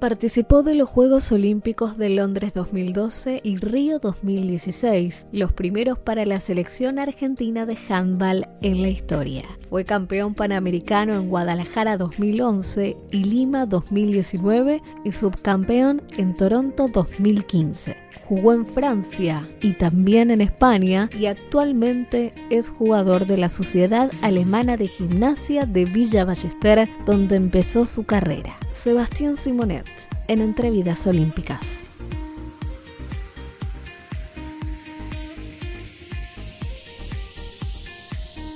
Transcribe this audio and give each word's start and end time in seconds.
Participó 0.00 0.62
de 0.62 0.74
los 0.74 0.88
Juegos 0.88 1.30
Olímpicos 1.30 1.98
de 1.98 2.08
Londres 2.08 2.54
2012 2.54 3.42
y 3.44 3.58
Río 3.58 3.98
2016, 3.98 5.26
los 5.30 5.52
primeros 5.52 5.98
para 5.98 6.24
la 6.24 6.40
selección 6.40 6.98
argentina 6.98 7.66
de 7.66 7.76
handball 7.90 8.48
en 8.62 8.80
la 8.80 8.88
historia. 8.88 9.44
Fue 9.70 9.84
campeón 9.84 10.34
panamericano 10.34 11.14
en 11.14 11.28
Guadalajara 11.28 11.96
2011 11.96 12.96
y 13.12 13.22
Lima 13.22 13.66
2019 13.66 14.82
y 15.04 15.12
subcampeón 15.12 16.02
en 16.18 16.34
Toronto 16.34 16.88
2015. 16.88 17.96
Jugó 18.24 18.52
en 18.52 18.66
Francia 18.66 19.48
y 19.60 19.74
también 19.74 20.32
en 20.32 20.40
España 20.40 21.08
y 21.16 21.26
actualmente 21.26 22.34
es 22.50 22.68
jugador 22.68 23.26
de 23.26 23.36
la 23.36 23.48
Sociedad 23.48 24.10
Alemana 24.22 24.76
de 24.76 24.88
Gimnasia 24.88 25.66
de 25.66 25.84
Villa 25.84 26.24
Ballester, 26.24 26.88
donde 27.06 27.36
empezó 27.36 27.86
su 27.86 28.04
carrera. 28.04 28.58
Sebastián 28.72 29.36
Simonet 29.36 29.86
en 30.26 30.40
Entrevidas 30.40 31.06
Olímpicas. 31.06 31.84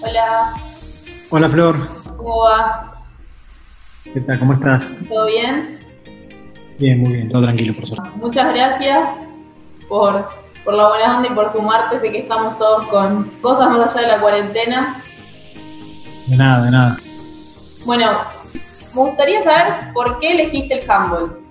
Hola. 0.02 0.73
Hola 1.36 1.48
Flor. 1.48 1.74
¿Cómo 2.16 2.44
va? 2.44 2.94
¿Qué 4.04 4.20
tal? 4.20 4.38
¿Cómo 4.38 4.52
estás? 4.52 4.92
¿Todo 5.08 5.26
bien? 5.26 5.80
Bien, 6.78 7.00
muy 7.00 7.12
bien, 7.12 7.28
todo 7.28 7.42
tranquilo, 7.42 7.74
por 7.74 7.86
suerte. 7.86 8.08
Muchas 8.18 8.54
gracias 8.54 9.08
por, 9.88 10.28
por 10.64 10.74
la 10.74 10.90
buena 10.90 11.16
onda 11.16 11.28
y 11.28 11.34
por 11.34 11.50
sumarte. 11.50 11.98
Sé 11.98 12.12
que 12.12 12.20
estamos 12.20 12.56
todos 12.56 12.86
con 12.86 13.24
cosas 13.40 13.68
más 13.68 13.96
allá 13.96 14.06
de 14.06 14.12
la 14.14 14.20
cuarentena. 14.20 15.02
De 16.28 16.36
nada, 16.36 16.66
de 16.66 16.70
nada. 16.70 16.98
Bueno, 17.84 18.12
me 18.94 19.00
gustaría 19.00 19.42
saber 19.42 19.92
por 19.92 20.20
qué 20.20 20.34
elegiste 20.34 20.78
el 20.78 20.88
handball. 20.88 21.43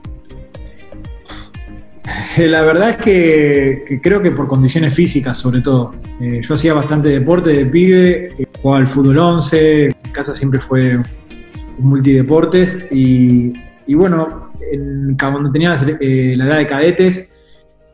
La 2.37 2.63
verdad 2.63 2.91
es 2.91 2.97
que, 2.97 3.99
creo 4.01 4.21
que 4.21 4.31
por 4.31 4.47
condiciones 4.47 4.93
físicas, 4.93 5.37
sobre 5.37 5.61
todo. 5.61 5.91
Eh, 6.19 6.41
yo 6.41 6.53
hacía 6.53 6.73
bastante 6.73 7.09
deporte 7.09 7.51
de 7.51 7.65
pibe, 7.65 8.27
eh, 8.37 8.47
jugaba 8.61 8.81
al 8.81 8.87
fútbol 8.87 9.17
11, 9.17 9.95
mi 10.03 10.11
casa 10.11 10.33
siempre 10.33 10.59
fue 10.59 10.99
multideportes 11.79 12.87
y, 12.91 13.53
bueno, 13.95 14.51
cuando 15.19 15.51
tenía 15.51 15.75
eh, 15.99 16.35
la, 16.37 16.45
edad 16.45 16.57
de 16.57 16.67
cadetes, 16.67 17.29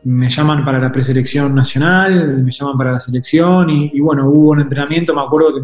me 0.04 0.28
llaman 0.28 0.64
para 0.64 0.78
la 0.78 0.90
preselección 0.90 1.54
nacional, 1.54 2.42
me 2.42 2.52
llaman 2.52 2.76
para 2.76 2.92
la 2.92 2.98
selección 2.98 3.70
y, 3.70 3.90
y, 3.94 4.00
bueno, 4.00 4.28
hubo 4.28 4.50
un 4.50 4.60
entrenamiento, 4.60 5.14
me 5.14 5.22
acuerdo 5.22 5.54
que, 5.54 5.62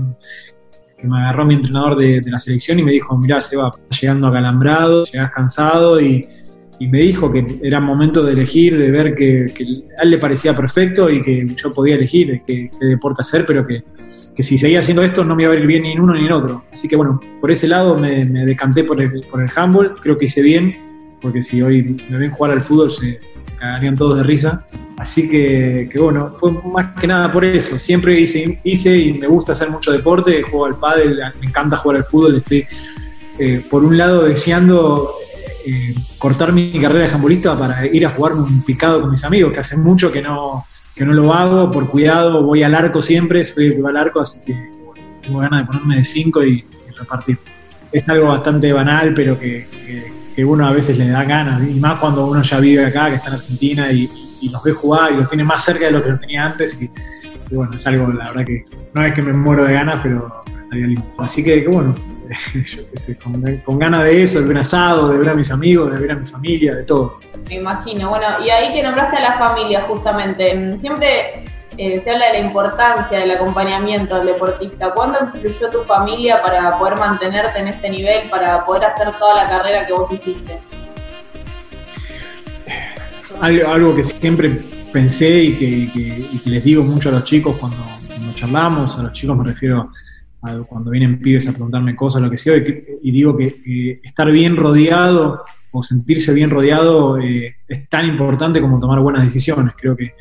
que 0.97 1.07
me 1.07 1.19
agarró 1.19 1.45
mi 1.45 1.55
entrenador 1.55 1.97
de, 1.97 2.23
la 2.27 2.39
selección 2.39 2.79
y 2.79 2.83
me 2.83 2.93
dijo, 2.93 3.17
mirá, 3.17 3.41
se 3.41 3.57
va 3.57 3.71
llegando 4.01 4.29
acalambrado, 4.29 5.05
llegás 5.05 5.31
cansado 5.31 6.01
y, 6.01 6.27
me 6.81 7.01
dijo 7.01 7.33
que 7.33 7.45
era 7.63 7.81
momento 7.81 8.23
de 8.23 8.33
elegir, 8.33 8.77
de 8.77 8.91
ver 8.91 9.15
que, 9.15 9.47
a 9.99 10.03
él 10.03 10.11
le 10.11 10.19
parecía 10.19 10.55
perfecto 10.55 11.09
y 11.11 11.21
que 11.21 11.47
yo 11.47 11.71
podía 11.71 11.95
elegir 11.95 12.43
qué, 12.47 12.71
deporte 12.81 13.23
hacer, 13.23 13.47
pero 13.47 13.67
que, 13.67 13.83
si 14.43 14.59
seguía 14.59 14.81
haciendo 14.81 15.03
esto 15.03 15.25
no 15.25 15.35
me 15.35 15.45
iba 15.45 15.53
a 15.53 15.57
ir 15.57 15.67
bien 15.67 15.83
ni 15.85 15.93
en 15.93 16.01
uno 16.01 16.15
ni 16.15 16.27
en 16.27 16.33
otro. 16.33 16.65
Así 16.73 16.89
que 16.89 16.97
bueno, 16.97 17.21
por 17.41 17.51
ese 17.51 17.67
lado 17.67 17.99
me, 17.99 18.25
decanté 18.45 18.85
por 18.85 19.01
el, 19.01 19.23
por 19.31 19.43
el 19.43 19.49
handball, 19.55 19.95
creo 20.01 20.19
que 20.19 20.27
hice 20.27 20.43
bien, 20.43 20.75
porque 21.23 21.43
si 21.43 21.63
hoy 21.63 21.97
me 22.11 22.19
ven 22.19 22.31
jugar 22.31 22.53
al 22.53 22.61
fútbol 22.61 22.91
se, 22.91 23.21
se 23.23 23.57
cagarían 23.59 23.97
todos 23.97 24.19
de 24.19 24.23
risa. 24.23 24.67
Así 24.99 25.29
que, 25.29 25.91
bueno, 25.99 26.35
fue 26.41 26.53
más 26.73 26.99
que 26.99 27.07
nada 27.07 27.31
por 27.31 27.45
eso. 27.45 27.79
Siempre 27.79 28.19
hice, 28.19 28.59
hice 28.65 28.97
y 28.97 29.13
me 29.13 29.27
gusta 29.27 29.53
hacer 29.53 29.71
mucho 29.71 29.93
deporte, 29.93 30.43
juego 30.43 30.65
al 30.65 30.77
pádel, 30.77 31.21
me 31.41 31.47
encanta 31.47 31.77
jugar 31.77 31.99
al 31.99 32.05
fútbol. 32.05 32.37
Estoy, 32.37 32.67
eh, 33.39 33.63
por 33.69 33.85
un 33.85 33.99
lado, 33.99 34.25
deseando 34.25 35.15
eh, 35.67 35.95
cortar 36.19 36.53
mi 36.53 36.71
carrera 36.81 37.05
de 37.05 37.11
jambolista 37.11 37.59
para 37.59 37.87
ir 37.87 38.07
a 38.07 38.11
jugar 38.11 38.35
un 38.35 38.63
picado 38.63 39.01
con 39.01 39.11
mis 39.11 39.25
amigos, 39.25 39.53
que 39.53 39.61
hace 39.61 39.77
mucho 39.77 40.11
que 40.13 40.23
no, 40.23 40.65
que 40.95 41.05
no 41.05 41.13
lo 41.13 41.33
hago, 41.33 41.71
por 41.71 41.89
cuidado, 41.89 42.43
voy 42.43 42.63
al 42.63 42.75
arco 42.75 43.03
siempre, 43.03 43.45
soy 43.45 43.67
el 43.67 43.75
que 43.77 43.83
va 43.83 43.91
al 43.91 43.97
arco, 43.97 44.21
así 44.21 44.41
que 44.45 44.71
tengo 45.23 45.41
ganas 45.41 45.67
de 45.67 45.67
ponerme 45.67 45.97
de 45.97 46.05
cinco 46.05 46.45
y, 46.45 46.65
repartir. 46.99 47.39
Es 47.93 48.09
algo 48.09 48.29
bastante 48.29 48.73
banal, 48.73 49.13
pero 49.13 49.39
que, 49.39 49.69
que, 50.35 50.45
uno 50.47 50.67
a 50.67 50.73
veces 50.73 50.97
le 50.97 51.09
da 51.09 51.25
ganas, 51.25 51.61
y 51.69 51.75
más 51.75 52.01
cuando 52.01 52.27
uno 52.27 52.43
ya 52.43 52.59
vive 52.59 52.87
acá, 52.87 53.11
que 53.11 53.17
está 53.17 53.29
en 53.29 53.35
Argentina 53.35 53.93
y 53.93 54.09
y 54.41 54.51
los 54.51 54.63
ve 54.63 54.73
jugar 54.73 55.13
y 55.13 55.17
los 55.17 55.29
tiene 55.29 55.45
más 55.45 55.65
cerca 55.65 55.87
de 55.87 55.93
lo 55.93 56.03
que 56.03 56.11
los 56.11 56.21
tenía 56.21 56.47
antes. 56.47 56.81
Y, 56.81 56.91
bueno, 57.51 57.73
es 57.75 57.87
algo, 57.87 58.13
la 58.13 58.31
verdad 58.31 58.45
que 58.45 58.65
no 58.95 59.05
es 59.05 59.13
que 59.13 59.23
me 59.23 59.33
muero 59.33 59.65
de 59.65 59.75
ganas, 59.75 60.01
pero, 60.03 60.45
Así 61.19 61.43
que, 61.43 61.67
bueno, 61.69 61.95
yo 62.55 62.91
qué 62.91 62.99
sé, 62.99 63.17
con, 63.17 63.79
ganas 63.79 64.05
de 64.05 64.23
eso, 64.23 64.41
de 64.41 64.49
ver 64.49 64.59
asado, 64.59 65.09
de 65.09 65.19
ver 65.19 65.29
a 65.31 65.35
mis 65.35 65.51
amigos, 65.51 65.93
de 65.93 66.01
ver 66.01 66.13
a 66.13 66.17
mi 66.17 66.27
familia, 66.27 66.75
de 66.75 66.83
todo. 66.85 67.19
Me 67.49 67.57
imagino. 67.57 68.09
Bueno, 68.11 68.27
y 68.45 68.51
ahí 68.51 68.73
que 68.73 68.83
nombraste 68.83 69.17
a 69.17 69.21
la 69.21 69.39
familia, 69.39 69.83
justamente. 69.83 70.79
Siempre 70.81 71.45
eh, 71.79 72.01
se 72.03 72.11
habla 72.11 72.27
de 72.27 72.41
la 72.41 72.47
importancia 72.47 73.19
del 73.19 73.31
acompañamiento 73.33 74.17
al 74.17 74.27
deportista. 74.27 74.93
¿Cuándo 74.93 75.19
influyó 75.35 75.71
tu 75.71 75.85
familia 75.85 76.43
para 76.43 76.79
poder 76.79 76.97
mantenerte 76.97 77.59
en 77.59 77.69
este 77.69 77.91
nivel, 77.91 78.29
para 78.29 78.65
poder 78.65 78.87
hacer 78.87 79.13
toda 79.19 79.45
la 79.45 79.49
carrera 79.49 79.87
que 79.87 79.93
vos 79.93 80.11
hiciste? 80.11 80.59
algo, 83.41 83.95
que 83.95 84.03
siempre 84.03 84.51
pensé 84.93 85.29
y 85.43 85.91
que, 86.43 86.51
les 86.51 86.65
digo 86.65 86.83
mucho 86.83 87.11
a 87.11 87.13
los 87.13 87.25
chicos 87.25 87.57
cuando, 87.59 87.77
charlamos, 88.35 88.99
a 88.99 89.03
los 89.03 89.13
chicos 89.13 89.37
me 89.37 89.45
refiero 89.45 89.81
a 89.81 90.06
cuando 90.69 90.91
vienen 90.91 91.19
pibes 91.19 91.49
a 91.49 91.53
preguntarme 91.53 91.95
cosas, 91.95 92.23
lo 92.23 92.31
que 92.31 92.37
sea, 92.37 92.57
y, 92.57 93.11
digo 93.11 93.37
que 93.37 93.99
estar 94.03 94.31
bien 94.31 94.57
rodeado 94.57 95.45
o 95.73 95.83
sentirse 95.83 96.33
bien 96.33 96.51
rodeado 96.51 97.19
eh, 97.19 97.57
es 97.67 97.89
tan 97.89 98.07
importante 98.07 98.61
como 98.61 98.79
tomar 98.79 99.01
buenas 99.01 99.23
decisiones. 99.23 99.75
Creo 99.77 99.97
que, 99.97 100.13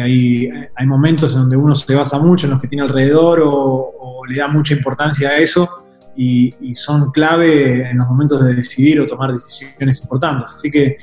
hay, 0.00 0.48
hay, 0.76 0.86
momentos 0.86 1.32
en 1.34 1.40
donde 1.40 1.56
uno 1.56 1.74
se 1.74 1.92
basa 1.92 2.20
mucho 2.20 2.46
en 2.46 2.52
los 2.52 2.60
que 2.60 2.68
tiene 2.68 2.84
alrededor 2.84 3.42
o, 3.44 4.22
le 4.28 4.38
da 4.38 4.46
mucha 4.46 4.74
importancia 4.74 5.30
a 5.30 5.38
eso 5.38 5.68
y, 6.16 6.54
y, 6.60 6.74
son 6.74 7.10
clave 7.10 7.90
en 7.90 7.98
los 7.98 8.06
momentos 8.06 8.44
de 8.44 8.54
decidir 8.54 9.00
o 9.00 9.06
tomar 9.06 9.32
decisiones 9.32 10.00
importantes. 10.02 10.52
Así 10.54 10.70
que 10.70 10.98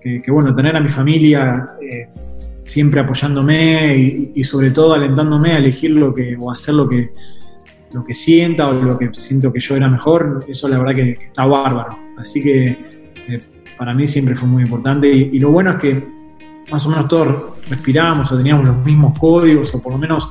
que, 0.00 0.30
bueno, 0.30 0.54
tener 0.54 0.76
a 0.76 0.80
mi 0.80 0.88
familia 0.88 1.70
eh, 1.80 2.06
siempre 2.62 3.00
apoyándome 3.00 4.30
y, 4.34 4.42
sobre 4.42 4.70
todo 4.70 4.94
alentándome 4.94 5.52
a 5.52 5.58
elegir 5.58 5.94
lo 5.94 6.14
que, 6.14 6.36
o 6.38 6.50
hacer 6.50 6.74
lo 6.74 6.88
que, 6.88 7.10
lo 7.92 8.04
que 8.04 8.14
sienta 8.14 8.66
o 8.66 8.72
lo 8.72 8.98
que 8.98 9.10
siento 9.14 9.52
que 9.52 9.60
yo 9.60 9.76
era 9.76 9.88
mejor, 9.88 10.44
eso 10.48 10.68
la 10.68 10.78
verdad 10.78 10.94
que, 10.94 11.10
está 11.24 11.46
bárbaro. 11.46 11.98
Así 12.16 12.42
que 12.42 12.64
eh, 13.28 13.40
para 13.76 13.94
mí 13.94 14.06
siempre 14.06 14.34
fue 14.34 14.48
muy 14.48 14.62
importante 14.62 15.08
y, 15.08 15.38
lo 15.38 15.50
bueno 15.50 15.70
es 15.70 15.76
que 15.76 16.18
más 16.70 16.84
o 16.84 16.90
menos 16.90 17.08
todos 17.08 17.58
respiramos 17.68 18.30
o 18.30 18.36
teníamos 18.36 18.68
los 18.68 18.84
mismos 18.84 19.18
códigos 19.18 19.74
o 19.74 19.82
por 19.82 19.92
lo 19.92 19.98
menos 19.98 20.30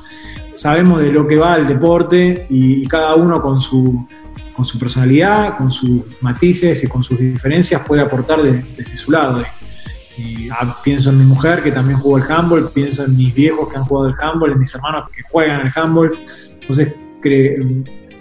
sabemos 0.54 1.00
de 1.00 1.12
lo 1.12 1.26
que 1.26 1.36
va 1.36 1.56
el 1.56 1.66
deporte 1.66 2.46
y, 2.48 2.86
cada 2.86 3.14
uno 3.14 3.40
con 3.42 3.60
su, 3.60 4.06
con 4.54 4.64
su 4.64 4.78
personalidad, 4.78 5.56
con 5.58 5.70
sus 5.70 6.02
matices 6.20 6.82
y 6.84 6.86
con 6.86 7.02
sus 7.02 7.18
diferencias 7.18 7.82
puede 7.86 8.02
aportar 8.02 8.42
desde 8.42 8.96
su 8.96 9.10
lado. 9.10 9.42
Ah, 10.50 10.80
pienso 10.82 11.10
en 11.10 11.18
mi 11.18 11.24
mujer 11.24 11.62
que 11.62 11.70
también 11.70 11.98
jugó 11.98 12.18
el 12.18 12.24
handball, 12.24 12.70
pienso 12.74 13.04
en 13.04 13.16
mis 13.16 13.32
viejos 13.34 13.68
que 13.68 13.76
han 13.76 13.84
jugado 13.84 14.08
el 14.08 14.14
handball, 14.20 14.52
en 14.52 14.58
mis 14.58 14.74
hermanos 14.74 15.10
que 15.14 15.22
juegan 15.30 15.66
el 15.66 15.72
handball. 15.74 16.10
Entonces, 16.60 16.92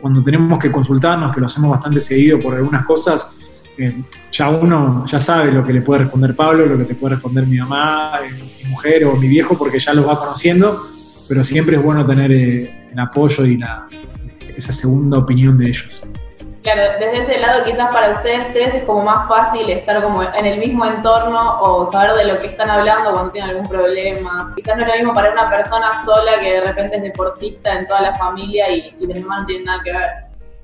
cuando 0.01 0.23
tenemos 0.23 0.59
que 0.59 0.71
consultarnos, 0.71 1.33
que 1.33 1.39
lo 1.39 1.47
hacemos 1.47 1.71
bastante 1.71 1.99
seguido 1.99 2.39
por 2.39 2.55
algunas 2.55 2.85
cosas, 2.85 3.31
eh, 3.77 4.03
ya 4.31 4.49
uno 4.49 5.05
ya 5.05 5.21
sabe 5.21 5.51
lo 5.51 5.63
que 5.63 5.71
le 5.71 5.81
puede 5.81 6.01
responder 6.01 6.35
Pablo, 6.35 6.65
lo 6.65 6.77
que 6.77 6.85
le 6.85 6.95
puede 6.95 7.15
responder 7.15 7.45
mi 7.45 7.57
mamá, 7.57 8.13
eh, 8.23 8.33
mi 8.63 8.69
mujer 8.71 9.05
o 9.05 9.15
mi 9.15 9.27
viejo, 9.27 9.57
porque 9.57 9.79
ya 9.79 9.93
los 9.93 10.07
va 10.07 10.19
conociendo, 10.19 10.87
pero 11.27 11.43
siempre 11.43 11.75
es 11.75 11.83
bueno 11.83 12.05
tener 12.05 12.31
eh, 12.31 12.87
el 12.91 12.99
apoyo 12.99 13.45
y 13.45 13.57
la, 13.57 13.87
esa 14.55 14.73
segunda 14.73 15.19
opinión 15.19 15.57
de 15.57 15.69
ellos. 15.69 16.03
Claro, 16.67 16.99
desde 16.99 17.23
ese 17.23 17.39
lado 17.39 17.63
quizás 17.63 17.93
para 17.93 18.11
ustedes 18.11 18.51
tres 18.51 18.75
es 18.75 18.83
como 18.83 19.01
más 19.05 19.25
fácil 19.29 19.69
estar 19.69 20.03
como 20.03 20.21
en 20.21 20.45
el 20.45 20.59
mismo 20.59 20.85
entorno 20.85 21.61
o 21.61 21.89
saber 21.89 22.17
de 22.17 22.33
lo 22.33 22.39
que 22.39 22.47
están 22.47 22.69
hablando 22.69 23.13
cuando 23.13 23.31
tienen 23.31 23.51
algún 23.51 23.69
problema. 23.69 24.51
Quizás 24.53 24.75
no 24.75 24.83
es 24.83 24.89
lo 24.89 24.95
mismo 24.95 25.13
para 25.13 25.31
una 25.31 25.49
persona 25.49 26.03
sola 26.03 26.37
que 26.41 26.55
de 26.55 26.59
repente 26.59 26.97
es 26.97 27.03
deportista 27.03 27.79
en 27.79 27.87
toda 27.87 28.01
la 28.01 28.15
familia 28.15 28.69
y, 28.69 28.93
y 28.99 29.07
de 29.07 29.17
no 29.21 29.45
tiene 29.45 29.63
nada 29.63 29.81
que 29.81 29.93
ver. 29.93 30.09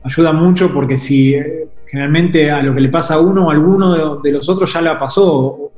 Ayuda 0.03 0.33
mucho 0.33 0.73
porque 0.73 0.97
si 0.97 1.35
eh, 1.35 1.69
generalmente 1.85 2.51
a 2.51 2.61
lo 2.61 2.75
que 2.75 2.81
le 2.81 2.89
pasa 2.89 3.13
a 3.13 3.21
uno 3.21 3.49
a 3.49 3.53
alguno 3.53 4.19
de, 4.19 4.31
los 4.33 4.49
otros 4.49 4.73
ya 4.73 4.81
le 4.81 4.93
pasó 4.97 5.71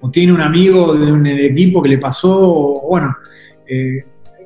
o, 0.00 0.10
tiene 0.10 0.32
un 0.32 0.40
amigo 0.40 0.94
de 0.94 1.12
un 1.12 1.26
equipo 1.26 1.82
que 1.82 1.90
le 1.90 1.98
pasó, 1.98 2.34
o, 2.34 2.88
bueno, 2.88 3.14
eh, 3.66 4.02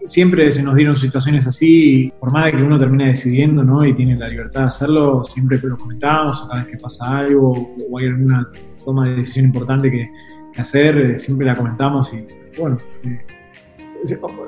siempre 0.07 0.51
se 0.53 0.63
nos 0.63 0.75
dieron 0.75 0.97
situaciones 0.97 1.47
así, 1.47 2.13
por 2.19 2.33
más 2.33 2.47
de 2.47 2.53
que 2.53 2.63
uno 2.63 2.79
termine 2.79 3.09
decidiendo, 3.09 3.63
¿no? 3.63 3.85
Y 3.85 3.95
tiene 3.95 4.17
la 4.17 4.29
libertad 4.29 4.63
de 4.63 4.67
hacerlo, 4.67 5.25
siempre 5.25 5.59
lo 5.63 5.77
comentamos, 5.77 6.47
cada 6.49 6.63
vez 6.63 6.73
que 6.73 6.79
pasa 6.79 7.19
algo 7.19 7.75
o 7.91 7.99
hay 7.99 8.07
alguna 8.07 8.49
toma 8.85 9.09
de 9.09 9.17
decisión 9.17 9.47
importante 9.47 9.91
que, 9.91 10.11
hacer, 10.59 10.97
eh, 10.97 11.19
siempre 11.19 11.47
la 11.47 11.55
comentamos 11.55 12.11
y 12.15 12.25
bueno, 12.59 12.79
eh, 13.05 13.27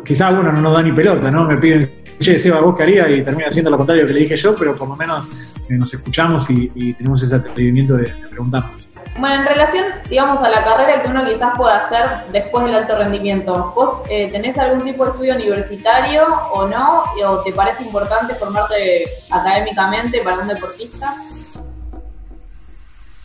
quizás 0.05 0.32
uno 0.32 0.50
no 0.52 0.60
nos 0.60 0.72
da 0.72 0.82
ni 0.82 0.93
pelota, 0.93 1.31
¿no? 1.31 1.46
Me 1.46 1.58
piden, 1.58 1.90
che, 2.19 2.38
Seba, 2.38 2.61
¿vos 2.61 2.75
qué 2.76 2.84
harías? 2.84 3.11
Y 3.11 3.22
termina 3.22 3.49
haciendo 3.49 3.70
lo 3.70 3.76
contrario 3.76 4.06
que 4.06 4.14
le 4.14 4.20
dije 4.20 4.37
yo, 4.37 4.54
pero 4.54 4.75
por 4.75 4.88
lo 4.88 4.96
menos 4.96 5.28
eh, 5.69 5.76
nos 5.76 5.93
escuchamos 5.93 6.49
y, 6.50 6.94
tenemos 6.94 7.22
ese 7.22 7.34
atrevimiento 7.34 7.96
de, 7.96 8.11
preguntarnos. 8.31 8.88
Bueno, 9.18 9.34
en 9.42 9.46
relación, 9.46 9.84
digamos, 10.08 10.40
a 10.42 10.48
la 10.48 10.62
carrera 10.62 11.02
que 11.02 11.10
uno 11.10 11.26
quizás 11.26 11.56
pueda 11.56 11.78
hacer 11.78 12.30
después 12.32 12.64
del 12.64 12.76
alto 12.76 12.96
rendimiento, 12.96 13.72
¿vos 13.74 14.08
eh, 14.08 14.28
tenés 14.30 14.56
algún 14.58 14.84
tipo 14.84 15.04
de 15.04 15.10
estudio 15.10 15.34
universitario 15.34 16.22
o 16.52 16.68
no? 16.68 17.02
¿O 17.26 17.42
te 17.42 17.52
parece 17.52 17.82
importante 17.82 18.34
formarte 18.36 19.06
académicamente 19.28 20.20
para 20.22 20.38
un 20.38 20.46
deportista? 20.46 21.12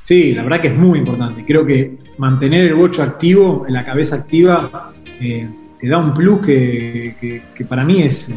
Sí, 0.02 0.34
la 0.34 0.42
verdad 0.42 0.62
que 0.62 0.68
es 0.70 0.76
muy 0.76 0.98
importante. 0.98 1.46
Creo 1.46 1.64
que 1.64 2.00
mantener 2.18 2.66
el 2.66 2.74
bocho 2.74 3.04
activo, 3.04 3.64
la 3.70 3.86
cabeza 3.86 4.16
activa, 4.16 4.92
eh, 5.22 5.48
te 5.80 5.88
da 5.88 6.00
un 6.00 6.12
plus 6.12 6.44
que, 6.44 7.44
para 7.70 7.84
mí 7.84 8.02
es, 8.02 8.32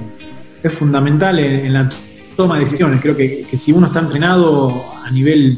es 0.62 0.72
fundamental 0.74 1.38
en, 1.38 1.72
la 1.72 1.88
toma 2.36 2.56
de 2.56 2.60
decisiones. 2.60 3.00
Creo 3.00 3.16
que, 3.16 3.46
que 3.50 3.56
si 3.56 3.72
uno 3.72 3.86
está 3.86 4.00
entrenado 4.00 4.84
a 5.02 5.10
nivel 5.10 5.56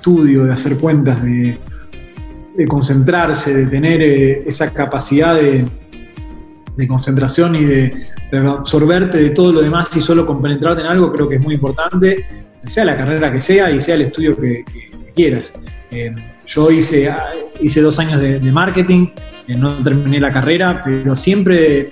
estudio, 0.00 0.44
de 0.46 0.52
hacer 0.52 0.78
cuentas, 0.78 1.22
de, 1.22 1.58
concentrarse, 2.66 3.54
de 3.54 3.66
tener 3.66 4.02
eh, 4.02 4.42
esa 4.46 4.72
capacidad 4.72 5.34
de, 5.34 5.66
concentración 6.88 7.54
y 7.56 7.64
de, 7.66 8.06
absorberte 8.32 9.18
de 9.18 9.30
todo 9.30 9.52
lo 9.52 9.60
demás 9.60 9.94
y 9.94 10.00
solo 10.00 10.24
compenetrarte 10.24 10.80
en 10.80 10.86
algo, 10.86 11.12
creo 11.12 11.28
que 11.28 11.34
es 11.34 11.42
muy 11.42 11.54
importante, 11.54 12.24
sea 12.64 12.86
la 12.86 12.96
carrera 12.96 13.30
que 13.30 13.40
sea 13.40 13.70
y 13.70 13.80
sea 13.80 13.96
el 13.96 14.02
estudio 14.02 14.36
que, 14.40 14.64
quieras. 15.14 15.52
Eh, 15.90 16.14
yo 16.46 16.70
hice, 16.70 17.12
hice 17.60 17.82
dos 17.82 17.98
años 17.98 18.20
de, 18.20 18.40
marketing, 18.52 19.08
eh, 19.46 19.54
no 19.54 19.74
terminé 19.82 20.18
la 20.18 20.30
carrera, 20.30 20.82
pero 20.82 21.14
siempre 21.14 21.90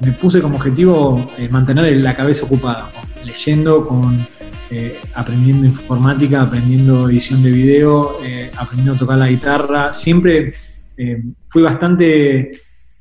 me 0.00 0.12
puse 0.12 0.40
como 0.40 0.56
objetivo 0.56 1.28
mantener 1.50 1.96
la 1.96 2.14
cabeza 2.14 2.44
ocupada, 2.44 2.90
leyendo, 3.24 3.88
con 3.88 4.24
eh, 4.68 4.98
aprendiendo 5.14 5.64
informática, 5.64 6.42
aprendiendo 6.42 7.08
edición 7.08 7.40
de 7.40 7.50
video, 7.52 8.18
eh, 8.24 8.50
aprendiendo 8.56 8.94
a 8.94 8.98
tocar 8.98 9.16
la 9.16 9.28
guitarra. 9.28 9.92
Siempre 9.92 10.52
eh, 10.96 11.22
fui 11.48 11.62
bastante, 11.62 12.50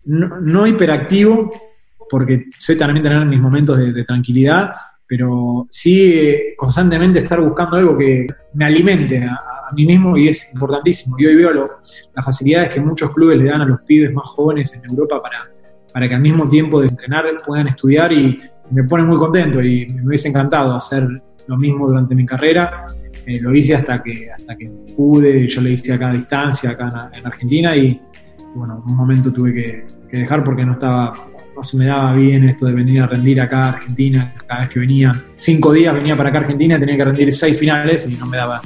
no, 0.06 0.68
hiperactivo, 0.68 1.52
porque 2.08 2.46
sé 2.60 2.76
también 2.76 3.02
tener 3.02 3.26
mis 3.26 3.40
momentos 3.40 3.80
de, 3.80 4.04
tranquilidad, 4.04 4.76
pero 5.08 5.66
sí 5.72 6.54
constantemente 6.56 7.20
estar 7.20 7.42
buscando 7.42 7.78
algo 7.78 7.98
que 7.98 8.28
me 8.54 8.66
alimente 8.66 9.24
a, 9.24 9.40
mí 9.74 9.88
mismo 9.88 10.16
y 10.16 10.28
es 10.30 10.54
importantísimo. 10.54 11.16
Y 11.18 11.26
hoy 11.26 11.36
veo 11.36 11.52
las 11.52 12.26
facilidades 12.26 12.70
que 12.70 12.80
muchos 12.80 13.10
clubes 13.10 13.40
le 13.40 13.46
dan 13.46 13.62
a 13.62 13.66
los 13.66 13.82
pibes 13.82 14.14
más 14.14 14.28
jóvenes 14.28 14.72
en 14.74 14.86
Europa 14.88 15.20
para, 15.20 15.50
para 15.92 16.08
que 16.08 16.14
al 16.14 16.22
mismo 16.22 16.48
tiempo 16.48 16.80
de 16.80 16.88
entrenar 16.90 17.26
puedan 17.44 17.68
estudiar 17.68 18.14
y 18.14 18.38
me 18.70 18.84
pone 18.84 19.04
muy 19.04 19.18
contento 19.18 19.64
y 19.64 19.88
me 19.88 20.06
hubiese 20.06 20.30
encantado 20.30 20.76
hacer 20.76 21.08
lo 21.48 21.58
mismo 21.58 21.88
durante 21.88 22.16
mi 22.16 22.26
carrera. 22.26 22.88
Eh, 23.26 23.40
lo 23.40 23.56
hice 23.56 23.74
hasta 23.74 24.04
que, 24.04 24.30
hasta 24.32 24.56
que 24.56 24.70
pude, 24.96 25.48
yo 25.48 25.62
le 25.62 25.72
hice 25.72 25.94
acá 25.94 26.10
a 26.10 26.14
distancia, 26.14 26.72
acá 26.72 27.10
en, 27.14 27.26
Argentina, 27.26 27.76
y 27.76 28.00
bueno, 28.54 28.84
en 28.86 28.92
un 28.92 28.96
momento 28.98 29.32
tuve 29.34 29.54
que, 29.54 29.86
dejar 30.12 30.44
porque 30.44 30.64
no 30.64 30.74
estaba, 30.74 31.12
no 31.56 31.64
se 31.64 31.76
me 31.76 31.86
daba 31.86 32.14
bien 32.14 32.48
esto 32.48 32.68
de 32.68 32.74
venir 32.74 33.02
a 33.02 33.08
rendir 33.08 33.42
acá 33.42 33.66
a 33.66 33.70
Argentina, 33.74 34.34
cada 34.48 34.62
vez 34.62 34.70
que 34.70 34.80
venía, 34.80 35.12
cinco 35.36 35.74
días 35.74 35.94
venía 35.94 36.16
para 36.16 36.30
acá 36.30 36.38
a 36.38 36.42
Argentina, 36.42 36.80
tenía 36.80 36.96
que 36.96 37.04
rendir 37.04 37.34
seis 37.34 37.58
finales 37.58 38.08
y 38.08 38.16
no 38.16 38.28
me 38.28 38.38
daba. 38.38 38.62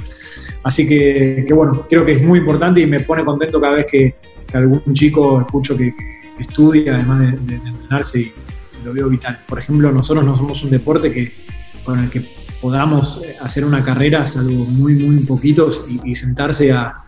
Así 0.62 0.86
que, 0.86 1.44
bueno, 1.54 1.86
creo 1.88 2.04
que 2.04 2.12
es 2.12 2.22
muy 2.22 2.38
importante 2.38 2.80
y 2.82 2.86
me 2.86 3.00
pone 3.00 3.24
contento 3.24 3.58
cada 3.60 3.76
vez 3.76 3.86
que, 3.90 4.14
algún 4.52 4.94
chico 4.94 5.40
escucho 5.40 5.76
que, 5.76 5.94
estudia, 6.38 6.94
además 6.94 7.20
de, 7.20 7.56
de 7.56 7.68
entrenarse, 7.68 8.20
y 8.20 8.32
lo 8.84 8.94
veo 8.94 9.08
vital. 9.08 9.38
Por 9.46 9.58
ejemplo, 9.58 9.92
nosotros 9.92 10.24
no 10.24 10.36
somos 10.36 10.62
un 10.62 10.70
deporte 10.70 11.10
que 11.12 11.32
con 11.84 11.98
el 11.98 12.10
que 12.10 12.22
podamos 12.60 13.20
hacer 13.40 13.64
una 13.64 13.82
carrera, 13.82 14.26
salvo 14.26 14.64
muy, 14.64 14.94
muy 14.94 15.24
poquitos, 15.24 15.86
y, 16.04 16.14
sentarse 16.14 16.72
a, 16.72 17.04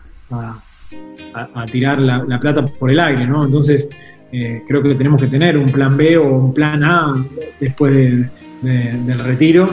tirar 1.71 1.99
la, 1.99 2.39
plata 2.39 2.65
por 2.65 2.91
el 2.91 2.99
aire, 2.99 3.27
¿no? 3.27 3.45
Entonces, 3.45 3.87
eh, 4.31 4.63
creo 4.67 4.81
que 4.81 4.95
tenemos 4.95 5.21
que 5.21 5.27
tener 5.27 5.57
un 5.57 5.67
plan 5.67 5.95
B 5.95 6.17
o 6.17 6.27
un 6.27 6.53
plan 6.53 6.83
A 6.83 7.13
después 7.59 7.93
del 7.93 9.19
retiro. 9.19 9.69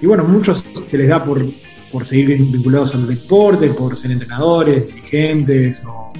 Y 0.00 0.06
bueno, 0.06 0.24
muchos 0.24 0.64
se 0.84 0.98
les 0.98 1.08
da 1.08 1.24
por, 1.24 1.42
por 1.90 2.04
seguir 2.04 2.36
vinculados 2.38 2.94
al 2.94 3.06
deporte, 3.06 3.68
por 3.70 3.96
ser 3.96 4.12
entrenadores, 4.12 4.94
dirigentes 4.94 5.82
o, 5.86 6.12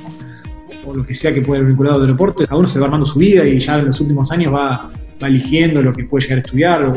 lo 0.95 1.05
que 1.05 1.15
sea 1.15 1.35
que 1.35 1.43
pueda 1.43 1.61
ir 1.61 1.67
vinculado 1.67 2.01
al 2.01 2.07
deporte. 2.07 2.45
Cada 2.45 2.59
uno 2.59 2.69
se 2.69 2.79
va 2.79 2.87
armando 2.87 3.07
su 3.07 3.19
vida 3.19 3.47
y 3.47 3.59
ya 3.59 3.77
en 3.79 3.87
los 3.87 4.01
últimos 4.01 4.31
años 4.31 4.55
va 4.55 4.91
va 5.23 5.29
eligiendo 5.29 5.83
lo 5.83 5.93
que 5.93 6.05
puede 6.05 6.25
llegar 6.25 6.39
a 6.39 6.43
estudiar 6.43 6.87
o, 6.87 6.93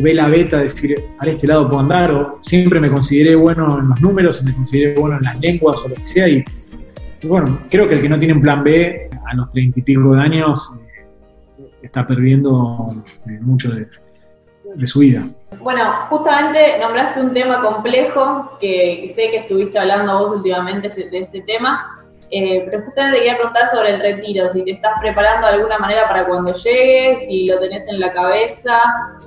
ve 0.00 0.14
la 0.14 0.28
beta, 0.28 0.58
decir, 0.58 0.96
a 1.18 1.26
este 1.26 1.46
lado 1.46 1.68
puedo 1.68 1.80
andar, 1.80 2.10
o 2.12 2.38
siempre 2.40 2.80
me 2.80 2.90
consideré 2.90 3.34
bueno 3.34 3.78
en 3.80 3.88
los 3.88 4.00
números, 4.00 4.42
me 4.42 4.54
consideré 4.54 4.94
bueno 4.94 5.16
en 5.16 5.24
las 5.24 5.38
lenguas 5.40 5.82
o 5.84 5.88
lo 5.88 5.94
que 5.96 6.06
sea, 6.06 6.28
y, 6.28 6.44
bueno, 7.24 7.58
creo 7.68 7.88
que 7.88 7.94
el 7.94 8.02
que 8.02 8.08
no 8.08 8.18
tiene 8.18 8.34
un 8.34 8.40
plan 8.40 8.62
B 8.62 9.10
a 9.26 9.34
los 9.34 9.50
treinta 9.50 9.80
y 9.80 9.82
pico 9.82 10.14
de 10.14 10.20
años 10.20 10.72
eh, 11.58 11.64
está 11.82 12.06
perdiendo 12.06 12.86
eh, 13.26 13.38
mucho 13.40 13.72
de, 13.72 13.86
su 14.84 15.00
vida. 15.00 15.26
Bueno, 15.60 15.82
justamente 16.10 16.78
nombraste 16.78 17.20
un 17.20 17.32
tema 17.32 17.60
complejo 17.60 18.58
que 18.60 19.10
sé 19.16 19.30
que 19.30 19.38
estuviste 19.38 19.78
hablando 19.78 20.18
vos 20.18 20.36
últimamente 20.36 20.90
de 20.90 21.18
este 21.18 21.40
tema, 21.40 21.97
eh, 22.30 22.66
pero 22.70 22.84
justamente 22.84 23.18
te 23.18 23.24
quería 23.24 23.36
preguntar 23.36 23.70
sobre 23.70 23.94
el 23.94 24.00
retiro, 24.00 24.52
si 24.52 24.62
te 24.62 24.72
estás 24.72 25.00
preparando 25.00 25.46
de 25.46 25.54
alguna 25.54 25.78
manera 25.78 26.06
para 26.08 26.26
cuando 26.26 26.54
llegues, 26.54 27.20
si 27.20 27.46
lo 27.46 27.58
tenés 27.58 27.86
en 27.88 28.00
la 28.00 28.12
cabeza, 28.12 28.80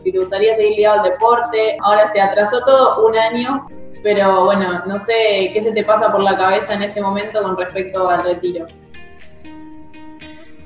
si 0.04 0.12
te 0.12 0.20
gustaría 0.20 0.56
seguir 0.56 0.78
ligado 0.78 1.02
al 1.02 1.12
deporte. 1.12 1.78
Ahora 1.82 2.12
se 2.14 2.22
atrasó 2.22 2.64
todo 2.64 3.08
un 3.08 3.18
año, 3.18 3.68
pero 4.04 4.46
bueno, 4.46 4.84
no 4.86 5.04
sé 5.04 5.52
qué 5.54 5.62
se 5.64 5.72
te 5.72 5.84
pasa 5.84 6.12
por 6.12 6.22
la 6.22 6.38
cabeza 6.38 6.74
en 6.76 6.84
este 6.84 7.02
momento 7.02 7.42
con 7.42 7.58
respecto 7.58 8.08
al 8.10 8.24
retiro. 8.24 8.68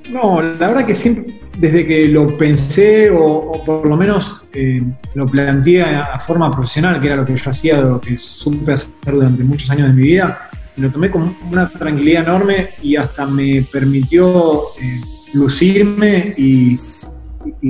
No, 0.10 0.42
la 0.42 0.68
verdad 0.68 0.86
que 0.86 0.94
siempre, 0.94 1.34
desde 1.58 1.88
que 1.88 2.08
lo 2.08 2.28
pensé, 2.38 3.10
o, 3.10 3.64
por 3.66 3.88
lo 3.88 3.98
menos 3.98 4.36
eh, 4.54 4.84
lo 5.16 5.26
planteé 5.26 5.84
a, 5.84 6.20
forma 6.20 6.52
profesional, 6.52 7.00
que 7.00 7.08
era 7.08 7.16
lo 7.16 7.26
que 7.26 7.36
yo 7.36 7.50
hacía, 7.50 7.82
lo 7.82 8.00
que 8.00 8.18
supe 8.18 8.74
hacer 8.74 8.92
durante 9.06 9.44
muchos 9.44 9.70
años 9.72 9.88
de 9.88 9.94
mi 9.94 10.04
vida, 10.04 10.50
lo 10.78 10.92
tomé 10.92 11.10
con 11.10 11.36
una 11.52 11.70
tranquilidad 11.70 12.24
enorme 12.24 12.70
y 12.82 12.96
hasta 12.96 13.26
me 13.26 13.66
permitió 13.72 14.70
eh, 14.82 15.02
lucirme 15.34 16.34
y, 16.38 16.78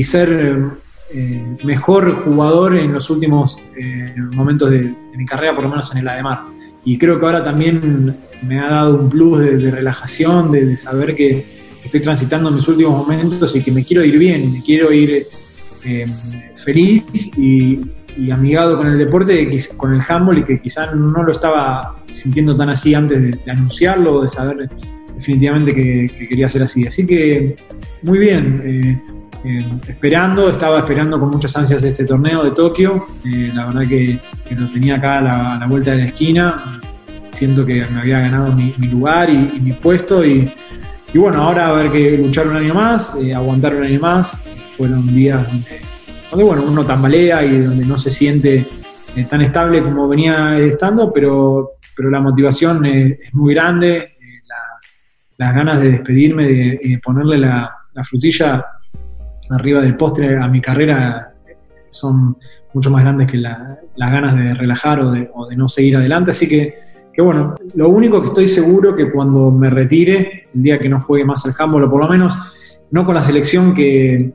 ser 0.04 0.78
eh, 1.14 1.58
mejor 1.64 2.24
jugador 2.24 2.76
en 2.78 2.94
los 2.94 3.10
últimos 3.10 3.58
eh, 3.78 4.16
momentos 4.36 4.70
de, 4.70 4.94
mi 5.16 5.26
carrera, 5.26 5.54
por 5.54 5.64
lo 5.64 5.70
menos 5.70 5.92
en 5.92 6.00
el 6.00 6.08
Ademar. 6.08 6.44
Y 6.84 6.98
creo 6.98 7.20
que 7.20 7.26
ahora 7.26 7.44
también 7.44 8.16
me 8.44 8.60
ha 8.60 8.70
dado 8.70 8.96
un 8.96 9.10
plus 9.10 9.40
de, 9.40 9.72
relajación, 9.72 10.52
de, 10.52 10.76
saber 10.78 11.16
que 11.16 11.46
estoy 11.84 12.02
transitando 12.02 12.52
mis 12.52 12.68
últimos 12.68 12.98
momentos 12.98 13.56
y 13.56 13.62
que 13.62 13.72
me 13.72 13.84
quiero 13.84 14.04
ir 14.04 14.18
bien, 14.18 14.52
me 14.52 14.62
quiero 14.62 14.92
ir 14.92 15.26
feliz 16.56 17.04
y, 17.38 17.80
y 18.18 18.32
amigado 18.32 18.78
con 18.78 18.88
el 18.88 18.98
deporte, 18.98 19.50
con 19.78 19.94
el 19.94 20.02
handball 20.08 20.40
y 20.40 20.44
que 20.44 20.60
quizás 20.60 20.96
no 20.96 21.24
lo 21.24 21.32
estaba 21.32 21.96
sintiendo 22.12 22.56
tan 22.56 22.70
así 22.70 22.94
antes 22.94 23.46
de, 23.46 23.52
anunciarlo 23.52 24.16
o 24.16 24.22
de 24.22 24.28
saber 24.28 24.70
definitivamente 25.14 25.74
que, 25.74 26.28
quería 26.28 26.50
ser 26.50 26.64
así. 26.64 26.86
Así 26.86 27.06
que 27.06 27.56
muy 28.04 28.20
bien, 28.20 28.62
eh, 28.64 29.02
eh, 29.44 29.66
esperando, 29.88 30.50
estaba 30.50 30.80
esperando 30.80 31.20
con 31.20 31.30
muchas 31.30 31.56
ansias 31.56 31.84
este 31.84 32.06
torneo 32.06 32.44
de 32.44 32.52
Tokio, 32.52 33.08
eh, 33.26 33.52
la 33.54 33.68
verdad 33.68 33.88
que, 33.88 34.20
lo 34.56 34.68
tenía 34.72 34.96
acá 34.96 35.18
a 35.18 35.58
la, 35.60 35.68
vuelta 35.68 35.92
de 35.92 35.98
la 35.98 36.06
esquina, 36.06 36.82
siento 37.32 37.66
que 37.66 37.86
me 37.94 38.02
había 38.02 38.20
ganado 38.20 38.54
mi, 38.54 38.74
lugar 38.90 39.30
y, 39.30 39.60
mi 39.62 39.74
puesto 39.74 40.26
y, 40.26 40.52
y, 41.14 41.18
bueno, 41.18 41.42
ahora 41.42 41.70
a 41.70 41.74
ver 41.74 41.92
que 41.92 42.18
luchar 42.18 42.48
un 42.48 42.58
año 42.58 42.74
más, 42.74 43.18
aguantar 43.36 43.76
un 43.76 43.84
año 43.84 44.00
más, 44.00 44.42
fueron 44.78 45.08
días 45.08 45.46
donde 45.48 45.85
donde 46.36 46.44
bueno, 46.54 46.70
uno 46.70 46.86
tambalea 46.86 47.46
y 47.46 47.60
donde 47.60 47.86
no 47.86 47.98
se 47.98 48.12
siente 48.12 48.66
eh, 49.16 49.26
tan 49.30 49.42
estable 49.42 49.82
como 49.82 50.06
venía 50.06 50.60
estando, 50.60 51.14
pero, 51.14 51.72
pero 51.96 52.10
la 52.10 52.20
motivación 52.20 52.84
es, 52.86 53.18
muy 53.32 53.54
grande, 53.54 53.96
eh, 53.98 54.42
las 55.38 55.56
ganas 55.56 55.80
de 55.80 55.92
despedirme 55.92 56.46
de, 56.46 57.00
ponerle 57.02 57.38
la, 57.38 57.72
frutilla 58.04 58.66
arriba 59.50 59.82
del 59.82 59.96
postre 59.96 60.38
a 60.38 60.50
mi 60.50 60.60
carrera 60.60 61.32
son 61.90 62.36
mucho 62.74 62.92
más 62.92 63.04
grandes 63.04 63.32
que 63.32 63.38
las 63.38 63.78
ganas 63.96 64.36
de 64.36 64.54
relajar 64.56 65.00
o 65.00 65.12
de, 65.12 65.30
no 65.56 65.70
seguir 65.70 65.96
adelante. 65.96 66.32
Así 66.32 66.50
que, 66.50 66.76
que, 67.14 67.22
bueno, 67.22 67.56
lo 67.76 67.88
único 67.88 68.20
que 68.20 68.28
estoy 68.28 68.50
seguro 68.50 68.94
que 68.94 69.10
cuando 69.10 69.50
me 69.52 69.70
retire, 69.70 70.50
el 70.54 70.62
día 70.62 70.78
que 70.78 70.90
no 70.90 71.00
juegue 71.00 71.24
más 71.24 71.46
al 71.46 71.54
handball, 71.58 71.86
o 71.86 71.90
por 71.90 72.02
lo 72.02 72.10
menos 72.10 72.38
no 72.92 73.06
con 73.06 73.16
la 73.16 73.24
selección 73.24 73.74
que, 73.74 74.34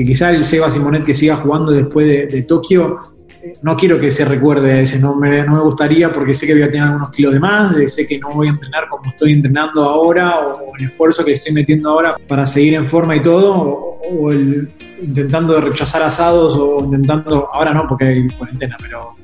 que 0.00 0.06
quizá 0.06 0.30
el 0.30 0.46
Seba 0.46 0.70
Simonet 0.70 1.04
que 1.04 1.12
siga 1.12 1.36
jugando 1.36 1.72
después 1.72 2.08
de, 2.32 2.42
Tokio, 2.44 3.00
eh, 3.42 3.52
no 3.60 3.76
quiero 3.76 4.00
que 4.00 4.10
se 4.10 4.24
recuerde 4.24 4.80
ese 4.80 4.98
nombre, 4.98 5.44
no 5.44 5.56
me 5.56 5.60
gustaría 5.60 6.10
porque 6.10 6.34
sé 6.34 6.46
que 6.46 6.54
voy 6.54 6.62
a 6.62 6.70
tener 6.70 6.84
algunos 6.84 7.10
kilos 7.10 7.34
de 7.34 7.40
más, 7.40 7.76
sé 7.92 8.06
que 8.06 8.18
no 8.18 8.30
voy 8.30 8.46
a 8.46 8.50
entrenar 8.52 8.88
como 8.88 9.10
estoy 9.10 9.34
entrenando 9.34 9.84
ahora 9.84 10.38
o, 10.38 10.74
el 10.74 10.86
esfuerzo 10.86 11.22
que 11.22 11.32
estoy 11.32 11.52
metiendo 11.52 11.90
ahora 11.90 12.16
para 12.26 12.46
seguir 12.46 12.72
en 12.76 12.88
forma 12.88 13.14
y 13.14 13.20
todo, 13.20 13.52
o, 13.52 14.30
el, 14.32 14.70
intentando 15.02 15.60
rechazar 15.60 16.02
asados 16.02 16.56
o 16.56 16.82
intentando, 16.82 17.50
ahora 17.52 17.74
no 17.74 17.86
porque 17.86 18.06
hay 18.06 18.26
cuarentena, 18.28 18.78
pero 18.80 19.16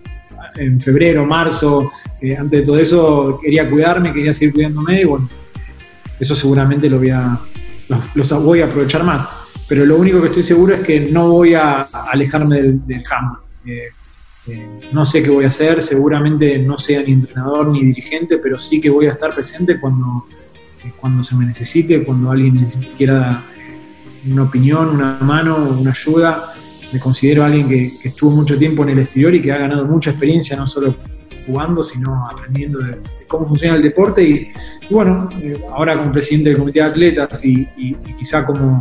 en 0.57 0.79
febrero, 0.79 1.25
marzo, 1.25 1.91
eh, 2.21 2.37
antes 2.37 2.61
de 2.61 2.67
todo 2.67 2.79
eso, 2.79 3.41
quería 3.43 3.67
cuidarme, 3.71 4.13
quería 4.13 4.35
seguir 4.35 4.53
cuidándome 4.53 5.01
y 5.01 5.05
bueno, 5.07 5.27
eso 6.21 6.35
seguramente 6.35 6.91
lo 6.91 6.99
voy 6.99 7.09
a, 7.09 7.41
los, 7.89 8.45
voy 8.45 8.61
a 8.61 8.67
aprovechar 8.67 9.05
más. 9.05 9.27
Pero 9.69 9.85
lo 9.85 9.97
único 9.97 10.21
que 10.21 10.29
estoy 10.29 10.43
seguro 10.43 10.75
es 10.75 10.81
que 10.81 11.01
no 11.01 11.29
voy 11.29 11.55
a, 11.55 11.83
alejarme 11.83 12.57
del, 12.57 12.87
del 12.87 13.03
eh, 13.67 13.89
eh, 14.49 14.67
no 14.93 15.05
sé 15.05 15.23
qué 15.23 15.31
voy 15.31 15.45
a 15.45 15.49
hacer, 15.49 15.83
seguramente 15.83 16.59
no 16.59 16.79
sea 16.79 17.03
ni 17.03 17.13
entrenador 17.13 17.69
ni 17.69 17.85
dirigente, 17.85 18.39
pero 18.39 18.59
sí 18.59 18.81
que 18.81 18.91
voy 18.91 19.07
a 19.07 19.11
estar 19.11 19.35
presente 19.35 19.81
cuando, 19.81 20.27
cuando 21.01 21.25
se 21.25 21.35
me 21.35 21.45
necesite, 21.45 22.05
cuando 22.05 22.31
alguien 22.31 22.65
quiera 22.97 23.43
una 24.31 24.43
opinión, 24.43 24.89
una 24.91 25.19
mano, 25.21 25.57
una 25.57 25.91
ayuda. 25.91 26.55
Me 26.93 27.01
considero 27.01 27.45
alguien 27.45 27.69
que, 27.69 27.93
estuvo 28.05 28.31
mucho 28.31 28.57
tiempo 28.57 28.85
en 28.85 28.91
el 28.91 29.01
exterior 29.01 29.35
y 29.35 29.43
que 29.43 29.53
ha 29.53 29.59
ganado 29.59 29.85
mucha 29.85 30.11
experiencia, 30.11 30.57
no 30.57 30.67
solo 30.67 30.95
jugando, 31.47 31.83
sino 31.83 32.29
aprendiendo 32.29 32.79
de, 32.79 32.99
cómo 33.27 33.47
funciona 33.49 33.77
el 33.77 33.83
deporte. 33.83 34.23
Y, 34.23 34.53
bueno, 34.91 35.29
eh, 35.43 35.61
ahora 35.73 35.99
como 35.99 36.13
presidente 36.13 36.51
del 36.51 36.59
comité 36.59 36.81
de 36.81 36.87
atletas 36.87 37.45
y, 37.45 37.67
quizá 38.17 38.47
como 38.47 38.81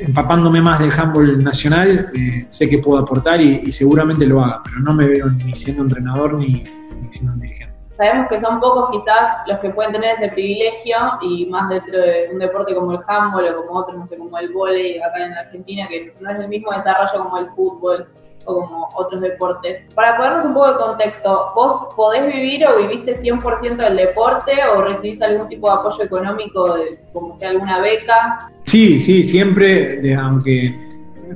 empapándome 0.00 0.60
más 0.60 0.78
del 0.78 0.92
handball 0.92 1.42
nacional, 1.42 2.10
eh, 2.14 2.46
sé 2.48 2.68
que 2.68 2.78
puedo 2.78 2.98
aportar 2.98 3.40
y, 3.40 3.70
seguramente 3.72 4.26
lo 4.26 4.42
haga, 4.42 4.60
pero 4.64 4.80
no 4.80 4.94
me 4.94 5.06
veo 5.06 5.26
ni 5.30 5.54
siendo 5.54 5.82
entrenador 5.82 6.34
ni, 6.34 6.64
siendo 7.10 7.32
dirigente. 7.34 7.74
Sabemos 7.96 8.28
que 8.28 8.40
son 8.40 8.60
pocos 8.60 8.90
quizás 8.90 9.38
los 9.46 9.58
que 9.60 9.70
pueden 9.70 9.92
tener 9.92 10.16
ese 10.16 10.28
privilegio 10.28 10.96
y 11.22 11.46
más 11.46 11.70
dentro 11.70 11.98
de 11.98 12.28
un 12.30 12.38
deporte 12.38 12.74
como 12.74 12.92
el 12.92 12.98
handball 13.06 13.46
o 13.48 13.66
como 13.66 13.80
otros, 13.80 13.98
no 13.98 14.06
sé, 14.06 14.18
como 14.18 14.36
el 14.38 14.52
vóley 14.52 14.98
acá 14.98 15.24
en 15.24 15.32
Argentina, 15.32 15.88
que 15.88 16.14
no 16.20 16.30
es 16.30 16.44
el 16.44 16.48
mismo 16.48 16.72
desarrollo 16.72 17.24
como 17.24 17.38
el 17.38 17.46
fútbol 17.50 18.06
o 18.46 18.60
como 18.60 18.88
otros 18.94 19.20
deportes. 19.20 19.82
Para 19.94 20.16
ponernos 20.16 20.44
un 20.46 20.54
poco 20.54 20.72
de 20.72 20.76
contexto, 20.76 21.52
¿vos 21.54 21.94
podés 21.94 22.32
vivir 22.32 22.66
o 22.66 22.78
viviste 22.78 23.16
100% 23.20 23.76
del 23.76 23.96
deporte 23.96 24.52
o 24.74 24.80
recibís 24.80 25.20
algún 25.20 25.48
tipo 25.48 25.68
de 25.68 25.76
apoyo 25.76 26.04
económico, 26.04 26.76
como 27.12 27.38
sea 27.38 27.50
alguna 27.50 27.80
beca? 27.80 28.50
Sí, 28.64 28.98
sí, 29.00 29.24
siempre, 29.24 30.14
aunque 30.14 30.74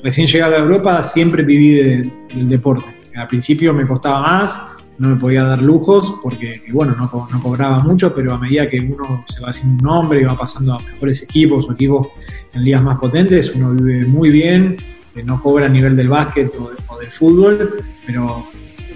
recién 0.03 0.27
llegado 0.27 0.55
a 0.55 0.59
Europa, 0.59 1.03
siempre 1.03 1.43
viví 1.43 1.75
del 1.75 2.49
deporte. 2.49 2.87
Al 3.15 3.29
principio 3.29 3.75
me 3.75 3.87
costaba 3.87 4.23
más, 4.23 4.67
no 4.99 5.09
me 5.09 5.17
podía 5.17 5.43
dar 5.45 5.63
lujos 5.63 6.19
porque, 6.23 6.63
bueno, 6.73 6.95
no, 6.95 7.11
cobraba 7.43 7.81
mucho, 7.81 8.15
pero 8.15 8.35
a 8.35 8.39
medida 8.39 8.69
que 8.69 8.79
uno 8.81 9.25
se 9.27 9.41
va 9.41 9.49
haciendo 9.49 9.83
un 9.83 9.91
nombre 9.95 10.21
y 10.21 10.25
va 10.25 10.37
pasando 10.37 10.75
a 10.75 10.79
mejores 10.79 11.23
equipos 11.23 11.69
o 11.69 11.73
equipos 11.73 12.09
en 12.55 12.65
ligas 12.65 12.83
más 12.83 12.99
potentes, 12.99 13.51
uno 13.55 13.71
vive 13.71 14.07
muy 14.07 14.31
bien, 14.31 14.77
no 15.25 15.43
cobra 15.43 15.67
a 15.67 15.69
nivel 15.69 15.97
del 15.97 16.09
básquet 16.09 16.53
o, 16.59 16.99
del 16.99 17.11
fútbol, 17.11 17.83
pero 18.07 18.47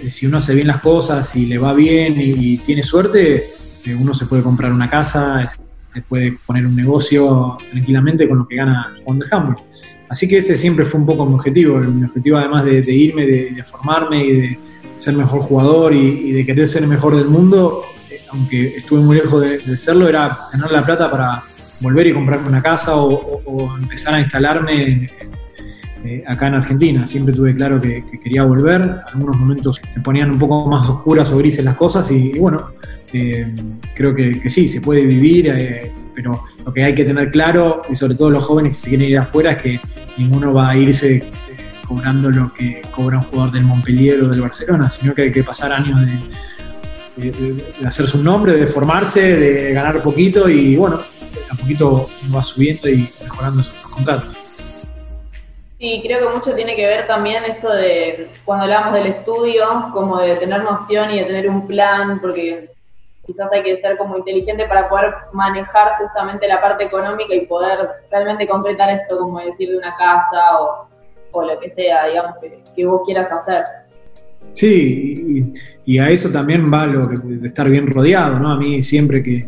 eh, 0.01 0.09
si 0.09 0.25
uno 0.25 0.37
hace 0.37 0.55
bien 0.55 0.67
las 0.67 0.81
cosas 0.81 1.35
y 1.35 1.45
le 1.45 1.57
va 1.57 1.73
bien 1.73 2.15
y, 2.17 2.57
tiene 2.57 2.83
suerte, 2.83 3.45
eh, 3.85 3.95
uno 3.95 4.13
se 4.13 4.25
puede 4.25 4.43
comprar 4.43 4.71
una 4.71 4.89
casa, 4.89 5.45
se 5.89 6.01
puede 6.01 6.37
poner 6.45 6.65
un 6.65 6.75
negocio 6.75 7.57
tranquilamente 7.71 8.27
con 8.27 8.39
lo 8.39 8.47
que 8.47 8.55
gana 8.55 8.93
Juan 9.03 9.19
de 9.19 9.25
handball. 9.31 9.57
Así 10.09 10.27
que 10.27 10.37
ese 10.37 10.55
siempre 10.55 10.85
fue 10.85 10.99
un 10.99 11.05
poco 11.05 11.25
mi 11.25 11.33
objetivo, 11.33 11.79
mi 11.79 12.05
objetivo 12.05 12.37
además 12.37 12.63
de, 12.63 12.93
irme, 12.93 13.25
de 13.25 13.63
formarme 13.63 14.23
y 14.23 14.31
de 14.33 14.59
ser 14.97 15.15
mejor 15.15 15.41
jugador 15.41 15.93
y, 15.93 16.31
de 16.31 16.45
querer 16.45 16.67
ser 16.67 16.83
el 16.83 16.89
mejor 16.89 17.15
del 17.15 17.27
mundo, 17.27 17.81
eh, 18.09 18.21
aunque 18.31 18.77
estuve 18.77 19.01
muy 19.01 19.17
lejos 19.17 19.41
de, 19.41 19.77
serlo, 19.77 20.07
era 20.07 20.37
tener 20.51 20.71
la 20.71 20.83
plata 20.83 21.09
para 21.09 21.43
volver 21.81 22.07
y 22.07 22.13
comprarme 22.13 22.47
una 22.47 22.61
casa 22.61 22.95
o, 22.95 23.75
empezar 23.77 24.15
a 24.15 24.21
instalarme 24.21 25.07
eh, 26.05 26.23
acá 26.27 26.47
en 26.47 26.53
Argentina. 26.55 27.07
Siempre 27.07 27.33
tuve 27.33 27.55
claro 27.55 27.81
que, 27.81 28.03
quería 28.23 28.43
volver. 28.43 29.01
Algunos 29.11 29.37
momentos 29.37 29.81
se 29.91 30.01
ponían 30.01 30.31
un 30.31 30.39
poco 30.39 30.67
más 30.67 30.87
oscuras 30.87 31.31
o 31.31 31.37
grises 31.37 31.65
las 31.65 31.75
cosas 31.75 32.11
y, 32.11 32.37
bueno, 32.37 32.59
eh, 33.11 33.51
creo 33.95 34.13
que, 34.13 34.47
sí, 34.49 34.67
se 34.67 34.81
puede 34.81 35.01
vivir, 35.01 35.51
pero 36.13 36.43
lo 36.63 36.71
que 36.71 36.83
hay 36.83 36.93
que 36.93 37.05
tener 37.05 37.31
claro, 37.31 37.81
y 37.89 37.95
sobre 37.95 38.13
todo 38.13 38.29
los 38.29 38.43
jóvenes 38.43 38.73
que 38.73 38.77
se 38.77 38.89
quieren 38.89 39.09
ir 39.09 39.17
afuera, 39.17 39.53
es 39.53 39.61
que 39.61 39.79
ninguno 40.17 40.53
va 40.53 40.69
a 40.69 40.77
irse 40.77 41.23
cobrando 41.87 42.29
lo 42.29 42.53
que 42.53 42.81
cobra 42.91 43.17
un 43.17 43.23
jugador 43.23 43.53
del 43.53 43.63
Montpellier 43.63 44.21
o 44.23 44.29
del 44.29 44.41
Barcelona, 44.41 44.89
sino 44.89 45.15
que 45.15 45.23
hay 45.23 45.31
que 45.31 45.43
pasar 45.43 45.71
años 45.71 46.01
de, 46.05 46.17
hacerse 47.85 48.17
un 48.17 48.25
nombre, 48.25 48.53
de 48.53 48.67
formarse, 48.67 49.21
de 49.21 49.73
ganar 49.73 50.03
poquito 50.03 50.49
y 50.49 50.75
bueno, 50.75 50.99
a 51.49 51.55
poquito 51.55 52.09
va 52.33 52.43
subiendo 52.43 52.89
y 52.89 53.09
mejorando 53.23 53.61
esos 53.61 53.73
contratos. 53.89 54.44
Sí, 55.85 56.01
creo 56.01 56.19
que 56.27 56.35
mucho 56.35 56.55
tiene 56.55 56.75
que 56.75 56.87
ver 56.87 57.05
también 57.05 57.43
esto 57.45 57.71
de 57.71 58.27
cuando 58.43 58.63
hablamos 58.63 58.91
del 58.95 59.05
estudio, 59.05 59.65
como 59.93 60.17
de 60.17 60.35
tener 60.35 60.63
noción 60.63 61.11
y 61.11 61.19
de 61.19 61.25
tener 61.25 61.47
un 61.47 61.67
plan, 61.67 62.19
porque 62.19 62.71
quizás 63.23 63.51
hay 63.51 63.61
que 63.61 63.79
ser 63.81 63.95
como 63.95 64.17
inteligente 64.17 64.65
para 64.65 64.89
poder 64.89 65.13
manejar 65.31 65.89
justamente 65.99 66.47
la 66.47 66.59
parte 66.59 66.85
económica 66.85 67.35
y 67.35 67.45
poder 67.45 67.87
realmente 68.09 68.47
concretar 68.47 68.89
esto, 68.99 69.15
como 69.15 69.39
decir, 69.39 69.69
de 69.69 69.77
una 69.77 69.95
casa 69.95 70.59
o 71.31 71.43
lo 71.43 71.59
que 71.59 71.69
sea, 71.69 72.07
digamos, 72.07 72.37
que, 72.75 72.83
vos 72.87 73.01
quieras 73.05 73.31
hacer. 73.31 73.63
Sí, 74.53 75.53
y, 75.85 75.99
a 75.99 76.09
eso 76.09 76.31
también 76.31 76.65
va 76.73 76.87
lo 76.87 77.05
de 77.05 77.47
estar 77.47 77.69
bien 77.69 77.85
rodeado, 77.85 78.39
¿no? 78.39 78.49
A 78.49 78.57
mí 78.57 78.81
siempre 78.81 79.21
que 79.21 79.47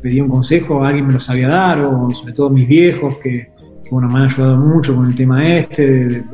pedí 0.00 0.18
un 0.22 0.30
consejo, 0.30 0.82
alguien 0.82 1.06
me 1.06 1.12
lo 1.12 1.20
sabía 1.20 1.48
dar, 1.48 1.82
o 1.82 2.10
sobre 2.10 2.32
todo 2.32 2.48
mis 2.48 2.66
viejos, 2.66 3.18
que, 3.18 3.52
bueno, 3.90 4.08
me 4.08 4.16
han 4.16 4.24
ayudado 4.24 4.56
mucho 4.56 4.94
con 4.94 5.06
el 5.06 5.14
tema 5.14 5.46
este, 5.46 6.24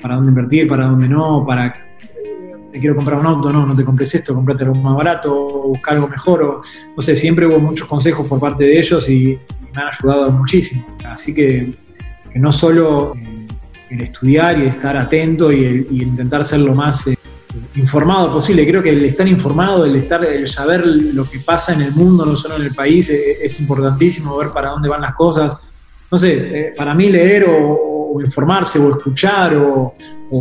para 0.00 0.16
dónde 0.16 0.30
invertir, 0.30 0.68
para 0.68 0.86
dónde 0.86 1.08
no, 1.08 1.44
para 1.46 1.72
te 2.74 2.80
quiero 2.80 2.96
comprar 2.96 3.20
un 3.20 3.26
auto, 3.26 3.52
no, 3.52 3.64
no 3.64 3.74
te 3.74 3.84
compres 3.84 4.12
esto, 4.16 4.34
comprate 4.34 4.64
algo 4.64 4.74
más 4.74 4.96
barato, 4.96 5.32
busca 5.68 5.92
algo 5.92 6.08
mejor, 6.08 6.42
o 6.42 6.62
no 6.96 7.02
sé, 7.02 7.14
siempre 7.14 7.46
hubo 7.46 7.60
muchos 7.60 7.86
consejos 7.86 8.26
por 8.26 8.40
parte 8.40 8.64
de 8.64 8.78
ellos 8.80 9.08
y 9.08 9.38
me 9.74 9.82
han 9.82 9.88
ayudado 9.88 10.32
muchísimo. 10.32 10.84
Así 11.04 11.32
que 11.32 11.72
no 12.34 12.50
solo 12.50 13.14
eh, 13.14 13.46
el 13.90 14.02
estudiar 14.02 14.58
y 14.58 14.66
estar 14.66 14.96
atento 14.96 15.52
y, 15.52 15.86
intentar 15.90 16.44
ser 16.44 16.60
lo 16.60 16.74
más 16.74 17.06
eh, 17.06 17.16
informado 17.76 18.32
posible. 18.32 18.66
Creo 18.66 18.82
que 18.82 18.90
el 18.90 19.04
estar 19.04 19.28
informado, 19.28 19.84
el 19.84 19.96
estar, 19.96 20.24
el 20.24 20.48
saber 20.48 20.84
lo 20.84 21.30
que 21.30 21.38
pasa 21.38 21.74
en 21.74 21.82
el 21.82 21.92
mundo, 21.92 22.26
no 22.26 22.36
solo 22.36 22.56
en 22.56 22.62
el 22.62 22.74
país, 22.74 23.08
eh, 23.10 23.36
es, 23.42 23.60
importantísimo, 23.60 24.36
ver 24.36 24.50
para 24.50 24.70
dónde 24.70 24.88
van 24.88 25.02
las 25.02 25.14
cosas. 25.14 25.56
No 26.10 26.18
sé, 26.18 26.72
para 26.76 26.94
mí 26.94 27.10
leer 27.10 27.46
o, 27.48 28.20
informarse 28.24 28.78
o 28.78 28.90
escuchar 28.90 29.56
o, 29.56 29.94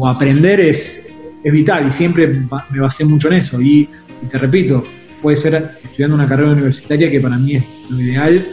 aprender 0.07 0.59
es, 0.59 1.07
vital 1.43 1.87
y 1.87 1.91
siempre 1.91 2.27
me 2.27 2.79
basé 2.79 3.03
mucho 3.05 3.27
en 3.27 3.33
eso. 3.35 3.61
Y, 3.61 3.89
te 4.29 4.37
repito, 4.37 4.83
puede 5.21 5.35
ser 5.35 5.77
estudiando 5.83 6.15
una 6.15 6.27
carrera 6.27 6.51
universitaria 6.51 7.11
que 7.11 7.19
para 7.19 7.35
mí 7.35 7.55
es 7.55 7.65
lo 7.89 7.99
ideal, 7.99 8.45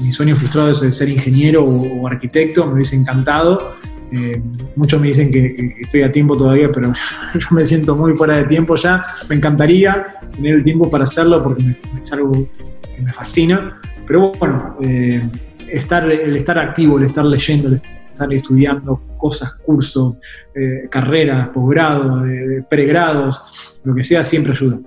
mi 0.00 0.12
sueño 0.12 0.36
frustrado 0.36 0.70
es 0.70 0.96
ser 0.96 1.08
ingeniero 1.08 1.64
o, 1.64 2.06
arquitecto, 2.06 2.66
me 2.66 2.74
hubiese 2.74 2.96
encantado. 2.96 3.74
Eh, 4.10 4.40
muchos 4.76 5.00
me 5.00 5.08
dicen 5.08 5.30
que, 5.30 5.74
estoy 5.80 6.02
a 6.02 6.10
tiempo 6.10 6.36
todavía, 6.36 6.70
pero 6.72 6.92
yo 7.34 7.46
me 7.50 7.66
siento 7.66 7.96
muy 7.96 8.14
fuera 8.16 8.36
de 8.36 8.44
tiempo 8.44 8.76
ya. 8.76 9.02
Me 9.28 9.36
encantaría 9.36 10.06
tener 10.34 10.54
el 10.54 10.64
tiempo 10.64 10.90
para 10.90 11.04
hacerlo 11.04 11.42
porque 11.42 11.76
es 12.00 12.12
algo 12.12 12.32
que 12.32 13.02
me 13.02 13.12
fascina. 13.12 13.80
Pero 14.06 14.32
bueno, 14.32 14.76
eh, 14.82 15.22
estar, 15.70 16.10
el 16.10 16.36
estar 16.36 16.58
activo, 16.58 16.98
el 16.98 17.04
estar 17.04 17.24
leyendo, 17.24 17.68
el 17.68 17.74
estar 17.74 18.32
estudiando 18.32 19.00
cosas, 19.16 19.54
cursos, 19.54 20.14
eh, 20.54 20.88
carreras, 20.90 21.48
posgrados, 21.48 22.24
pregrados, 22.68 23.80
lo 23.84 23.94
que 23.94 24.02
sea, 24.02 24.24
siempre 24.24 24.52
ayuda. 24.52 24.78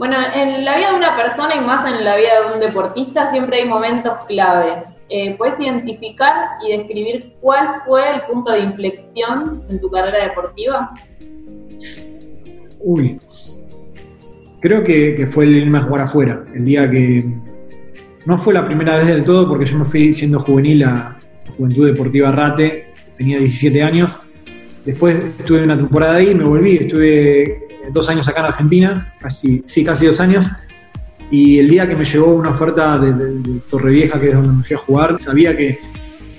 Bueno, 0.00 0.16
en 0.34 0.64
la 0.64 0.78
vida 0.78 0.90
de 0.90 0.96
una 0.96 1.14
persona 1.14 1.56
y 1.56 1.60
más 1.60 1.86
en 1.86 2.02
la 2.04 2.16
vida 2.16 2.40
de 2.40 2.54
un 2.54 2.60
deportista 2.60 3.30
siempre 3.30 3.58
hay 3.58 3.68
momentos 3.68 4.14
clave. 4.26 4.84
Eh, 5.10 5.34
¿Puedes 5.36 5.58
identificar 5.60 6.32
y 6.64 6.76
describir 6.76 7.34
cuál 7.40 7.82
fue 7.84 8.14
el 8.14 8.20
punto 8.22 8.52
de 8.52 8.60
inflexión 8.60 9.60
en 9.68 9.80
tu 9.80 9.90
carrera 9.90 10.24
deportiva? 10.24 10.94
Uy, 12.78 13.18
creo 14.60 14.84
que, 14.84 15.26
fue 15.26 15.44
el 15.44 15.56
irme 15.56 15.78
a 15.78 15.82
jugar 15.82 16.04
afuera, 16.04 16.44
el 16.54 16.64
día 16.64 16.88
que 16.90 17.24
no 18.26 18.38
fue 18.38 18.54
la 18.54 18.66
primera 18.66 18.96
vez 18.96 19.06
del 19.06 19.24
todo 19.24 19.48
porque 19.48 19.66
yo 19.66 19.78
me 19.78 19.84
fui 19.84 20.12
siendo 20.12 20.40
juvenil 20.40 20.84
a 20.84 21.18
Juventud 21.56 21.86
Deportiva 21.86 22.32
Rate, 22.32 22.92
tenía 23.16 23.38
17 23.38 23.82
años. 23.82 24.18
Después 24.84 25.16
estuve 25.38 25.62
una 25.62 25.76
temporada 25.76 26.16
ahí, 26.16 26.34
me 26.34 26.44
volví, 26.44 26.76
estuve 26.76 27.68
dos 27.92 28.08
años 28.08 28.28
acá 28.28 28.40
en 28.40 28.46
Argentina, 28.46 29.14
casi, 29.20 29.62
sí, 29.66 29.84
casi 29.84 30.06
dos 30.06 30.20
años. 30.20 30.46
Y 31.30 31.58
el 31.58 31.68
día 31.68 31.88
que 31.88 31.94
me 31.94 32.04
llegó 32.04 32.34
una 32.34 32.50
oferta 32.50 32.98
de, 32.98 33.12
de, 33.12 33.60
Torrevieja, 33.68 34.18
que 34.18 34.28
es 34.28 34.34
donde 34.34 34.52
me 34.52 34.64
fui 34.64 34.74
a 34.74 34.78
jugar, 34.78 35.20
sabía 35.20 35.56
que, 35.56 35.78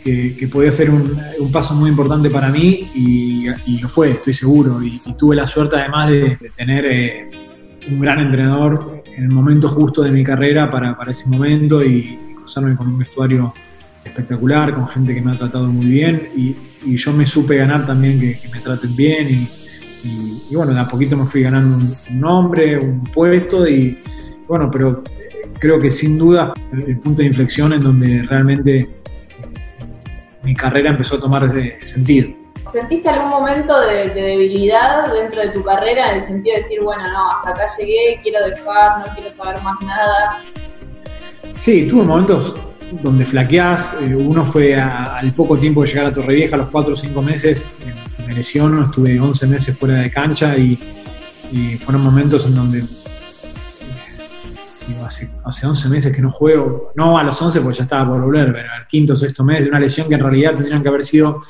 que, 0.03 0.49
podía 0.51 0.71
ser 0.71 0.89
un, 0.89 1.51
paso 1.51 1.73
muy 1.75 1.89
importante 1.89 2.29
para 2.29 2.49
mí 2.49 2.89
y, 2.95 3.79
lo 3.79 3.87
fue, 3.87 4.11
estoy 4.11 4.33
seguro. 4.33 4.81
Y, 4.83 4.99
tuve 5.17 5.35
la 5.35 5.47
suerte 5.47 5.77
además 5.77 6.09
de, 6.09 6.37
tener 6.57 6.85
eh, 6.85 7.31
un 7.89 7.99
gran 7.99 8.19
entrenador 8.19 9.00
en 9.15 9.23
el 9.23 9.31
momento 9.31 9.69
justo 9.69 10.01
de 10.01 10.11
mi 10.11 10.23
carrera 10.23 10.69
para, 10.69 10.97
para 10.97 11.11
ese 11.11 11.29
momento 11.29 11.81
y, 11.81 12.17
cruzarme 12.35 12.75
con 12.75 12.87
un 12.87 12.97
vestuario 12.97 13.53
espectacular, 14.03 14.73
con 14.73 14.87
gente 14.87 15.13
que 15.13 15.21
me 15.21 15.31
ha 15.31 15.37
tratado 15.37 15.67
muy 15.67 15.85
bien 15.85 16.29
y, 16.35 16.55
yo 16.83 17.13
me 17.13 17.27
supe 17.27 17.57
ganar 17.57 17.85
también 17.85 18.19
que, 18.19 18.39
me 18.51 18.59
traten 18.59 18.95
bien 18.95 19.27
y 19.29 20.55
bueno, 20.55 20.73
de 20.73 20.79
a 20.79 20.87
poquito 20.87 21.15
me 21.15 21.25
fui 21.25 21.41
ganando 21.43 21.77
un, 21.77 22.19
nombre, 22.19 22.77
un 22.77 23.03
puesto 23.03 23.67
y 23.67 23.99
bueno, 24.47 24.69
pero 24.71 25.03
creo 25.59 25.79
que 25.79 25.91
sin 25.91 26.17
duda 26.17 26.53
el, 26.73 26.97
punto 26.99 27.21
de 27.21 27.27
inflexión 27.27 27.73
en 27.73 27.81
donde 27.81 28.23
realmente 28.23 28.79
eh, 28.79 28.87
mi 30.43 30.55
carrera 30.55 30.89
empezó 30.89 31.15
a 31.15 31.19
tomar 31.19 31.53
sentido. 31.81 32.40
¿Sentiste 32.71 33.09
algún 33.09 33.29
momento 33.29 33.79
de, 33.81 34.09
debilidad 34.09 35.11
dentro 35.11 35.41
de 35.41 35.49
tu 35.49 35.63
carrera 35.63 36.11
en 36.11 36.21
el 36.21 36.27
sentido 36.27 36.55
de 36.55 36.61
decir, 36.61 36.79
bueno, 36.81 37.03
no, 37.11 37.31
hasta 37.31 37.49
acá 37.49 37.63
llegué, 37.77 38.19
quiero 38.23 38.45
dejar, 38.45 38.99
no 38.99 39.13
quiero 39.13 39.35
saber 39.35 39.61
más 39.61 39.81
nada? 39.81 40.43
Sí, 41.59 41.85
tuve 41.87 42.03
momentos 42.03 42.55
donde 43.01 43.25
flaqueás. 43.25 43.97
Eh, 44.01 44.15
uno 44.15 44.45
fue 44.45 44.75
al 44.75 45.33
poco 45.33 45.57
tiempo 45.57 45.81
de 45.81 45.89
llegar 45.89 46.05
a 46.07 46.13
Torrevieja, 46.13 46.55
a 46.55 46.59
los 46.59 46.69
4 46.69 46.93
o 46.93 46.95
5 46.95 47.21
meses, 47.21 47.71
me 48.25 48.33
lesiono, 48.33 48.83
estuve 48.83 49.19
11 49.19 49.47
meses 49.47 49.77
fuera 49.77 49.95
de 49.95 50.11
cancha 50.11 50.57
y, 50.57 50.79
fueron 51.83 52.01
momentos 52.01 52.45
en 52.45 52.55
donde 52.55 52.85
hace, 55.05 55.29
hace 55.43 55.67
11 55.67 55.89
meses 55.89 56.15
que 56.15 56.21
no 56.21 56.31
juego, 56.31 56.91
no 56.95 57.17
a 57.17 57.23
los 57.23 57.41
11 57.41 57.59
porque 57.59 57.79
ya 57.79 57.83
estaba 57.83 58.09
por 58.09 58.21
volver, 58.21 58.53
pero 58.53 58.71
al 58.71 58.87
quinto 58.87 59.11
o 59.11 59.15
sexto 59.17 59.43
mes 59.43 59.61
de 59.61 59.67
una 59.67 59.77
lesión 59.77 60.07
que 60.07 60.15
en 60.15 60.21
realidad 60.21 60.55
tendrían 60.55 60.81
que 60.81 60.87
haber 60.87 61.03
sido 61.03 61.41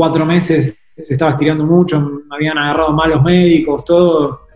cuatro 0.00 0.24
meses, 0.24 0.78
se 0.96 1.12
estaba 1.12 1.32
estirando 1.32 1.66
mucho, 1.66 2.00
me 2.00 2.34
habían 2.34 2.56
agarrado 2.56 2.90
mal 2.94 3.10
los 3.10 3.22
médicos, 3.22 3.84
todo, 3.84 4.46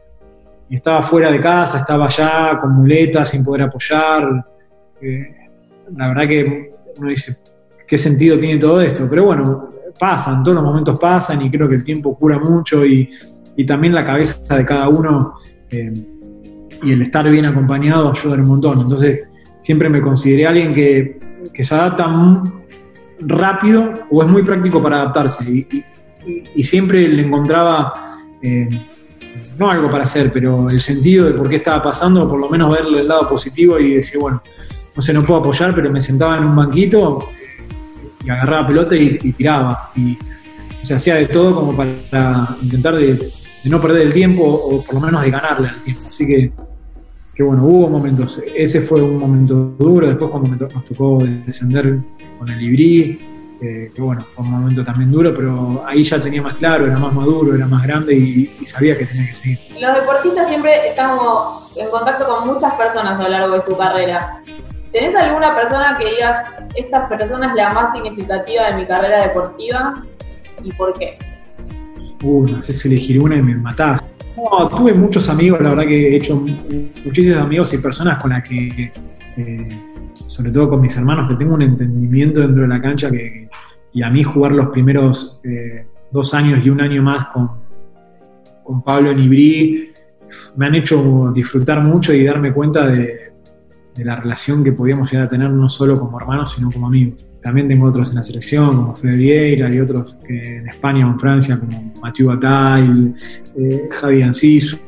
estaba 0.70 1.02
fuera 1.02 1.30
de 1.30 1.38
casa, 1.38 1.80
estaba 1.80 2.06
allá 2.06 2.58
con 2.58 2.72
muletas, 2.72 3.28
sin 3.28 3.44
poder 3.44 3.64
apoyar. 3.64 4.42
Eh, 5.02 5.36
la 5.94 6.08
verdad 6.08 6.26
que 6.26 6.72
uno 6.96 7.10
dice, 7.10 7.36
¿qué 7.86 7.98
sentido 7.98 8.38
tiene 8.38 8.58
todo 8.58 8.80
esto? 8.80 9.06
Pero 9.06 9.26
bueno, 9.26 9.68
pasan, 10.00 10.42
todos 10.42 10.54
los 10.54 10.64
momentos 10.64 10.98
pasan 10.98 11.42
y 11.42 11.50
creo 11.50 11.68
que 11.68 11.74
el 11.74 11.84
tiempo 11.84 12.16
cura 12.16 12.38
mucho 12.38 12.82
y, 12.86 13.10
también 13.66 13.92
la 13.92 14.06
cabeza 14.06 14.56
de 14.56 14.64
cada 14.64 14.88
uno 14.88 15.34
eh, 15.70 15.92
y 16.82 16.90
el 16.90 17.02
estar 17.02 17.28
bien 17.28 17.44
acompañado 17.44 18.12
ayuda 18.12 18.36
un 18.36 18.48
montón. 18.48 18.80
Entonces, 18.80 19.24
siempre 19.58 19.90
me 19.90 20.00
consideré 20.00 20.46
alguien 20.46 20.70
que, 20.72 21.20
se 21.62 21.74
adapta 21.74 22.08
rápido 23.20 23.92
o 24.10 24.22
es 24.22 24.28
muy 24.28 24.42
práctico 24.42 24.82
para 24.82 24.96
adaptarse 24.96 25.44
y, 25.44 26.62
siempre 26.62 27.06
le 27.08 27.22
encontraba... 27.22 28.18
Eh, 28.42 28.68
no 29.58 29.70
algo 29.70 29.90
para 29.90 30.04
hacer, 30.04 30.32
pero 30.32 30.68
el 30.68 30.80
sentido 30.80 31.26
de 31.26 31.32
por 31.32 31.48
qué 31.48 31.56
estaba 31.56 31.82
pasando, 31.82 32.28
por 32.28 32.38
lo 32.38 32.48
menos 32.48 32.72
verle 32.72 33.00
el 33.00 33.08
lado 33.08 33.28
positivo 33.28 33.78
y 33.78 33.94
decir, 33.94 34.20
bueno, 34.20 34.42
no 34.94 35.02
sé, 35.02 35.12
no 35.12 35.24
puedo 35.24 35.40
apoyar, 35.40 35.74
pero 35.74 35.90
me 35.90 36.00
sentaba 36.00 36.38
en 36.38 36.44
un 36.44 36.56
banquito 36.56 37.28
y 38.24 38.30
agarraba 38.30 38.66
pelota 38.66 38.96
y, 38.96 39.32
tiraba. 39.32 39.90
Y 39.96 40.18
se 40.82 40.94
hacía 40.94 41.16
de 41.16 41.26
todo 41.26 41.54
como 41.54 41.76
para 41.76 42.56
intentar 42.62 42.96
de, 42.96 43.32
no 43.64 43.80
perder 43.80 44.02
el 44.02 44.12
tiempo 44.12 44.42
o 44.44 44.82
por 44.82 44.94
lo 44.94 45.00
menos 45.00 45.22
de 45.22 45.30
ganarle 45.30 45.68
al 45.68 45.82
tiempo. 45.82 46.02
Así 46.08 46.26
que, 46.26 46.52
que 47.34 47.42
bueno, 47.42 47.64
hubo 47.66 47.88
momentos. 47.88 48.42
Ese 48.54 48.80
fue 48.80 49.02
un 49.02 49.18
momento 49.18 49.54
duro. 49.78 50.06
Después 50.06 50.30
cuando 50.30 50.50
nos 50.56 50.84
tocó 50.84 51.18
descender 51.44 51.98
con 52.38 52.48
el 52.48 52.62
Ibrí, 52.62 53.18
que 53.60 54.02
bueno, 54.02 54.20
fue 54.20 54.44
un 54.44 54.50
momento 54.50 54.84
también 54.84 55.10
duro, 55.10 55.34
pero 55.34 55.82
ahí 55.86 56.02
ya 56.02 56.22
tenía 56.22 56.42
más 56.42 56.54
claro, 56.54 56.86
era 56.86 56.98
más 56.98 57.14
maduro, 57.14 57.54
era 57.54 57.66
más 57.66 57.82
grande 57.82 58.14
y, 58.14 58.54
y 58.60 58.66
sabía 58.66 58.96
que 58.96 59.06
tenía 59.06 59.26
que 59.26 59.34
seguir. 59.34 59.58
Los 59.80 59.94
deportistas 59.94 60.48
siempre 60.48 60.88
están 60.88 61.18
en 61.76 61.90
contacto 61.90 62.26
con 62.26 62.46
muchas 62.54 62.74
personas 62.74 63.18
a 63.18 63.22
lo 63.22 63.28
largo 63.30 63.54
de 63.56 63.62
su 63.62 63.76
carrera. 63.76 64.42
¿Tenés 64.92 65.16
alguna 65.16 65.56
persona 65.56 65.96
que 65.98 66.04
digas, 66.10 66.48
esta 66.76 67.08
persona 67.08 67.48
es 67.48 67.54
la 67.54 67.72
más 67.72 67.92
significativa 67.94 68.70
de 68.70 68.76
mi 68.76 68.86
carrera 68.86 69.22
deportiva 69.22 69.94
y 70.62 70.70
por 70.72 70.96
qué? 70.98 71.18
Uh, 72.22 72.46
no 72.46 72.62
sé 72.62 72.72
si 72.72 72.88
elegir 72.88 73.20
una 73.20 73.36
y 73.36 73.42
me 73.42 73.54
matás. 73.54 74.04
No, 74.36 74.68
tuve 74.68 74.94
muchos 74.94 75.28
amigos, 75.28 75.60
la 75.60 75.70
verdad 75.70 75.84
que 75.84 76.08
he 76.08 76.16
hecho 76.16 76.44
muchísimos 77.04 77.38
amigos 77.38 77.72
y 77.72 77.78
personas 77.78 78.20
con 78.20 78.30
las 78.30 78.42
que, 78.42 78.92
eh, 79.36 79.68
sobre 80.14 80.50
todo 80.50 80.70
con 80.70 80.80
mis 80.80 80.96
hermanos, 80.96 81.28
que 81.28 81.36
tengo 81.36 81.54
un 81.54 81.62
entendimiento 81.62 82.40
dentro 82.40 82.62
de 82.62 82.68
la 82.68 82.80
cancha 82.80 83.10
que, 83.10 83.48
y 83.92 84.02
a 84.02 84.10
mí 84.10 84.24
jugar 84.24 84.52
los 84.52 84.68
primeros 84.68 85.40
eh, 85.44 85.86
dos 86.10 86.34
años 86.34 86.64
y 86.64 86.70
un 86.70 86.80
año 86.80 87.02
más 87.02 87.26
con, 87.26 87.50
con 88.64 88.82
Pablo 88.82 89.12
en 89.12 89.20
Ibrí 89.20 89.90
me 90.56 90.66
han 90.66 90.74
hecho 90.74 91.30
disfrutar 91.32 91.80
mucho 91.80 92.12
y 92.12 92.24
darme 92.24 92.52
cuenta 92.52 92.88
de, 92.88 93.32
de 93.94 94.04
la 94.04 94.16
relación 94.16 94.64
que 94.64 94.72
podíamos 94.72 95.10
llegar 95.10 95.26
a 95.26 95.30
tener 95.30 95.50
no 95.50 95.68
solo 95.68 95.98
como 95.98 96.18
hermanos, 96.18 96.52
sino 96.52 96.70
como 96.70 96.88
amigos. 96.88 97.24
También 97.44 97.68
tengo 97.68 97.86
otros 97.86 98.08
en 98.08 98.16
la 98.16 98.22
selección, 98.22 98.70
como 98.70 98.96
Fede 98.96 99.16
Vieira, 99.16 99.68
y 99.72 99.78
otros 99.78 100.16
que 100.26 100.56
en 100.56 100.66
España 100.66 101.06
o 101.06 101.10
en 101.10 101.20
Francia, 101.20 101.60
como 101.60 101.92
Mathieu 102.00 102.28
Bataille, 102.28 103.12
eh, 103.58 103.82
Javi 103.90 104.22
Ancisu, 104.22 104.78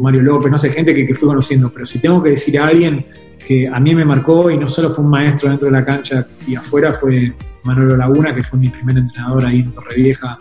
Mario 0.00 0.22
López, 0.22 0.48
no 0.48 0.56
sé, 0.56 0.70
gente 0.70 0.94
que, 0.94 1.04
que 1.08 1.14
fui 1.16 1.26
conociendo. 1.26 1.72
Pero 1.74 1.84
si 1.84 1.98
tengo 1.98 2.22
que 2.22 2.30
decir 2.30 2.56
a 2.60 2.68
alguien 2.68 3.04
que 3.44 3.66
a 3.66 3.80
mí 3.80 3.96
me 3.96 4.04
marcó 4.04 4.48
y 4.48 4.56
no 4.56 4.68
solo 4.68 4.92
fue 4.92 5.04
un 5.04 5.10
maestro 5.10 5.50
dentro 5.50 5.66
de 5.66 5.72
la 5.72 5.84
cancha 5.84 6.24
y 6.46 6.54
afuera, 6.54 6.92
fue 6.92 7.32
Manuel 7.64 7.98
Laguna, 7.98 8.32
que 8.32 8.44
fue 8.44 8.60
mi 8.60 8.68
primer 8.68 8.96
entrenador 8.96 9.46
ahí 9.46 9.58
en 9.62 9.72
Torrevieja. 9.72 10.38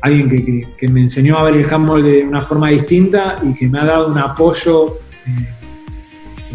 Alguien 0.00 0.30
que, 0.30 0.66
que, 0.78 0.88
me 0.88 1.02
enseñó 1.02 1.36
a 1.36 1.42
ver 1.42 1.56
el 1.56 1.70
handball 1.70 2.02
de 2.02 2.24
una 2.24 2.40
forma 2.40 2.70
distinta 2.70 3.36
y 3.42 3.52
que 3.52 3.68
me 3.68 3.80
ha 3.80 3.84
dado 3.84 4.08
un 4.08 4.16
apoyo. 4.16 4.96
Eh, 5.26 5.61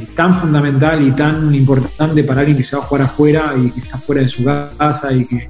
tan 0.06 0.34
fundamental 0.34 1.06
y 1.06 1.12
tan 1.12 1.54
importante 1.54 2.24
para 2.24 2.42
alguien 2.42 2.58
que 2.58 2.64
se 2.64 2.76
va 2.76 2.84
a 2.84 2.86
jugar 2.86 3.06
afuera 3.06 3.54
y 3.58 3.70
que 3.72 3.80
está 3.80 3.98
fuera 3.98 4.22
de 4.22 4.28
su 4.28 4.44
casa 4.44 5.12
y 5.14 5.26
que 5.26 5.50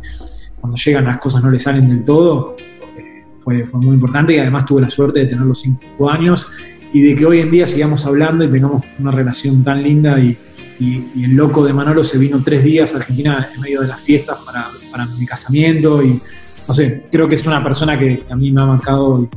cuando 0.60 0.78
llegan 0.78 1.06
las 1.06 1.20
cosas 1.20 1.44
no 1.44 1.52
le 1.52 1.60
salen 1.60 1.90
del 1.90 2.04
todo, 2.04 2.56
eh, 2.98 3.26
fue, 3.40 3.66
muy 3.74 3.96
importante 3.96 4.34
y 4.34 4.40
además 4.40 4.66
tuve 4.66 4.82
la 4.82 4.90
suerte 4.90 5.20
de 5.20 5.26
tener 5.26 5.46
los 5.46 5.62
cinco 5.62 6.10
años 6.10 6.50
y 6.94 7.02
de 7.02 7.16
que 7.16 7.26
hoy 7.26 7.42
en 7.42 7.52
día 7.52 7.68
sigamos 7.68 8.06
hablando 8.06 8.44
y 8.44 8.50
tengamos 8.50 8.84
una 9.00 9.12
relación 9.12 9.64
tan 9.64 9.84
linda 9.84 10.20
y, 10.20 10.38
el 10.80 11.36
loco 11.36 11.66
de 11.66 11.74
Manolo 11.74 12.04
se 12.04 12.20
vino 12.20 12.40
tres 12.46 12.64
días 12.64 12.94
a 12.94 12.98
Argentina 12.98 13.50
en 13.52 13.62
medio 13.62 13.82
de 13.82 13.88
las 13.88 14.00
fiestas 14.00 14.38
para, 14.46 14.68
para 14.92 15.08
mi 15.08 15.26
casamiento 15.26 16.04
y 16.04 16.22
no 16.68 16.74
sé, 16.74 17.08
creo 17.12 17.28
que 17.28 17.34
es 17.34 17.48
una 17.48 17.64
persona 17.64 17.98
que 17.98 18.24
a 18.30 18.36
mí 18.36 18.52
me 18.52 18.62
ha 18.62 18.66
marcado 18.68 19.28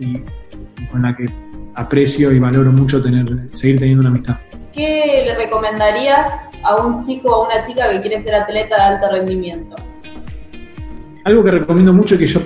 y 0.00 0.18
con 0.90 1.02
la 1.02 1.14
que 1.14 1.26
aprecio 1.74 2.32
y 2.32 2.38
valoro 2.38 2.72
mucho 2.72 3.02
tener, 3.02 3.26
seguir 3.52 3.78
teniendo 3.78 4.00
una 4.00 4.10
amistad. 4.10 4.36
¿Qué 4.72 5.24
le 5.26 5.34
recomendarías 5.34 6.28
a 6.62 6.76
un 6.76 7.04
chico 7.04 7.28
o 7.30 7.44
a 7.44 7.46
una 7.46 7.66
chica 7.66 7.90
que 7.90 8.00
quiere 8.00 8.22
ser 8.22 8.34
atleta 8.34 8.76
de 8.76 8.82
alto 8.82 9.10
rendimiento? 9.10 9.76
Algo 11.24 11.44
que 11.44 11.50
recomiendo 11.52 11.92
mucho 11.92 12.14
y 12.14 12.18
que 12.18 12.26
yo 12.26 12.40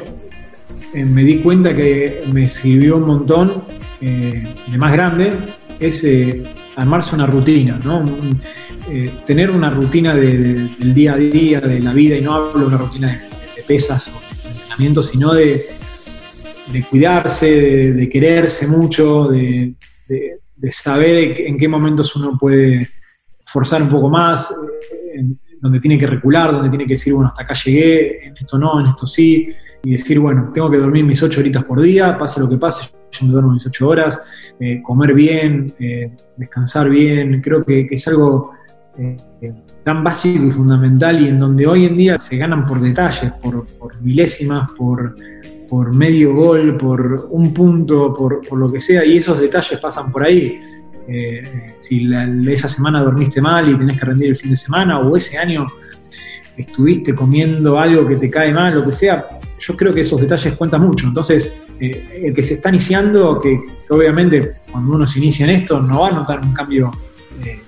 eh, 0.93 1.05
me 1.05 1.23
di 1.25 1.39
cuenta 1.39 1.75
que 1.75 2.25
me 2.33 2.49
sirvió 2.49 2.97
un 2.97 3.07
montón 3.07 3.65
eh, 4.01 4.45
de 4.67 4.79
más 4.79 4.93
grande 4.93 5.33
es 5.79 6.05
eh, 6.05 6.43
armarse 6.77 7.15
una 7.15 7.27
rutina, 7.27 7.79
¿no? 7.85 8.05
tener 9.27 9.51
una 9.51 9.69
rutina 9.69 10.15
del 10.15 10.95
día 10.95 11.15
a 11.15 11.17
día, 11.17 11.61
de 11.61 11.81
la 11.81 11.93
vida, 11.93 12.17
y 12.17 12.21
no 12.21 12.35
hablo 12.35 12.61
de 12.61 12.67
una 12.67 12.79
rutina 12.79 13.21
de, 13.57 13.63
pesas 13.65 14.09
o 14.09 14.13
de 14.21 14.51
entrenamiento, 14.53 15.03
sino 15.03 15.35
de, 15.35 15.76
de 16.73 16.83
cuidarse, 16.83 17.93
de, 17.93 18.09
quererse 18.09 18.67
mucho, 18.67 19.29
de, 19.29 19.75
saber 20.71 21.41
en 21.41 21.59
qué 21.59 21.69
momentos 21.69 22.15
uno 22.17 22.37
puede 22.39 22.89
forzar 23.45 23.83
un 23.83 23.89
poco 23.89 24.09
más, 24.09 24.55
donde 25.61 25.81
tiene 25.81 25.99
que 25.99 26.07
recular, 26.07 26.53
donde 26.53 26.69
tiene 26.69 26.87
que 26.87 26.95
decir, 26.95 27.15
bueno, 27.15 27.29
hasta 27.29 27.43
acá 27.43 27.55
llegué, 27.55 28.27
en 28.27 28.37
esto 28.37 28.59
no, 28.59 28.81
en 28.81 28.87
esto 28.87 29.07
sí, 29.07 29.49
y 29.83 29.91
decir, 29.91 30.19
bueno, 30.19 30.51
tengo 30.53 30.71
que 30.71 30.79
dormir 30.79 31.05
mis 31.05 31.23
ocho 31.23 31.41
horitas 31.41 31.65
por 31.65 31.81
día, 31.81 32.17
pase 32.19 32.41
lo 32.41 32.49
que 32.49 32.57
pase, 32.57 32.91
yo 33.13 33.27
me 33.27 33.33
duermo 33.33 33.53
mis 33.53 33.67
ocho 33.67 33.89
horas, 33.89 34.21
eh, 34.59 34.83
comer 34.83 35.15
bien, 35.15 35.73
eh, 35.79 36.11
descansar 36.37 36.89
bien, 36.89 37.41
creo 37.41 37.65
que, 37.65 37.87
es 37.91 38.09
algo 38.09 38.53
eh, 38.99 39.17
tan 39.85 40.03
básico 40.03 40.45
y 40.45 40.51
fundamental 40.51 41.21
y 41.21 41.29
en 41.29 41.39
donde 41.39 41.67
hoy 41.67 41.85
en 41.85 41.97
día 41.97 42.19
se 42.19 42.37
ganan 42.37 42.67
por 42.67 42.81
detalles, 42.81 43.33
por 43.35 43.65
milésimas, 44.03 44.71
por 44.73 45.15
por 45.69 45.95
medio 45.95 46.35
gol, 46.35 46.77
por 46.77 47.29
un 47.31 47.53
punto, 47.53 48.15
por, 48.15 48.57
lo 48.57 48.71
que 48.71 48.81
sea, 48.81 49.05
y 49.05 49.17
esos 49.17 49.39
detalles 49.39 49.79
pasan 49.81 50.11
por 50.11 50.25
ahí. 50.25 50.61
Eh, 51.09 51.75
si 51.79 52.09
esa 52.49 52.69
semana 52.69 53.01
dormiste 53.01 53.41
mal 53.41 53.69
y 53.69 53.79
tenés 53.79 53.99
que 53.99 54.07
rendir 54.07 54.29
el 54.29 54.37
fin 54.37 54.51
de 54.51 54.57
semana, 54.57 55.01
o 55.01 55.17
ese 55.17 55.39
año 55.39 55.67
estuviste 56.57 57.15
comiendo 57.15 57.79
algo 57.79 58.07
que 58.07 58.17
te 58.17 58.31
cae 58.31 58.53
mal, 58.53 58.75
lo 58.75 58.85
que 58.85 58.93
sea, 58.93 59.25
yo 59.59 59.77
creo 59.77 59.93
que 59.93 60.01
esos 60.01 60.21
detalles 60.21 60.55
cuentan 60.55 60.83
mucho. 60.83 61.07
Entonces, 61.07 61.55
eh, 61.81 62.23
el 62.25 62.35
que 62.35 62.43
se 62.43 62.55
está 62.55 62.69
iniciando, 62.71 63.41
que, 63.41 63.61
obviamente 63.91 64.55
cuando 64.71 64.95
uno 64.95 65.07
se 65.07 65.19
inicia 65.19 65.45
en 65.45 65.51
esto 65.51 65.81
no 65.81 66.01
va 66.01 66.09
a 66.09 66.13
notar 66.13 66.41
un 66.41 66.53
cambio 66.53 66.91
eh, 67.45 67.61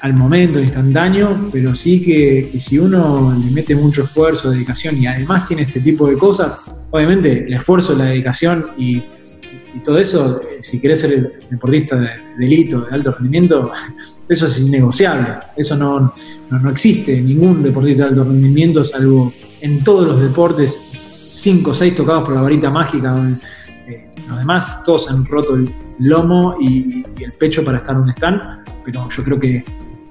al 0.00 0.14
momento, 0.14 0.60
instantáneo, 0.60 1.48
pero 1.52 1.74
sí 1.74 2.02
que, 2.02 2.58
si 2.58 2.78
uno 2.78 3.36
le 3.36 3.50
mete 3.50 3.74
mucho 3.74 4.04
esfuerzo, 4.04 4.50
dedicación 4.50 4.96
y 4.96 5.06
además 5.06 5.46
tiene 5.46 5.62
este 5.62 5.80
tipo 5.80 6.08
de 6.08 6.16
cosas, 6.16 6.72
obviamente 6.90 7.46
el 7.46 7.54
esfuerzo, 7.54 7.96
la 7.96 8.06
dedicación 8.06 8.66
y, 8.76 9.02
todo 9.84 9.98
eso, 9.98 10.40
eh, 10.40 10.58
si 10.62 10.80
querés 10.80 11.00
ser 11.00 11.40
deportista 11.48 11.94
de, 11.94 12.08
delito, 12.36 12.80
de 12.80 12.90
alto 12.92 13.12
rendimiento, 13.12 13.70
eso 14.28 14.46
es 14.46 14.58
innegociable. 14.58 15.28
Eso 15.56 15.76
no, 15.76 16.12
no, 16.50 16.70
existe 16.70 17.20
ningún 17.20 17.62
deportista 17.62 18.02
de 18.04 18.08
alto 18.10 18.24
rendimiento, 18.24 18.84
salvo 18.84 19.32
en 19.60 19.84
todos 19.84 20.08
los 20.08 20.20
deportes, 20.20 20.76
cinco 21.30 21.70
o 21.70 21.74
seis 21.74 21.94
tocados 21.94 22.24
por 22.24 22.34
la 22.34 22.42
varita 22.42 22.70
mágica, 22.70 23.14
Eh, 23.86 24.10
los 24.28 24.38
demás 24.38 24.82
todos 24.84 25.08
han 25.10 25.24
roto 25.24 25.54
el 25.54 25.72
lomo 26.00 26.56
y, 26.60 27.04
el 27.22 27.32
pecho 27.32 27.64
para 27.64 27.78
estar 27.78 27.94
donde 27.94 28.10
están, 28.10 28.64
pero 28.84 29.08
yo 29.08 29.22
creo 29.22 29.38
que 29.38 29.64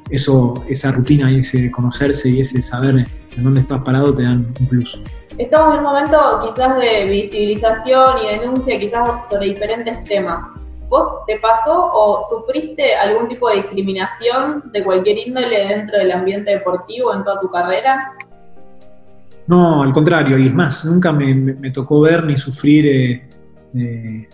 eso, 0.09 0.63
esa 0.69 0.91
rutina 0.91 1.29
y 1.31 1.39
ese 1.39 1.69
conocerse 1.69 2.29
y 2.29 2.39
ese 2.39 2.61
saber 2.61 3.05
en 3.35 3.43
dónde 3.43 3.59
estás 3.61 3.83
parado 3.83 4.13
te 4.13 4.23
dan 4.23 4.47
un 4.59 4.67
plus. 4.67 4.99
Estamos 5.39 5.73
en 5.73 5.77
un 5.79 5.85
momento 5.85 6.17
quizás 6.43 6.77
de 6.79 7.09
visibilización 7.09 8.17
y 8.25 8.37
denuncia 8.37 8.77
quizás 8.77 9.09
sobre 9.29 9.47
diferentes 9.47 10.03
temas. 10.03 10.45
¿Vos 10.89 11.25
te 11.27 11.39
pasó 11.39 11.91
o 11.93 12.27
sufriste 12.29 12.93
algún 12.93 13.29
tipo 13.29 13.47
de 13.47 13.55
discriminación 13.55 14.69
de 14.73 14.83
cualquier 14.83 15.17
índole 15.17 15.59
dentro 15.69 15.97
del 15.97 16.11
ambiente 16.11 16.51
deportivo 16.51 17.13
en 17.13 17.23
toda 17.23 17.39
tu 17.39 17.49
carrera? 17.49 18.11
No, 19.47 19.81
al 19.81 19.93
contrario, 19.93 20.37
y 20.37 20.47
es 20.47 20.53
más, 20.53 20.83
nunca 20.83 21.13
me, 21.13 21.71
tocó 21.71 22.01
ver 22.01 22.25
ni 22.25 22.35
sufrir 22.35 22.85
eh, 22.87 23.29
eh, 23.75 24.29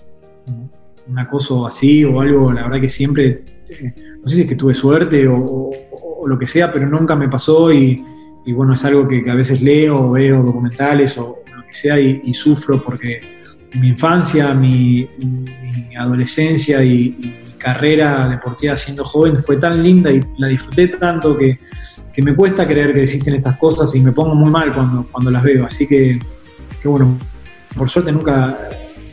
un 1.08 1.20
acoso 1.20 1.68
así 1.68 2.04
o 2.04 2.20
algo, 2.20 2.52
la 2.52 2.64
verdad 2.64 2.82
que 2.82 2.90
siempre, 2.90 3.44
eh, 3.70 3.94
no 4.24 4.28
sé 4.28 4.38
si 4.38 4.42
es 4.42 4.50
que 4.50 4.56
tuve 4.56 4.74
suerte 4.74 5.28
o, 5.28 5.70
lo 6.26 6.40
que 6.40 6.48
sea, 6.48 6.72
pero 6.72 6.88
nunca 6.88 7.16
me 7.16 7.30
pasó 7.30 7.72
y, 7.72 8.04
bueno, 8.54 8.74
es 8.74 8.86
algo 8.86 9.08
que, 9.08 9.24
a 9.30 9.36
veces 9.36 9.62
leo 9.62 10.12
veo 10.12 10.44
documentales 10.44 11.18
o 11.18 11.44
lo 11.56 11.64
que 11.66 11.74
sea 11.74 12.00
y, 12.00 12.34
sufro 12.34 12.82
porque 12.82 13.22
mi 13.80 13.90
infancia, 13.90 14.54
mi, 14.54 15.10
adolescencia 15.98 16.84
y, 16.84 17.18
mi 17.20 17.52
carrera 17.58 18.30
deportiva 18.30 18.76
siendo 18.76 19.04
joven 19.04 19.42
fue 19.42 19.58
tan 19.58 19.82
linda 19.82 20.12
y 20.12 20.22
la 20.38 20.48
disfruté 20.48 20.88
tanto 20.90 21.36
que, 21.38 21.60
me 22.18 22.34
cuesta 22.34 22.66
creer 22.66 22.94
que 22.94 23.04
existen 23.04 23.36
estas 23.36 23.58
cosas 23.58 23.94
y 23.94 24.00
me 24.00 24.14
pongo 24.14 24.36
muy 24.36 24.50
mal 24.50 24.74
cuando, 24.74 25.06
cuando 25.12 25.32
las 25.32 25.44
veo. 25.44 25.66
Así 25.66 25.86
que, 25.86 26.18
que 26.82 26.88
bueno, 26.88 27.18
por 27.76 27.90
suerte 27.90 28.10
nunca 28.12 28.58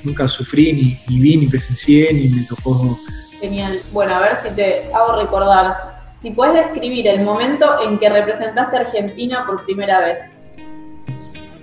nunca 0.05 0.29
sufrí, 0.29 0.73
ni, 0.73 1.01
ni 1.09 1.21
vi, 1.21 1.37
ni 1.37 1.47
presencié, 1.47 2.13
ni 2.13 2.29
me 2.29 2.45
tocó. 2.45 2.99
Genial. 3.41 3.79
Bueno, 3.93 4.15
a 4.15 4.21
ver 4.21 4.39
si 4.43 4.55
te 4.55 4.83
hago 4.95 5.21
recordar. 5.21 5.92
Si 6.23 6.31
puedes 6.31 6.55
describir 6.55 7.09
el 7.09 7.25
momento 7.25 7.67
en 7.85 7.99
que 7.99 8.09
representaste 8.09 8.77
a 8.77 8.81
Argentina 8.81 9.45
por 9.45 9.65
primera 9.65 10.01
vez. 10.01 10.19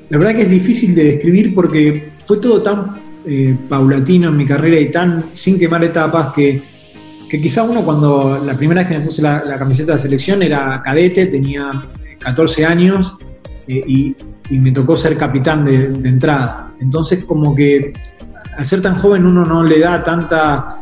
La 0.09 0.17
verdad 0.17 0.35
que 0.35 0.41
es 0.41 0.49
difícil 0.49 0.93
de 0.93 1.05
describir 1.05 1.55
porque 1.55 2.09
fue 2.25 2.37
todo 2.37 2.61
tan 2.61 2.99
eh, 3.25 3.55
paulatino 3.69 4.27
en 4.27 4.35
mi 4.35 4.45
carrera 4.45 4.77
y 4.77 4.91
tan 4.91 5.23
sin 5.33 5.57
quemar 5.57 5.81
etapas 5.85 6.33
que, 6.33 6.61
que 7.29 7.39
quizá 7.39 7.63
uno 7.63 7.85
cuando 7.85 8.37
la 8.45 8.53
primera 8.53 8.81
vez 8.81 8.89
que 8.89 8.97
me 8.97 9.05
puse 9.05 9.21
la, 9.21 9.41
camiseta 9.57 9.93
de 9.93 9.99
selección 9.99 10.43
era 10.43 10.81
cadete, 10.83 11.27
tenía 11.27 11.71
14 12.19 12.65
años 12.65 13.15
eh, 13.65 13.81
y, 13.87 14.15
me 14.49 14.71
tocó 14.71 14.95
ser 14.95 15.15
capitán 15.15 15.63
de, 15.63 15.87
de, 15.87 16.09
entrada. 16.09 16.71
Entonces 16.81 17.23
como 17.23 17.55
que 17.55 17.93
al 18.57 18.65
ser 18.65 18.81
tan 18.81 18.95
joven 18.95 19.25
uno 19.25 19.45
no 19.45 19.63
le 19.63 19.79
da 19.79 20.03
tanta, 20.03 20.78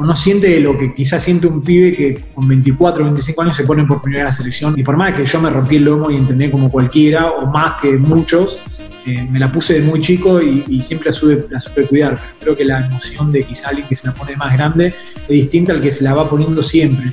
o 0.00 0.04
no 0.04 0.14
siente 0.14 0.58
lo 0.60 0.78
que 0.78 0.94
quizás 0.94 1.22
siente 1.22 1.46
un 1.46 1.60
pibe 1.60 1.92
que 1.92 2.18
con 2.34 2.48
24 2.48 3.02
o 3.02 3.04
25 3.04 3.42
años 3.42 3.54
se 3.54 3.64
pone 3.64 3.84
por 3.84 4.00
primera 4.00 4.24
la 4.24 4.32
selección. 4.32 4.72
Y 4.78 4.82
por 4.82 4.96
más 4.96 5.14
que 5.14 5.26
yo 5.26 5.40
me 5.42 5.50
rompí 5.50 5.76
el 5.76 5.84
lomo 5.84 6.10
y 6.10 6.16
entrené 6.16 6.50
como 6.50 6.70
cualquiera, 6.70 7.30
o 7.30 7.46
más 7.46 7.78
que 7.82 7.98
muchos, 7.98 8.58
eh, 9.04 9.28
me 9.30 9.38
la 9.38 9.52
puse 9.52 9.74
de 9.74 9.82
muy 9.82 10.00
chico 10.00 10.40
y, 10.40 10.80
siempre 10.80 11.10
la 11.50 11.60
supe, 11.60 11.82
cuidar. 11.82 12.18
Pero 12.38 12.54
creo 12.54 12.56
que 12.56 12.64
la 12.64 12.86
emoción 12.86 13.30
de 13.30 13.42
quizá 13.42 13.68
alguien 13.68 13.86
que 13.88 13.94
se 13.94 14.06
la 14.06 14.14
pone 14.14 14.34
más 14.36 14.54
grande 14.54 14.86
es 14.86 15.28
distinta 15.28 15.74
al 15.74 15.82
que 15.82 15.92
se 15.92 16.02
la 16.02 16.14
va 16.14 16.30
poniendo 16.30 16.62
siempre. 16.62 17.12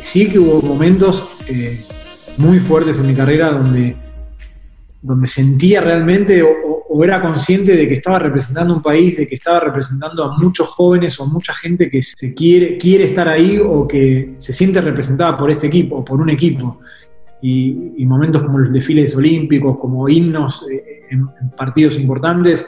Sí 0.00 0.26
que 0.26 0.38
hubo 0.38 0.62
momentos 0.62 1.28
eh, 1.46 1.84
muy 2.38 2.58
fuertes 2.58 2.98
en 3.00 3.06
mi 3.06 3.14
carrera 3.14 3.50
donde, 3.50 3.96
donde 5.02 5.26
sentía 5.26 5.82
realmente 5.82 6.42
o 6.96 7.02
era 7.02 7.20
consciente 7.20 7.74
de 7.74 7.88
que 7.88 7.94
estaba 7.94 8.20
representando 8.20 8.72
un 8.72 8.80
país, 8.80 9.16
de 9.16 9.26
que 9.26 9.34
estaba 9.34 9.58
representando 9.58 10.22
a 10.22 10.38
muchos 10.38 10.68
jóvenes 10.68 11.18
o 11.18 11.26
mucha 11.26 11.52
gente 11.52 11.90
que 11.90 12.00
se 12.00 12.32
quiere, 12.32 12.78
quiere 12.78 13.02
estar 13.02 13.26
ahí 13.26 13.58
o 13.58 13.88
que 13.88 14.34
se 14.36 14.52
siente 14.52 14.80
representada 14.80 15.36
por 15.36 15.50
este 15.50 15.66
equipo 15.66 15.96
o 15.96 16.04
por 16.04 16.20
un 16.20 16.30
equipo. 16.30 16.78
Y, 17.42 18.06
momentos 18.06 18.42
como 18.42 18.60
los 18.60 18.72
desfiles 18.72 19.16
olímpicos, 19.16 19.76
como 19.76 20.08
himnos 20.08 20.64
eh, 20.70 21.02
en, 21.10 21.26
partidos 21.56 21.98
importantes, 21.98 22.64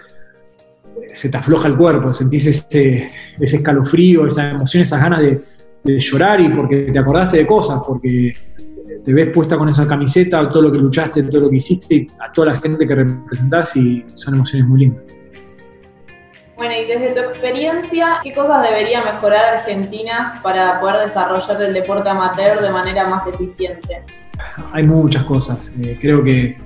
se 1.12 1.28
te 1.28 1.36
afloja 1.36 1.68
el 1.68 1.76
cuerpo, 1.76 2.12
sentís 2.12 2.48
ese, 2.48 3.08
ese 3.38 3.56
escalofrío, 3.58 4.26
esa 4.26 4.50
emoción, 4.50 4.82
esas 4.82 5.00
ganas 5.00 5.20
de, 5.20 5.40
de 5.84 6.00
llorar 6.00 6.40
y 6.40 6.48
porque 6.48 6.90
te 6.92 6.98
acordaste 6.98 7.36
de 7.36 7.46
cosas, 7.46 7.80
porque 7.86 8.32
te 9.06 9.14
ves 9.14 9.28
puesta 9.32 9.56
con 9.56 9.68
esa 9.68 9.86
camiseta, 9.86 10.48
todo 10.48 10.64
lo 10.64 10.72
que 10.72 10.78
luchaste, 10.78 11.22
todo 11.22 11.42
lo 11.42 11.50
que 11.50 11.56
hiciste, 11.56 11.94
y 11.94 12.06
a 12.18 12.32
toda 12.32 12.48
la 12.48 12.60
gente 12.60 12.84
que 12.88 12.92
representás 12.92 13.76
y 13.76 14.04
son 14.14 14.34
emociones 14.34 14.66
muy 14.66 14.80
lindas. 14.80 15.04
Bueno, 16.56 16.74
y 16.74 16.86
desde 16.86 17.12
tu 17.12 17.20
experiencia, 17.20 18.18
¿qué 18.24 18.32
cosas 18.32 18.64
debería 18.64 19.04
mejorar 19.04 19.58
Argentina 19.58 20.32
para 20.42 20.80
poder 20.80 21.06
desarrollar 21.06 21.62
el 21.62 21.74
deporte 21.74 22.08
amateur 22.08 22.60
de 22.60 22.70
manera 22.70 23.06
más 23.06 23.24
eficiente? 23.28 24.02
Hay 24.72 24.82
muchas 24.82 25.22
cosas. 25.22 25.72
Eh, 25.80 25.96
creo 26.00 26.24
que, 26.24 26.56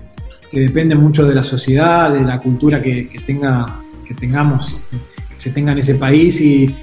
depende 0.50 0.94
mucho 0.94 1.26
de 1.26 1.34
la 1.34 1.42
sociedad, 1.42 2.10
de 2.10 2.20
la 2.20 2.38
cultura 2.38 2.80
que, 2.80 3.10
tenga, 3.26 3.66
que 4.08 4.14
tengamos, 4.14 4.80
que 5.28 5.38
se 5.38 5.50
tenga 5.50 5.72
en 5.72 5.78
ese 5.78 5.96
país 5.96 6.40
y 6.40 6.74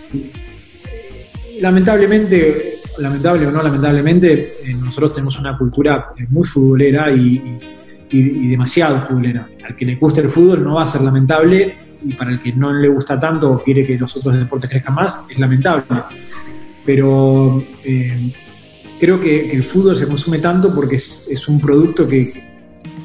lamentablemente 1.60 2.77
lamentable 3.00 3.48
o 3.48 3.52
no 3.52 3.62
lamentablemente, 3.62 4.54
eh, 4.64 4.74
nosotros 4.74 5.14
tenemos 5.14 5.38
una 5.40 5.58
cultura 5.58 6.10
eh, 6.18 6.26
muy 6.30 6.46
futbolera 6.46 7.12
y, 7.12 7.60
demasiado 8.10 9.02
futbolera. 9.02 9.48
Al 9.66 9.76
que 9.76 9.86
le 9.86 9.96
guste 9.96 10.22
el 10.22 10.30
fútbol 10.30 10.64
no 10.64 10.76
va 10.76 10.84
a 10.84 10.88
ser 10.88 11.02
lamentable 11.02 11.76
y 12.04 12.14
para 12.14 12.32
el 12.32 12.40
que 12.40 12.54
no 12.54 12.72
le 12.72 12.88
gusta 12.88 13.20
tanto 13.20 13.52
o 13.52 13.58
quiere 13.58 13.84
que 13.84 13.98
los 13.98 14.16
otros 14.16 14.38
deportes 14.38 14.70
crezcan 14.70 14.96
más, 14.96 15.24
es 15.30 15.38
lamentable. 15.38 15.84
Pero 16.86 17.62
eh, 17.84 18.32
creo 19.00 19.20
que, 19.20 19.52
el 19.52 19.64
fútbol 19.64 19.98
se 19.98 20.08
consume 20.08 20.40
tanto 20.40 20.74
porque 20.74 20.96
es, 20.96 21.48
un 21.50 21.60
producto 21.60 22.08
que, 22.08 22.32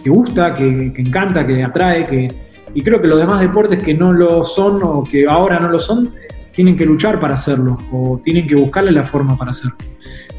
gusta, 0.07 0.55
que, 0.55 0.93
encanta, 0.97 1.45
que 1.45 1.65
atrae, 1.65 2.05
que, 2.05 2.29
y 2.75 2.83
creo 2.83 3.01
que 3.01 3.09
los 3.09 3.19
demás 3.19 3.41
deportes 3.41 3.81
que 3.81 3.95
no 3.95 4.13
lo 4.13 4.45
son 4.45 4.81
o 4.83 5.03
que 5.03 5.27
ahora 5.27 5.59
no 5.59 5.69
lo 5.69 5.81
son, 5.81 6.13
tienen 6.53 6.77
que 6.77 6.87
luchar 6.87 7.19
para 7.19 7.35
hacerlo 7.35 7.79
o 7.91 8.21
tienen 8.23 8.47
que 8.47 8.55
buscarle 8.55 8.93
la 8.93 9.05
forma 9.05 9.37
para 9.37 9.51
hacerlo. 9.51 9.77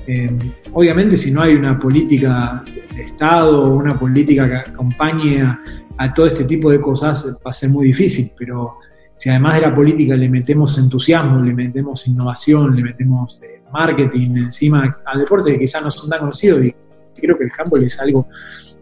Eh, 0.05 0.29
obviamente 0.73 1.15
si 1.15 1.31
no 1.31 1.41
hay 1.41 1.55
una 1.55 1.79
política 1.79 2.63
de 2.93 3.03
Estado 3.03 3.63
o 3.63 3.77
una 3.77 3.97
política 3.97 4.47
que 4.47 4.71
acompañe 4.71 5.41
a, 5.97 6.13
todo 6.13 6.25
este 6.25 6.43
tipo 6.43 6.69
de 6.69 6.81
cosas 6.81 7.37
va 7.45 7.49
a 7.49 7.53
ser 7.53 7.69
muy 7.69 7.87
difícil, 7.87 8.31
pero 8.37 8.79
si 9.15 9.29
además 9.29 9.55
de 9.55 9.61
la 9.61 9.73
política 9.73 10.15
le 10.15 10.27
metemos 10.27 10.77
entusiasmo, 10.77 11.41
le 11.41 11.53
metemos 11.53 12.05
innovación, 12.07 12.75
le 12.75 12.83
metemos 12.83 13.41
eh, 13.43 13.61
marketing 13.71 14.37
encima 14.37 14.97
al 15.05 15.19
deporte 15.19 15.53
que 15.53 15.59
quizás 15.59 15.81
no 15.81 15.89
son 15.89 16.09
tan 16.09 16.19
conocidos 16.19 16.65
y 16.65 16.75
creo 17.15 17.37
que 17.37 17.45
el 17.45 17.51
handball 17.57 17.83
es 17.83 17.99
algo 17.99 18.27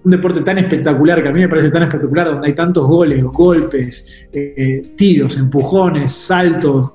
un 0.03 0.11
deporte 0.11 0.41
tan 0.41 0.57
espectacular, 0.57 1.21
que 1.21 1.29
a 1.29 1.31
mí 1.31 1.41
me 1.41 1.49
parece 1.49 1.69
tan 1.69 1.83
espectacular, 1.83 2.31
donde 2.31 2.47
hay 2.47 2.55
tantos 2.55 2.87
goles, 2.87 3.23
golpes, 3.23 4.27
eh, 4.33 4.81
tiros, 4.95 5.37
empujones, 5.37 6.11
saltos, 6.11 6.91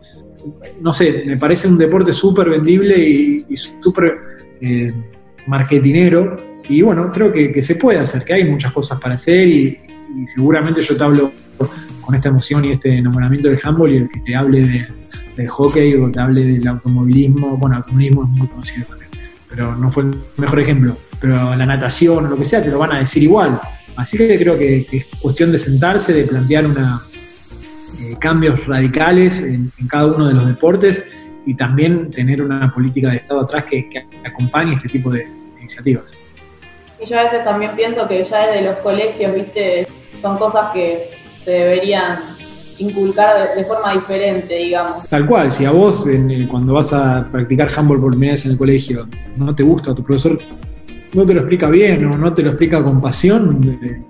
no 0.80 0.92
sé, 0.92 1.24
me 1.26 1.36
parece 1.36 1.68
un 1.68 1.78
deporte 1.78 2.12
súper 2.12 2.50
vendible 2.50 2.96
y, 2.98 3.56
súper 3.56 4.14
eh, 4.60 4.92
marketinero. 5.46 6.36
Y 6.68 6.82
bueno, 6.82 7.10
creo 7.12 7.32
que, 7.32 7.62
se 7.62 7.76
puede 7.76 7.98
hacer, 7.98 8.24
que 8.24 8.34
hay 8.34 8.44
muchas 8.44 8.72
cosas 8.72 9.00
para 9.00 9.14
hacer 9.14 9.48
y, 9.48 9.78
seguramente 10.24 10.80
yo 10.80 10.96
te 10.96 11.04
hablo 11.04 11.32
con 12.00 12.14
esta 12.14 12.28
emoción 12.28 12.64
y 12.64 12.70
este 12.70 12.96
enamoramiento 12.96 13.48
del 13.48 13.58
handball 13.62 13.92
y 13.92 13.96
el 13.98 14.08
que 14.08 14.20
te 14.20 14.34
hable 14.34 14.88
del 15.36 15.48
hockey 15.48 15.94
o 15.94 16.10
te 16.10 16.20
hable 16.20 16.44
del 16.44 16.66
automovilismo. 16.66 17.56
Bueno, 17.56 17.76
automovilismo 17.76 18.24
es 18.24 18.30
muy 18.30 18.48
conocido 18.48 18.86
también, 18.86 19.10
pero 19.48 19.74
no 19.74 19.90
fue 19.90 20.04
el 20.04 20.14
mejor 20.36 20.60
ejemplo. 20.60 20.96
Pero 21.20 21.54
la 21.56 21.66
natación 21.66 22.26
o 22.26 22.28
lo 22.28 22.36
que 22.36 22.44
sea 22.44 22.62
te 22.62 22.70
lo 22.70 22.78
van 22.78 22.92
a 22.92 22.98
decir 23.00 23.22
igual. 23.22 23.60
Así 23.96 24.18
que 24.18 24.38
creo 24.38 24.58
que 24.58 24.86
es 24.90 25.06
cuestión 25.20 25.50
de 25.50 25.58
sentarse, 25.58 26.12
de 26.12 26.24
plantear 26.24 26.66
una, 26.66 27.00
cambios 28.18 28.66
radicales 28.66 29.42
en, 29.42 29.72
cada 29.88 30.06
uno 30.06 30.28
de 30.28 30.34
los 30.34 30.46
deportes 30.46 31.04
y 31.44 31.54
también 31.54 32.10
tener 32.10 32.42
una 32.42 32.72
política 32.72 33.10
de 33.10 33.18
Estado 33.18 33.40
atrás 33.40 33.64
que, 33.66 33.88
acompañe 34.24 34.74
este 34.74 34.88
tipo 34.88 35.10
de, 35.10 35.28
iniciativas. 35.58 36.12
Y 37.00 37.06
yo 37.06 37.18
a 37.18 37.24
veces 37.24 37.44
también 37.44 37.72
pienso 37.76 38.06
que 38.08 38.24
ya 38.24 38.46
desde 38.46 38.62
los 38.62 38.76
colegios, 38.76 39.34
viste, 39.34 39.86
son 40.22 40.38
cosas 40.38 40.72
que 40.72 41.10
se 41.44 41.50
deberían 41.50 42.18
inculcar 42.78 43.54
de, 43.56 43.64
forma 43.64 43.92
diferente, 43.92 44.54
digamos. 44.56 45.08
Tal 45.08 45.26
cual, 45.26 45.52
si 45.52 45.64
a 45.64 45.70
vos 45.70 46.06
cuando 46.50 46.74
vas 46.74 46.92
a 46.92 47.26
practicar 47.30 47.70
handball 47.74 48.00
por 48.00 48.10
primera 48.10 48.32
vez 48.32 48.44
en 48.44 48.52
el 48.52 48.58
colegio 48.58 49.08
no 49.36 49.54
te 49.54 49.62
gusta, 49.62 49.94
tu 49.94 50.02
profesor 50.02 50.38
no 51.12 51.24
te 51.24 51.34
lo 51.34 51.40
explica 51.40 51.68
bien 51.68 52.04
o 52.06 52.16
no 52.16 52.32
te 52.34 52.42
lo 52.42 52.50
explica 52.50 52.82
con 52.82 53.00
pasión, 53.00 53.78
eh, 53.82 54.02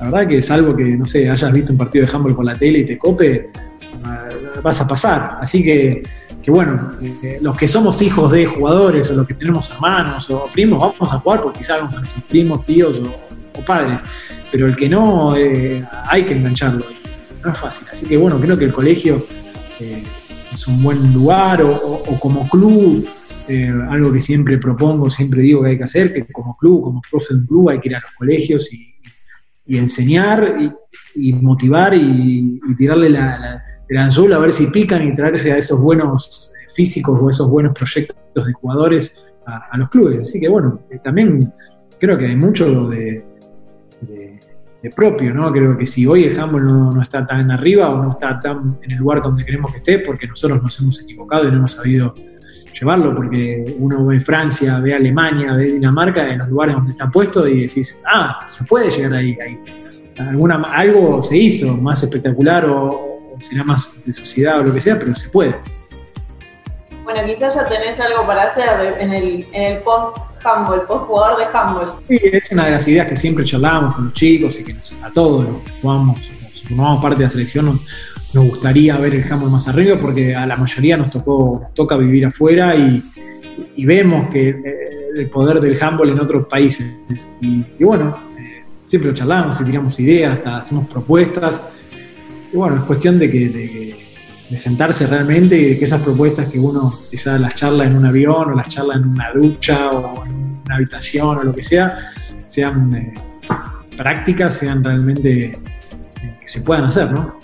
la 0.00 0.10
verdad 0.10 0.28
que 0.28 0.42
salvo 0.42 0.76
que, 0.76 0.84
no 0.84 1.04
sé, 1.04 1.28
hayas 1.28 1.52
visto 1.52 1.72
un 1.72 1.78
partido 1.78 2.06
de 2.06 2.12
handball 2.12 2.34
por 2.34 2.44
la 2.44 2.54
tele 2.54 2.80
y 2.80 2.86
te 2.86 2.98
cope, 2.98 3.50
vas 4.62 4.80
a 4.80 4.86
pasar. 4.86 5.38
Así 5.40 5.62
que, 5.62 6.02
que 6.42 6.50
bueno, 6.50 6.92
eh, 7.22 7.38
los 7.40 7.56
que 7.56 7.66
somos 7.66 8.00
hijos 8.02 8.30
de 8.30 8.46
jugadores 8.46 9.10
o 9.10 9.14
los 9.14 9.26
que 9.26 9.34
tenemos 9.34 9.70
hermanos 9.70 10.30
o 10.30 10.46
primos, 10.52 10.78
vamos 10.78 11.12
a 11.12 11.18
jugar 11.18 11.42
porque 11.42 11.58
quizás 11.58 11.80
vamos 11.80 11.94
a 11.94 11.98
nuestros 12.00 12.24
primos, 12.24 12.64
tíos 12.64 13.00
o, 13.54 13.60
padres. 13.66 14.02
Pero 14.52 14.66
el 14.66 14.76
que 14.76 14.88
no, 14.88 15.36
eh, 15.36 15.84
hay 16.06 16.24
que 16.24 16.34
engancharlo. 16.34 16.84
no 17.44 17.52
es 17.52 17.58
fácil. 17.58 17.86
Así 17.92 18.06
que 18.06 18.16
bueno, 18.16 18.40
creo 18.40 18.56
que 18.56 18.66
el 18.66 18.72
colegio 18.72 19.26
eh, 19.80 20.02
es 20.52 20.66
un 20.66 20.82
buen 20.82 21.12
lugar 21.12 21.62
o, 21.62 22.18
como 22.20 22.48
club, 22.48 23.06
eh, 23.48 23.72
algo 23.90 24.12
que 24.12 24.20
siempre 24.20 24.58
propongo, 24.58 25.08
siempre 25.10 25.42
digo 25.42 25.62
que 25.62 25.70
hay 25.70 25.78
que 25.78 25.84
hacer, 25.84 26.12
que 26.12 26.24
como 26.32 26.56
club, 26.56 26.82
como 26.82 27.02
profe 27.08 27.34
de 27.34 27.46
club 27.46 27.70
hay 27.70 27.78
que 27.78 27.88
ir 27.88 27.96
a 27.96 28.00
los 28.00 28.10
colegios 28.12 28.72
y, 28.72 28.94
enseñar 29.76 30.54
y, 31.14 31.32
motivar 31.34 31.94
y, 31.94 32.60
tirarle 32.76 33.10
la, 33.10 33.62
el 33.88 33.96
anzuelo 33.98 34.36
a 34.36 34.38
ver 34.38 34.52
si 34.52 34.66
pican 34.68 35.06
y 35.06 35.14
traerse 35.14 35.52
a 35.52 35.58
esos 35.58 35.80
buenos 35.82 36.54
físicos 36.74 37.18
o 37.20 37.28
esos 37.28 37.50
buenos 37.50 37.74
proyectos 37.74 38.46
de 38.46 38.52
jugadores 38.52 39.24
a, 39.46 39.76
los 39.78 39.88
clubes. 39.88 40.20
Así 40.28 40.40
que 40.40 40.48
bueno, 40.48 40.80
eh, 40.90 41.00
también 41.02 41.52
creo 41.98 42.16
que 42.18 42.26
hay 42.26 42.36
mucho 42.36 42.88
de, 42.88 43.24
propio, 44.94 45.34
¿no? 45.34 45.52
Creo 45.52 45.76
que 45.76 45.84
si 45.84 46.06
hoy 46.06 46.24
el 46.24 46.38
handball 46.38 46.64
no, 46.64 47.02
está 47.02 47.26
tan 47.26 47.50
arriba 47.50 47.90
o 47.90 48.02
no 48.02 48.12
está 48.12 48.40
tan 48.40 48.78
en 48.80 48.92
el 48.92 48.98
lugar 48.98 49.20
donde 49.20 49.44
queremos 49.44 49.70
que 49.72 49.78
esté, 49.78 49.98
porque 49.98 50.26
nosotros 50.26 50.62
nos 50.62 50.80
hemos 50.80 51.02
equivocado 51.02 51.46
y 51.46 51.50
no 51.50 51.58
hemos 51.58 51.72
sabido 51.72 52.14
llevarlo, 52.78 53.14
porque 53.14 53.64
uno 53.78 54.06
ve 54.06 54.20
Francia, 54.20 54.78
ve 54.80 54.94
Alemania, 54.94 55.54
ve 55.54 55.64
Dinamarca, 55.64 56.28
en 56.28 56.38
los 56.38 56.48
lugares 56.48 56.74
donde 56.74 56.92
está 56.92 57.10
puesto 57.10 57.46
y 57.46 57.62
decís, 57.62 58.00
ah, 58.06 58.40
se 58.46 58.64
puede 58.64 58.90
llegar 58.90 59.14
ahí. 59.14 59.36
ahí. 59.44 59.58
Alguna, 60.18 60.62
algo 60.74 61.22
se 61.22 61.36
hizo 61.36 61.76
más 61.76 62.02
espectacular 62.02 62.66
o 62.68 63.36
será 63.38 63.64
más 63.64 63.96
de 64.04 64.12
sociedad 64.12 64.60
o 64.60 64.64
lo 64.64 64.74
que 64.74 64.80
sea, 64.80 64.98
pero 64.98 65.14
se 65.14 65.28
puede. 65.28 65.54
Bueno, 67.04 67.20
quizás 67.24 67.54
ya 67.54 67.64
tenés 67.64 67.98
algo 68.00 68.26
para 68.26 68.50
hacer 68.50 68.96
en 69.00 69.12
el, 69.12 69.46
en 69.52 69.62
el 69.62 69.82
post 69.82 70.18
handball, 70.44 70.82
post 70.82 71.06
jugador 71.06 71.38
de 71.38 71.44
handball. 71.56 71.92
Sí, 72.08 72.20
es 72.22 72.50
una 72.52 72.66
de 72.66 72.70
las 72.72 72.86
ideas 72.88 73.06
que 73.06 73.16
siempre 73.16 73.44
charlábamos 73.44 73.94
con 73.94 74.04
los 74.06 74.14
chicos 74.14 74.60
y 74.60 74.64
que 74.64 74.76
a 75.02 75.10
todos 75.10 75.48
los 75.48 75.62
que 75.62 75.70
jugamos, 75.80 76.20
formamos 76.68 77.02
parte 77.02 77.18
de 77.18 77.24
la 77.24 77.30
selección, 77.30 77.64
nos, 77.64 77.80
gustaría 78.34 78.96
ver 78.98 79.14
el 79.14 79.32
handball 79.32 79.50
más 79.50 79.68
arriba 79.68 79.96
porque 80.00 80.34
a 80.34 80.46
la 80.46 80.56
mayoría 80.56 80.96
nos 80.96 81.10
tocó, 81.10 81.60
nos 81.62 81.74
toca 81.74 81.96
vivir 81.96 82.26
afuera 82.26 82.76
y, 82.76 83.02
vemos 83.84 84.28
que 84.30 84.50
eh, 84.50 84.90
el 85.16 85.30
poder 85.30 85.60
del 85.60 85.82
handball 85.82 86.10
en 86.10 86.20
otros 86.20 86.46
países. 86.46 86.86
Y, 87.40 87.64
bueno, 87.82 88.16
eh, 88.38 88.62
siempre 88.86 89.10
lo 89.10 89.16
charlamos 89.16 89.60
y 89.60 89.64
tiramos 89.64 89.98
ideas, 89.98 90.34
hasta 90.34 90.58
hacemos 90.58 90.86
propuestas. 90.88 91.68
Y 92.52 92.56
bueno, 92.56 92.76
es 92.76 92.82
cuestión 92.82 93.18
de 93.18 93.30
que 93.30 94.08
de 94.48 94.56
sentarse 94.56 95.06
realmente 95.06 95.56
y 95.56 95.78
que 95.78 95.84
esas 95.84 96.00
propuestas 96.00 96.48
que 96.48 96.58
uno 96.58 96.92
quizás 97.10 97.40
las 97.40 97.54
charla 97.54 97.84
en 97.84 97.96
un 97.96 98.06
avión 98.06 98.50
o 98.50 98.54
las 98.54 98.68
charla 98.68 98.94
en 98.94 99.06
una 99.08 99.30
ducha 99.32 99.90
o 99.90 100.24
en 100.24 100.60
una 100.64 100.76
habitación 100.76 101.38
o 101.38 101.42
lo 101.42 101.54
que 101.54 101.62
sea, 101.62 102.12
sean 102.44 102.94
eh, 102.94 103.14
prácticas, 103.96 104.54
sean 104.54 104.82
realmente 104.82 105.58
que 106.40 106.48
se 106.48 106.62
puedan 106.62 106.84
hacer, 106.84 107.10
¿no? 107.12 107.38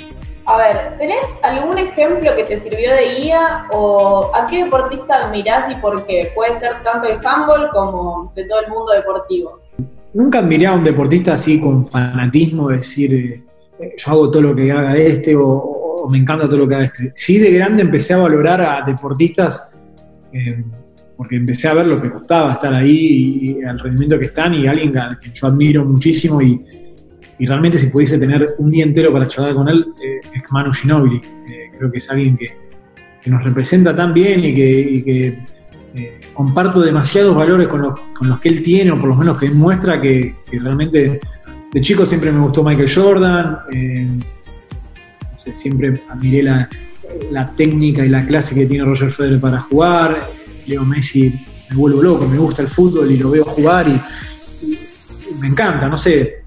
A 0.46 0.59
ver, 0.59 0.98
¿tenés 0.98 1.24
algún 1.42 1.78
ejemplo 1.78 2.37
que 2.37 2.44
te 2.44 2.61
sirvió 2.61 2.92
de 2.92 3.14
guía 3.14 3.66
o 3.72 4.30
a 4.35 4.46
qué 4.46 4.64
deportista 4.64 5.24
admirás 5.24 5.70
y 5.70 5.80
por 5.80 6.04
qué? 6.07 6.30
Puede 6.35 6.59
ser 6.61 6.72
tanto 6.83 7.09
el 7.09 7.18
handball 7.24 7.68
como 7.70 8.30
de 8.37 8.44
todo 8.44 8.61
el 8.61 8.70
mundo 8.70 8.92
deportivo. 8.92 9.61
Nunca 10.12 10.40
admiré 10.40 10.66
a 10.66 10.74
un 10.74 10.85
deportista 10.85 11.35
así 11.35 11.59
con 11.59 11.87
fanatismo, 11.87 12.68
decir, 12.68 13.42
eh, 13.78 13.94
yo 13.96 14.12
hago 14.12 14.30
todo 14.30 14.42
lo 14.42 14.54
que 14.54 14.70
haga 14.70 14.94
este 14.96 15.35
o, 15.35 16.07
me 16.11 16.18
encanta 16.18 16.46
todo 16.46 16.59
lo 16.59 16.68
que 16.68 16.74
haga 16.74 16.85
este. 16.85 17.11
Sí, 17.14 17.38
de 17.38 17.50
grande 17.52 17.83
empecé 17.83 18.12
a 18.12 18.18
valorar 18.18 18.61
a 18.61 18.83
deportistas, 18.87 19.74
eh, 20.30 20.62
porque 21.16 21.37
empecé 21.37 21.68
a 21.68 21.74
ver 21.74 21.87
lo 21.87 22.00
que 22.00 22.11
costaba 22.11 22.52
estar 22.52 22.74
ahí 22.74 23.40
y, 23.40 23.59
el 23.62 23.78
rendimiento 23.78 24.18
que 24.18 24.26
están, 24.26 24.52
y 24.52 24.66
alguien 24.66 24.92
que 24.92 25.30
yo 25.33 25.46
admiro 25.46 25.87
muchísimo 25.87 26.42
y, 26.42 26.83
realmente 27.40 27.78
si 27.78 27.88
pudiese 27.88 28.18
tener 28.18 28.54
un 28.58 28.70
día 28.70 28.84
entero 28.84 29.12
para 29.12 29.26
charlar 29.26 29.54
con 29.54 29.68
él, 29.68 29.86
eh, 30.02 30.20
es 30.22 30.42
Manu 30.50 30.72
Ginobili. 30.72 31.20
Eh, 31.48 31.70
creo 31.76 31.90
que 31.90 31.98
es 31.98 32.10
alguien 32.10 32.36
que, 32.36 32.64
nos 33.26 33.42
representa 33.42 33.96
tan 33.96 34.12
bien 34.12 34.44
y 34.44 34.54
que, 34.54 35.38
comparto 36.34 36.82
demasiados 36.82 37.34
valores 37.34 37.68
con 37.68 37.80
los, 37.80 37.98
con 38.12 38.28
los, 38.28 38.38
que 38.38 38.50
él 38.50 38.62
tiene, 38.62 38.90
o 38.90 38.98
por 38.98 39.08
lo 39.08 39.14
menos 39.14 39.38
que 39.38 39.46
él 39.46 39.54
muestra 39.54 39.98
que, 39.98 40.34
realmente 40.52 41.20
de 41.72 41.80
chico 41.80 42.04
siempre 42.04 42.30
me 42.30 42.40
gustó 42.40 42.62
Michael 42.62 42.90
Jordan, 42.94 43.58
siempre 45.52 46.02
admiré 46.08 46.42
la, 46.42 46.68
técnica 47.56 48.04
y 48.04 48.08
la 48.08 48.26
clase 48.26 48.54
que 48.54 48.66
tiene 48.66 48.84
Roger 48.84 49.10
Federer 49.10 49.40
para 49.40 49.60
jugar. 49.60 50.28
Leo 50.66 50.84
Messi 50.84 51.32
me 51.70 51.76
vuelvo 51.76 52.02
loco, 52.02 52.26
me 52.26 52.38
gusta 52.38 52.62
el 52.62 52.68
fútbol 52.68 53.10
y 53.10 53.16
lo 53.16 53.30
veo 53.30 53.44
jugar 53.44 53.88
y, 53.88 54.00
me 55.40 55.48
encanta, 55.48 55.88
no 55.88 55.96
sé. 55.96 56.43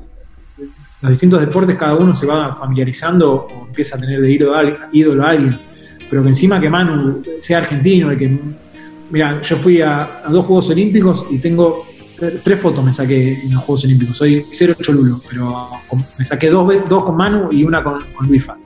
Los 1.02 1.12
distintos 1.12 1.40
deportes 1.40 1.76
cada 1.76 1.96
uno 1.96 2.16
se 2.16 2.26
va 2.26 2.56
familiarizando 2.56 3.48
o 3.54 3.66
empieza 3.68 3.98
a 3.98 4.00
tener 4.00 4.22
de 4.22 4.32
ídolo 4.32 5.24
a 5.24 5.30
alguien, 5.30 5.60
pero 6.10 6.24
que 6.24 6.30
encima 6.30 6.60
que 6.60 6.70
Manu 6.70 7.22
sea 7.40 7.60
argentino 7.60 8.12
y 8.14 8.18
que 8.18 8.40
Mira, 9.10 9.42
yo 9.42 9.56
fui 9.56 9.80
a, 9.80 10.24
dos 10.30 10.46
Juegos 10.46 10.70
Olímpicos 10.70 11.28
y 11.30 11.38
tengo 11.38 11.86
tres 12.44 12.60
fotos 12.60 12.84
me 12.84 12.92
saqué 12.92 13.42
en 13.42 13.54
los 13.54 13.64
Juegos 13.64 13.86
Olímpicos. 13.86 14.18
Soy 14.18 14.46
cero 14.52 14.74
cholulo, 14.82 15.22
pero 15.30 15.68
me 16.20 16.26
saqué 16.26 16.50
dos, 16.50 16.90
dos 16.90 17.06
con 17.06 17.16
Manu 17.16 17.48
y 17.52 17.64
una 17.64 17.82
con, 17.82 18.00
con 18.14 18.28
Luifa 18.28 18.58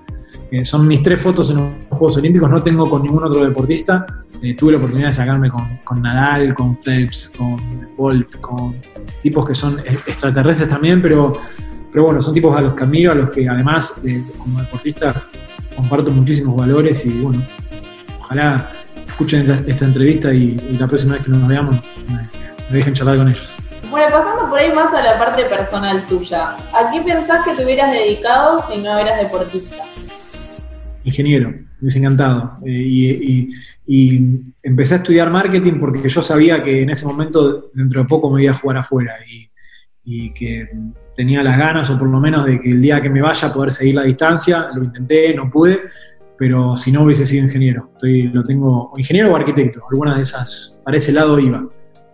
son 0.63 0.87
mis 0.87 1.01
tres 1.01 1.21
fotos 1.21 1.49
en 1.49 1.57
los 1.57 1.69
Juegos 1.89 2.17
Olímpicos, 2.17 2.49
no 2.49 2.61
tengo 2.61 2.89
con 2.89 3.03
ningún 3.03 3.23
otro 3.23 3.43
deportista. 3.43 4.05
Eh, 4.41 4.55
tuve 4.55 4.73
la 4.73 4.79
oportunidad 4.79 5.09
de 5.09 5.13
sacarme 5.13 5.49
con, 5.49 6.01
Nadal, 6.01 6.53
con 6.53 6.75
Phelps, 6.77 7.31
con 7.37 7.57
Bolt, 7.95 8.39
con 8.41 8.75
tipos 9.21 9.47
que 9.47 9.55
son 9.55 9.79
extraterrestres 9.79 10.67
también, 10.67 11.01
pero, 11.01 11.33
pero 11.91 12.05
bueno, 12.05 12.21
son 12.21 12.33
tipos 12.33 12.57
a 12.57 12.61
los 12.61 12.73
que 12.73 12.83
admiro, 12.83 13.11
a 13.11 13.15
los 13.15 13.29
que 13.29 13.47
además 13.47 13.95
eh, 14.05 14.23
como 14.37 14.59
deportista 14.59 15.13
comparto 15.75 16.11
muchísimos 16.11 16.55
valores 16.55 17.05
y 17.05 17.09
bueno, 17.09 17.43
ojalá 18.19 18.71
escuchen 19.07 19.63
esta, 19.67 19.85
entrevista 19.85 20.33
y, 20.33 20.55
la 20.79 20.87
próxima 20.87 21.13
vez 21.13 21.23
que 21.23 21.31
nos 21.31 21.47
veamos 21.47 21.75
me, 22.07 22.29
dejen 22.75 22.93
charlar 22.93 23.17
con 23.17 23.29
ellos. 23.29 23.57
Bueno, 23.89 24.07
pasando 24.09 24.49
por 24.49 24.57
ahí 24.57 24.71
más 24.73 24.93
a 24.93 25.03
la 25.03 25.19
parte 25.19 25.43
personal 25.45 26.05
tuya, 26.07 26.55
¿a 26.73 26.91
qué 26.91 27.01
pensás 27.01 27.45
que 27.45 27.53
te 27.55 27.65
hubieras 27.65 27.91
dedicado 27.91 28.63
si 28.69 28.81
no 28.81 28.97
eras 28.97 29.19
deportista? 29.19 29.83
ingeniero, 31.03 31.49
me 31.49 31.65
hubiese 31.81 31.99
encantado. 31.99 32.57
Eh, 32.65 33.49
y, 33.87 34.41
empecé 34.63 34.93
a 34.93 34.97
estudiar 34.97 35.29
marketing 35.29 35.79
porque 35.79 36.07
yo 36.07 36.21
sabía 36.21 36.63
que 36.63 36.83
en 36.83 36.91
ese 36.91 37.05
momento, 37.05 37.69
dentro 37.73 38.01
de 38.01 38.07
poco, 38.07 38.29
me 38.29 38.43
iba 38.43 38.53
a 38.53 38.57
jugar 38.57 38.77
afuera 38.77 39.15
y, 40.05 40.33
que 40.33 40.69
tenía 41.15 41.43
las 41.43 41.57
ganas, 41.57 41.89
o 41.89 41.97
por 41.97 42.07
lo 42.07 42.19
menos 42.19 42.45
de 42.45 42.59
que 42.59 42.69
el 42.69 42.81
día 42.81 43.01
que 43.01 43.09
me 43.09 43.21
vaya 43.21 43.53
poder 43.53 43.71
seguir 43.71 43.95
la 43.95 44.03
distancia. 44.03 44.69
Lo 44.73 44.83
intenté, 44.83 45.33
no 45.33 45.49
pude, 45.49 45.79
pero 46.37 46.75
si 46.75 46.91
no 46.91 47.03
hubiese 47.03 47.25
sido 47.25 47.43
ingeniero. 47.43 47.89
Estoy, 47.93 48.23
lo 48.23 48.43
tengo, 48.43 48.91
ingeniero 48.97 49.31
o 49.31 49.35
arquitecto, 49.35 49.81
alguna 49.91 50.15
de 50.15 50.21
esas, 50.21 50.81
para 50.83 50.97
ese 50.97 51.11
lado 51.11 51.39
iba. 51.39 51.63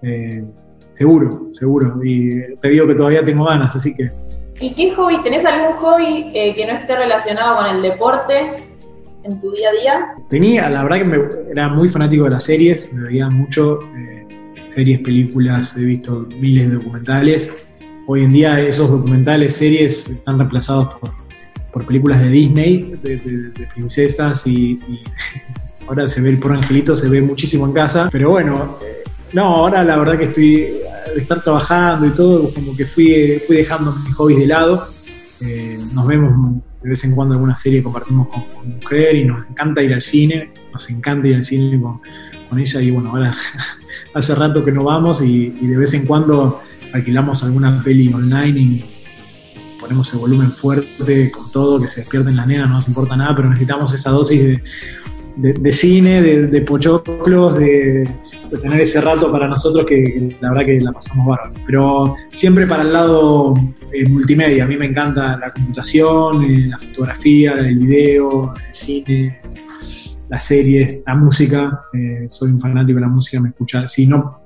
Eh, 0.01 0.43
seguro, 0.91 1.49
seguro. 1.51 1.99
Y 2.03 2.55
te 2.57 2.69
digo 2.69 2.88
que 2.88 2.95
todavía 2.95 3.23
tengo 3.25 3.45
ganas, 3.45 3.75
así 3.75 3.95
que. 3.95 4.10
¿Y 4.60 4.73
qué 4.73 4.93
hobby? 4.95 5.21
¿Tenés 5.21 5.45
algún 5.45 5.77
hobby 5.77 6.31
eh, 6.33 6.55
que 6.55 6.65
no 6.65 6.73
esté 6.73 6.95
relacionado 6.95 7.57
con 7.57 7.75
el 7.75 7.81
deporte? 7.81 8.53
en 9.27 9.41
tu 9.41 9.51
día 9.51 9.69
a 9.69 9.73
día? 9.73 10.07
Tenía, 10.29 10.69
la 10.69 10.83
verdad 10.83 10.97
que 10.97 11.03
me, 11.05 11.19
era 11.51 11.69
muy 11.69 11.89
fanático 11.89 12.23
de 12.25 12.31
las 12.31 12.43
series, 12.43 12.91
me 12.93 13.03
veía 13.03 13.29
mucho 13.29 13.79
eh, 13.95 14.25
series, 14.69 14.99
películas, 14.99 15.75
he 15.77 15.81
visto 15.81 16.27
miles 16.39 16.69
de 16.69 16.75
documentales. 16.75 17.67
Hoy 18.09 18.23
en 18.23 18.31
día 18.31 18.57
esos 18.61 18.89
documentales, 18.89 19.57
series 19.57 20.09
están 20.09 20.37
reemplazados 20.37 20.95
por, 21.73 21.85
películas 21.85 22.21
de 22.21 22.29
Disney, 22.29 22.93
de, 23.03 23.67
princesas 23.75 24.47
y, 24.47 24.79
ahora 25.87 26.07
se 26.07 26.21
ve 26.21 26.29
el 26.29 26.39
por 26.39 26.53
angelito, 26.53 26.95
se 26.95 27.09
ve 27.09 27.21
muchísimo 27.21 27.65
en 27.65 27.73
casa, 27.73 28.07
pero 28.09 28.29
bueno, 28.29 28.77
eh, 28.81 29.03
no, 29.33 29.43
ahora 29.43 29.83
la 29.83 29.97
verdad 29.97 30.17
que 30.17 30.23
estoy 30.23 30.55
de 31.15 31.17
estar 31.17 31.43
trabajando 31.43 32.07
y 32.07 32.11
todo, 32.11 32.53
como 32.53 32.77
que 32.77 32.85
fui, 32.85 33.41
fui 33.45 33.57
dejando 33.57 33.93
mis 33.93 34.15
hobbies 34.15 34.39
de 34.39 34.47
lado. 34.47 34.87
Eh, 35.41 35.77
nos 35.93 36.07
vemos 36.07 36.63
de 36.81 36.89
vez 36.89 37.03
en 37.03 37.13
cuando 37.13 37.33
alguna 37.33 37.57
serie 37.57 37.83
compartimos 37.83 38.29
con, 38.29 38.43
mujer 38.69 39.17
y 39.17 39.25
nos 39.25 39.45
encanta 39.47 39.83
ir 39.83 39.93
al 39.93 40.01
cine, 40.01 40.51
nos 40.71 40.89
encanta 40.89 41.27
ir 41.27 41.35
al 41.35 41.43
cine 41.43 41.77
con, 41.81 41.99
ella 42.57 42.81
y 42.81 42.89
bueno, 42.89 43.09
ahora 43.09 43.35
hace 44.13 44.33
rato 44.33 44.63
que 44.63 44.71
no 44.71 44.85
vamos 44.85 45.21
y, 45.21 45.49
de 45.49 45.75
vez 45.75 45.93
en 45.93 46.05
cuando 46.05 46.61
alquilamos 46.97 47.43
alguna 47.43 47.81
peli 47.83 48.12
online 48.13 48.60
y 48.60 48.86
ponemos 49.79 50.12
el 50.13 50.19
volumen 50.19 50.51
fuerte 50.51 51.31
con 51.31 51.51
todo, 51.51 51.79
que 51.79 51.88
se 51.88 52.01
despierten 52.01 52.36
las 52.36 52.47
nenas, 52.47 52.69
no 52.69 52.75
nos 52.75 52.88
importa 52.88 53.15
nada, 53.15 53.36
pero 53.36 53.49
necesitamos 53.49 53.93
esa 53.93 54.12
dosis 54.12 54.60
de, 55.38 55.71
cine, 55.71 56.21
de, 56.21 56.47
de 56.47 56.62
pochoclos, 56.62 57.57
de, 57.57 58.10
tener 58.62 58.81
ese 58.81 59.01
rato 59.01 59.31
para 59.31 59.47
nosotros 59.47 59.86
que, 59.86 60.29
la 60.39 60.49
verdad 60.49 60.65
que 60.65 60.79
la 60.81 60.91
pasamos 60.91 61.27
bárbaro. 61.27 61.53
Pero 61.65 62.15
siempre 62.31 62.65
para 62.65 62.83
el 62.83 62.93
lado 62.93 63.53
eh, 63.91 64.07
multimedia, 64.07 64.63
a 64.63 64.67
mí 64.67 64.77
me 64.77 64.86
encanta 64.86 65.38
la 65.38 65.51
computación, 65.51 66.43
eh, 66.43 66.67
la 66.67 66.77
fotografía, 66.77 67.53
el 67.53 67.77
video, 67.77 68.53
el 68.55 68.75
cine, 68.75 69.41
las 70.29 70.45
series, 70.45 70.99
la 71.05 71.15
música. 71.15 71.81
Eh, 71.93 72.27
soy 72.29 72.51
un 72.51 72.60
fanático 72.60 72.95
de 72.95 73.01
la 73.01 73.10
música, 73.10 73.39
me 73.39 73.49
escucha. 73.49 73.86
Si 73.88 74.07
no, 74.07 74.39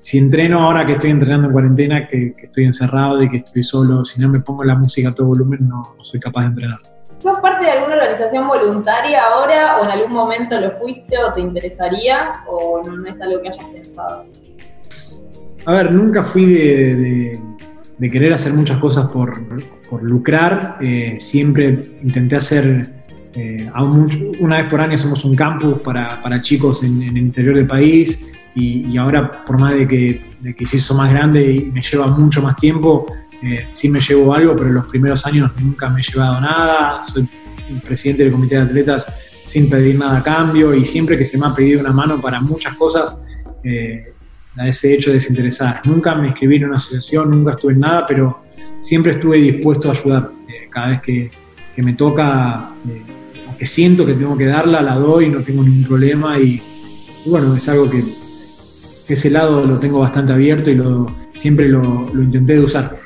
si 0.00 0.18
entreno 0.18 0.62
ahora 0.62 0.86
que 0.86 0.92
estoy 0.92 1.10
entrenando 1.10 1.48
en 1.48 1.52
cuarentena, 1.52 2.08
que, 2.08 2.34
estoy 2.42 2.64
encerrado 2.64 3.22
y 3.22 3.28
que 3.28 3.36
estoy 3.38 3.62
solo, 3.62 4.04
si 4.04 4.20
no 4.20 4.28
me 4.28 4.40
pongo 4.40 4.64
la 4.64 4.74
música 4.74 5.10
a 5.10 5.14
todo 5.14 5.28
volumen, 5.28 5.68
no, 5.68 5.94
soy 5.98 6.18
capaz 6.18 6.42
de 6.42 6.46
entrenar. 6.46 6.80
¿Sos 7.18 7.38
parte 7.40 7.66
de 7.66 7.72
alguna 7.72 7.96
organización 7.96 8.48
voluntaria 8.48 9.22
ahora 9.22 9.78
o 9.78 9.84
en 9.84 9.90
algún 9.90 10.12
momento 10.12 10.58
lo 10.58 10.70
fuiste 10.78 11.18
o 11.18 11.30
te 11.32 11.42
interesaría 11.42 12.32
o 12.46 12.82
no, 12.82 13.06
es 13.06 13.20
algo 13.20 13.42
que 13.42 13.48
hayas 13.50 13.64
pensado? 13.66 14.24
A 15.66 15.72
ver, 15.72 15.92
nunca 15.92 16.22
fui 16.22 16.46
de, 16.46 17.38
querer 18.10 18.32
hacer 18.32 18.54
muchas 18.54 18.78
cosas 18.78 19.10
por, 19.10 19.38
lucrar. 20.02 20.78
Eh, 20.80 21.18
siempre 21.20 21.98
intenté 22.02 22.36
hacer, 22.36 22.88
eh, 23.34 23.70
una 24.40 24.56
vez 24.56 24.66
por 24.68 24.80
año 24.80 24.94
hacemos 24.94 25.22
un 25.26 25.36
campus 25.36 25.82
para, 25.82 26.40
chicos 26.40 26.82
en, 26.82 27.02
el 27.02 27.18
interior 27.18 27.54
del 27.56 27.66
país 27.66 28.29
y, 28.54 28.96
ahora 28.96 29.44
por 29.44 29.60
más 29.60 29.74
de 29.74 29.86
que, 29.86 30.22
de 30.40 30.54
que 30.54 30.66
se 30.66 30.76
hizo 30.76 30.94
más 30.94 31.12
grande 31.12 31.52
y 31.52 31.64
me 31.66 31.82
lleva 31.82 32.06
mucho 32.08 32.42
más 32.42 32.56
tiempo, 32.56 33.06
eh, 33.42 33.68
sí 33.70 33.88
me 33.88 34.00
llevo 34.00 34.34
algo, 34.34 34.54
pero 34.54 34.68
en 34.68 34.74
los 34.74 34.86
primeros 34.86 35.24
años 35.24 35.50
nunca 35.62 35.88
me 35.88 36.00
he 36.00 36.02
llevado 36.02 36.40
nada. 36.40 37.02
Soy 37.02 37.28
presidente 37.86 38.24
del 38.24 38.32
comité 38.32 38.56
de 38.56 38.62
atletas 38.62 39.06
sin 39.44 39.68
pedir 39.68 39.98
nada 39.98 40.18
a 40.18 40.22
cambio 40.22 40.74
y 40.74 40.84
siempre 40.84 41.16
que 41.16 41.24
se 41.24 41.38
me 41.38 41.46
ha 41.46 41.54
pedido 41.54 41.80
una 41.80 41.92
mano 41.92 42.20
para 42.20 42.40
muchas 42.40 42.76
cosas, 42.76 43.18
eh, 43.64 44.12
ese 44.56 44.94
hecho 44.94 45.12
desinteresar. 45.12 45.80
Nunca 45.86 46.14
me 46.14 46.28
inscribí 46.28 46.56
en 46.56 46.66
una 46.66 46.76
asociación, 46.76 47.30
nunca 47.30 47.52
estuve 47.52 47.72
en 47.72 47.80
nada, 47.80 48.04
pero 48.06 48.42
siempre 48.80 49.12
estuve 49.12 49.38
dispuesto 49.38 49.88
a 49.88 49.92
ayudar. 49.92 50.30
Eh, 50.48 50.68
cada 50.70 50.88
vez 50.88 51.00
que, 51.00 51.30
me 51.82 51.94
toca, 51.94 52.72
eh, 52.88 53.02
que 53.58 53.64
siento 53.64 54.04
que 54.04 54.12
tengo 54.12 54.36
que 54.36 54.44
darla, 54.44 54.82
la 54.82 54.96
doy, 54.96 55.30
no 55.30 55.40
tengo 55.40 55.62
ningún 55.62 55.84
problema 55.84 56.38
y, 56.38 56.62
bueno, 57.24 57.56
es 57.56 57.68
algo 57.70 57.88
que, 57.88 58.04
ese 59.14 59.30
lado 59.30 59.64
lo 59.64 59.78
tengo 59.78 60.00
bastante 60.00 60.32
abierto 60.32 60.70
y 60.70 60.74
lo, 60.74 61.06
siempre 61.34 61.68
lo, 61.68 61.82
lo 61.82 62.22
intenté 62.22 62.54
de 62.54 62.60
usar. 62.60 62.96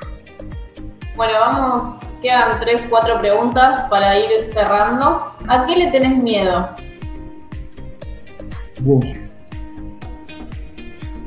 Bueno, 1.17 1.35
vamos, 1.41 1.97
quedan 2.23 2.61
tres, 2.61 2.83
cuatro 2.89 3.21
preguntas 3.21 3.83
para 3.89 4.19
ir 4.19 4.29
cerrando. 4.53 5.33
¿A 5.47 5.67
qué 5.67 5.77
le 5.77 5.91
tenés 5.91 6.17
miedo? 6.23 6.69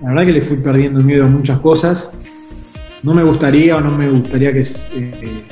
La 0.02 0.10
verdad 0.10 0.26
que 0.26 0.32
le 0.32 0.42
fui 0.42 0.58
perdiendo 0.58 1.00
miedo 1.02 1.26
a 1.26 1.28
muchas 1.28 1.60
cosas. 1.60 2.18
No 3.04 3.14
me 3.14 3.24
gustaría 3.24 3.78
o 3.78 3.82
no 3.82 3.92
me 3.92 4.10
gustaría 4.10 4.52
que, 4.52 4.62
eh, 4.62 5.44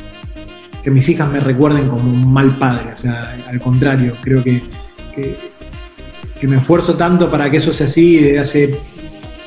que 0.84 0.92
mis 0.92 1.08
hijas 1.10 1.30
me 1.30 1.40
recuerden 1.40 1.88
como 1.90 2.04
un 2.04 2.32
mal 2.32 2.58
padre. 2.58 2.94
O 2.94 2.98
sea, 2.98 3.38
al 3.48 3.60
contrario, 3.60 4.14
creo 4.22 4.44
que, 4.44 4.62
que, 5.14 6.48
me 6.48 6.58
esfuerzo 6.58 6.96
tanto 6.96 7.32
para 7.32 7.50
que 7.50 7.58
eso 7.58 7.74
sea 7.74 7.88
así. 7.88 8.20
Desde 8.20 8.40
hace 8.40 8.80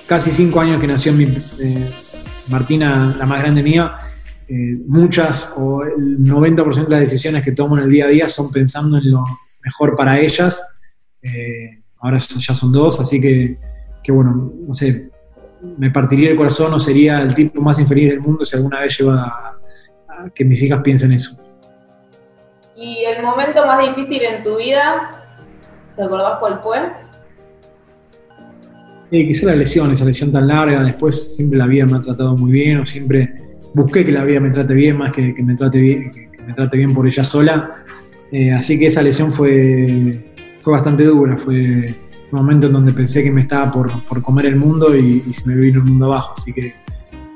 casi 0.08 0.30
cinco 0.30 0.58
años 0.60 0.80
que 0.80 0.86
nació 0.86 1.12
mi, 1.12 1.24
eh, 1.24 1.90
Martina, 2.48 3.14
la 3.18 3.26
más 3.26 3.42
grande 3.42 3.62
mía, 3.62 3.98
eh, 4.48 4.74
muchas 4.86 5.52
o 5.54 5.84
el 5.84 6.24
90% 6.24 6.84
de 6.84 6.90
las 6.90 7.00
decisiones 7.00 7.44
que 7.44 7.52
tomo 7.52 7.76
en 7.76 7.84
el 7.84 7.90
día 7.90 8.06
a 8.06 8.08
día 8.08 8.28
son 8.28 8.50
pensando 8.50 8.96
en 8.96 9.12
lo 9.12 9.22
mejor 9.62 9.94
para 9.94 10.18
ellas. 10.18 10.60
Eh, 11.22 11.82
ahora 11.98 12.18
ya 12.18 12.54
son 12.54 12.72
dos, 12.72 12.98
así 12.98 13.20
que, 13.20 13.58
bueno, 14.08 14.50
no 14.66 14.72
sé, 14.72 15.10
me 15.76 15.90
partiría 15.90 16.30
el 16.30 16.36
corazón 16.36 16.72
o 16.72 16.78
sería 16.78 17.20
el 17.20 17.34
tipo 17.34 17.60
más 17.60 17.78
infeliz 17.78 18.08
del 18.08 18.20
mundo 18.20 18.42
si 18.46 18.56
alguna 18.56 18.80
vez 18.80 18.98
lleva 18.98 19.20
a, 19.24 20.30
que 20.34 20.44
mis 20.46 20.62
hijas 20.62 20.80
piensen 20.80 21.12
eso. 21.12 21.38
¿Y 22.74 23.04
el 23.04 23.22
momento 23.22 23.66
más 23.66 23.94
difícil 23.94 24.22
en 24.22 24.42
tu 24.42 24.56
vida, 24.56 25.10
te 25.94 26.02
acordás 26.02 26.38
cuál 26.38 26.60
fue? 26.62 27.07
Eh, 29.10 29.26
quizá 29.26 29.46
la 29.46 29.56
lesión, 29.56 29.90
esa 29.90 30.04
lesión 30.04 30.30
tan 30.30 30.46
larga, 30.46 30.84
después 30.84 31.36
siempre 31.36 31.58
la 31.58 31.66
vida 31.66 31.86
me 31.86 31.96
ha 31.96 32.00
tratado 32.00 32.36
muy 32.36 32.52
bien 32.52 32.78
o 32.78 32.86
siempre 32.86 33.34
busqué 33.74 34.04
que 34.04 34.12
la 34.12 34.24
vida 34.24 34.38
me 34.40 34.50
trate 34.50 34.74
bien 34.74 34.98
más 34.98 35.14
que, 35.14 35.34
que 35.34 35.42
me, 35.42 35.54
trate 35.54 35.80
bien, 35.80 36.10
me 36.46 36.52
trate 36.52 36.76
bien 36.76 36.92
por 36.92 37.06
ella 37.06 37.24
sola. 37.24 37.84
Eh, 38.30 38.52
así 38.52 38.78
que 38.78 38.86
esa 38.86 39.02
lesión 39.02 39.32
fue, 39.32 40.34
fue 40.60 40.72
bastante 40.74 41.04
dura, 41.04 41.38
fue 41.38 41.86
un 42.30 42.38
momento 42.38 42.66
en 42.66 42.74
donde 42.74 42.92
pensé 42.92 43.22
que 43.22 43.30
me 43.30 43.40
estaba 43.40 43.72
por, 43.72 43.90
por 44.04 44.20
comer 44.22 44.46
el 44.46 44.56
mundo 44.56 44.94
y, 44.94 45.20
se 45.32 45.48
me 45.48 45.56
vino 45.56 45.78
el 45.78 45.86
mundo 45.86 46.06
abajo, 46.06 46.34
así 46.36 46.52
que, 46.52 46.74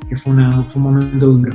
que 0.06 0.16
fue, 0.16 0.34
una, 0.34 0.64
fue 0.64 0.82
un 0.82 0.94
momento 0.94 1.26
duro. 1.26 1.52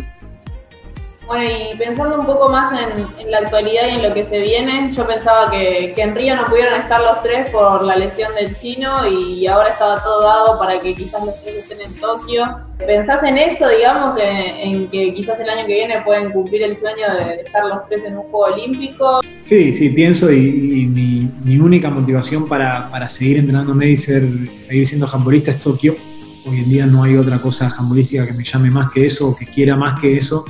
Bueno, 1.27 1.43
y 1.43 1.75
pensando 1.75 2.21
un 2.21 2.25
poco 2.25 2.49
más 2.49 2.71
en, 2.71 3.29
la 3.29 3.39
actualidad 3.39 3.87
y 3.89 3.95
en 3.97 4.03
lo 4.03 4.13
que 4.13 4.23
se 4.23 4.39
viene, 4.39 4.93
yo 4.95 5.05
pensaba 5.05 5.51
que, 5.51 5.93
en 5.97 6.15
Río 6.15 6.37
no 6.37 6.45
pudieron 6.45 6.79
estar 6.79 7.01
los 7.01 7.21
tres 7.21 7.49
por 7.49 7.83
la 7.83 7.97
lesión 7.97 8.33
del 8.33 8.55
chino 8.55 9.05
y 9.05 9.45
ahora 9.45 9.69
estaba 9.69 10.01
todo 10.01 10.21
dado 10.23 10.57
para 10.57 10.79
que 10.79 10.95
quizás 10.95 11.25
los 11.25 11.43
tres 11.43 11.55
estén 11.57 11.81
en 11.81 11.99
Tokio. 11.99 12.45
¿Pensás 12.77 13.21
en 13.23 13.37
eso, 13.37 13.67
digamos, 13.67 14.15
en, 14.17 14.87
que 14.87 15.13
quizás 15.13 15.37
el 15.41 15.49
año 15.49 15.67
que 15.67 15.73
viene 15.73 16.01
pueden 16.05 16.31
cumplir 16.31 16.63
el 16.63 16.77
sueño 16.77 17.13
de 17.19 17.41
estar 17.41 17.65
los 17.65 17.85
tres 17.89 18.05
en 18.05 18.17
un 18.17 18.23
Juego 18.29 18.53
Olímpico? 18.53 19.19
Sí, 19.43 19.73
sí, 19.73 19.89
pienso 19.89 20.31
y, 20.31 21.29
mi, 21.43 21.57
única 21.57 21.89
motivación 21.89 22.47
para, 22.47 23.09
seguir 23.09 23.39
entrenándome 23.39 23.89
y 23.89 23.97
ser, 23.97 24.23
seguir 24.59 24.87
siendo 24.87 25.07
jambolista 25.07 25.51
es 25.51 25.59
Tokio. 25.59 25.97
Hoy 26.45 26.59
en 26.59 26.69
día 26.69 26.85
no 26.85 27.03
hay 27.03 27.17
otra 27.17 27.39
cosa 27.39 27.69
jambolística 27.69 28.25
que 28.25 28.31
me 28.31 28.45
llame 28.45 28.71
más 28.71 28.91
que 28.91 29.07
eso 29.07 29.27
o 29.27 29.35
que 29.35 29.45
quiera 29.45 29.75
más 29.75 29.99
que 29.99 30.17
eso 30.17 30.45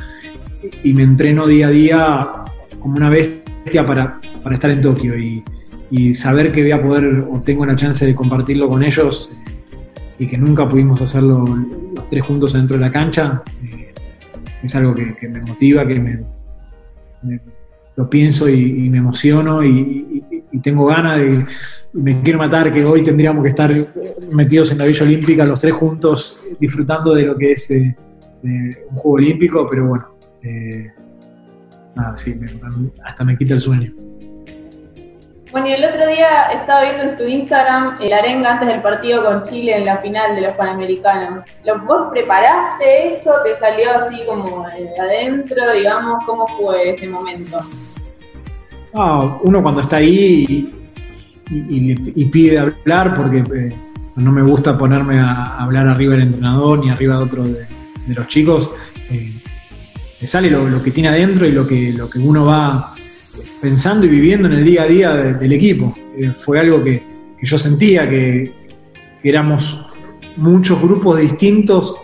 y 0.83 0.93
me 0.93 1.03
entreno 1.03 1.47
día 1.47 1.67
a 1.67 1.71
día 1.71 2.29
como 2.79 2.95
una 2.95 3.09
bestia 3.09 3.85
para, 3.85 4.19
para 4.43 4.55
estar 4.55 4.71
en 4.71 4.81
Tokio. 4.81 5.17
Y, 5.17 5.43
y, 5.89 6.13
saber 6.13 6.51
que 6.51 6.61
voy 6.61 6.71
a 6.71 6.81
poder 6.81 7.25
o 7.29 7.41
tengo 7.41 7.65
la 7.65 7.75
chance 7.75 8.05
de 8.05 8.15
compartirlo 8.15 8.67
con 8.67 8.83
ellos 8.83 9.31
eh, 9.33 9.51
y 10.19 10.27
que 10.27 10.37
nunca 10.37 10.67
pudimos 10.67 11.01
hacerlo 11.01 11.45
los 11.95 12.09
tres 12.09 12.25
juntos 12.25 12.53
dentro 12.53 12.77
de 12.77 12.81
la 12.81 12.91
cancha, 12.91 13.43
eh, 13.63 13.93
es 14.63 14.75
algo 14.75 14.93
que, 14.95 15.15
me 15.29 15.41
motiva, 15.41 15.87
que 15.87 15.99
me, 15.99 16.19
lo 17.95 18.09
pienso 18.09 18.49
y, 18.49 18.89
me 18.89 18.97
emociono 18.97 19.63
y, 19.63 20.23
tengo 20.63 20.87
ganas 20.87 21.19
de, 21.19 21.45
me 21.93 22.19
quiero 22.21 22.39
matar 22.39 22.73
que 22.73 22.83
hoy 22.83 23.03
tendríamos 23.03 23.43
que 23.43 23.49
estar 23.49 23.71
metidos 24.31 24.71
en 24.71 24.79
la 24.79 24.85
Villa 24.85 25.03
Olímpica 25.05 25.45
los 25.45 25.61
tres 25.61 25.75
juntos 25.75 26.43
disfrutando 26.59 27.13
de 27.13 27.27
lo 27.27 27.37
que 27.37 27.51
es 27.51 27.69
eh, 27.69 27.95
un 28.41 28.95
Juego 28.95 29.17
Olímpico, 29.17 29.67
pero 29.69 29.85
bueno, 29.85 30.16
eh, 30.47 30.93
nada, 31.95 32.15
sí, 32.17 32.39
hasta 33.03 33.23
me 33.23 33.37
quita 33.37 33.55
el 33.55 33.61
sueño. 33.61 33.93
Bueno, 35.51 35.67
y 35.67 35.73
el 35.73 35.85
otro 35.85 36.05
día 36.07 36.43
estaba 36.53 36.83
viendo 36.83 37.03
en 37.03 37.17
tu 37.17 37.23
Instagram 37.23 37.97
el 38.01 38.11
arenga 38.11 38.53
antes 38.53 38.67
del 38.67 38.81
partido 38.81 39.23
con 39.23 39.43
Chile 39.43 39.77
en 39.77 39.85
la 39.85 39.97
final 39.97 40.35
de 40.35 40.41
los 40.41 40.51
Panamericanos. 40.51 41.45
¿Vos 41.85 42.07
preparaste 42.11 43.11
eso? 43.11 43.31
¿Te 43.45 43.57
salió 43.57 43.91
así 43.91 44.25
como 44.25 44.65
adentro? 44.65 45.73
Digamos, 45.73 46.25
¿cómo 46.25 46.47
fue 46.47 46.91
ese 46.91 47.07
momento? 47.07 47.61
uno 49.43 49.61
cuando 49.61 49.81
está 49.81 49.97
ahí 49.97 50.73
y, 51.51 52.25
pide 52.25 52.59
hablar, 52.59 53.15
porque 53.15 53.43
eh, 53.55 53.75
no 54.15 54.31
me 54.31 54.41
gusta 54.41 54.77
ponerme 54.77 55.19
a 55.19 55.57
hablar 55.57 55.87
arriba 55.87 56.13
del 56.13 56.23
entrenador 56.23 56.79
ni 56.79 56.89
arriba 56.89 57.17
de 57.17 57.23
otro 57.23 57.43
de, 57.43 57.65
los 58.07 58.27
chicos. 58.27 58.71
Le 60.19 60.27
sale 60.27 60.49
lo, 60.49 60.81
que 60.81 60.91
tiene 60.91 61.09
adentro 61.09 61.45
y 61.47 61.51
lo 61.51 61.67
que, 61.67 61.93
lo 61.93 62.09
que 62.09 62.17
uno 62.19 62.45
va 62.45 62.95
pensando 63.61 64.05
y 64.05 64.09
viviendo 64.09 64.47
en 64.47 64.55
el 64.55 64.65
día 64.65 64.83
a 64.83 64.87
día 64.87 65.13
del 65.15 65.53
equipo. 65.53 65.95
Eh, 66.17 66.31
fue 66.31 66.59
algo 66.59 66.83
que, 66.83 67.03
yo 67.41 67.57
sentía, 67.57 68.09
que, 68.09 68.51
éramos 69.23 69.79
muchos 70.37 70.81
grupos 70.81 71.19
distintos 71.19 71.95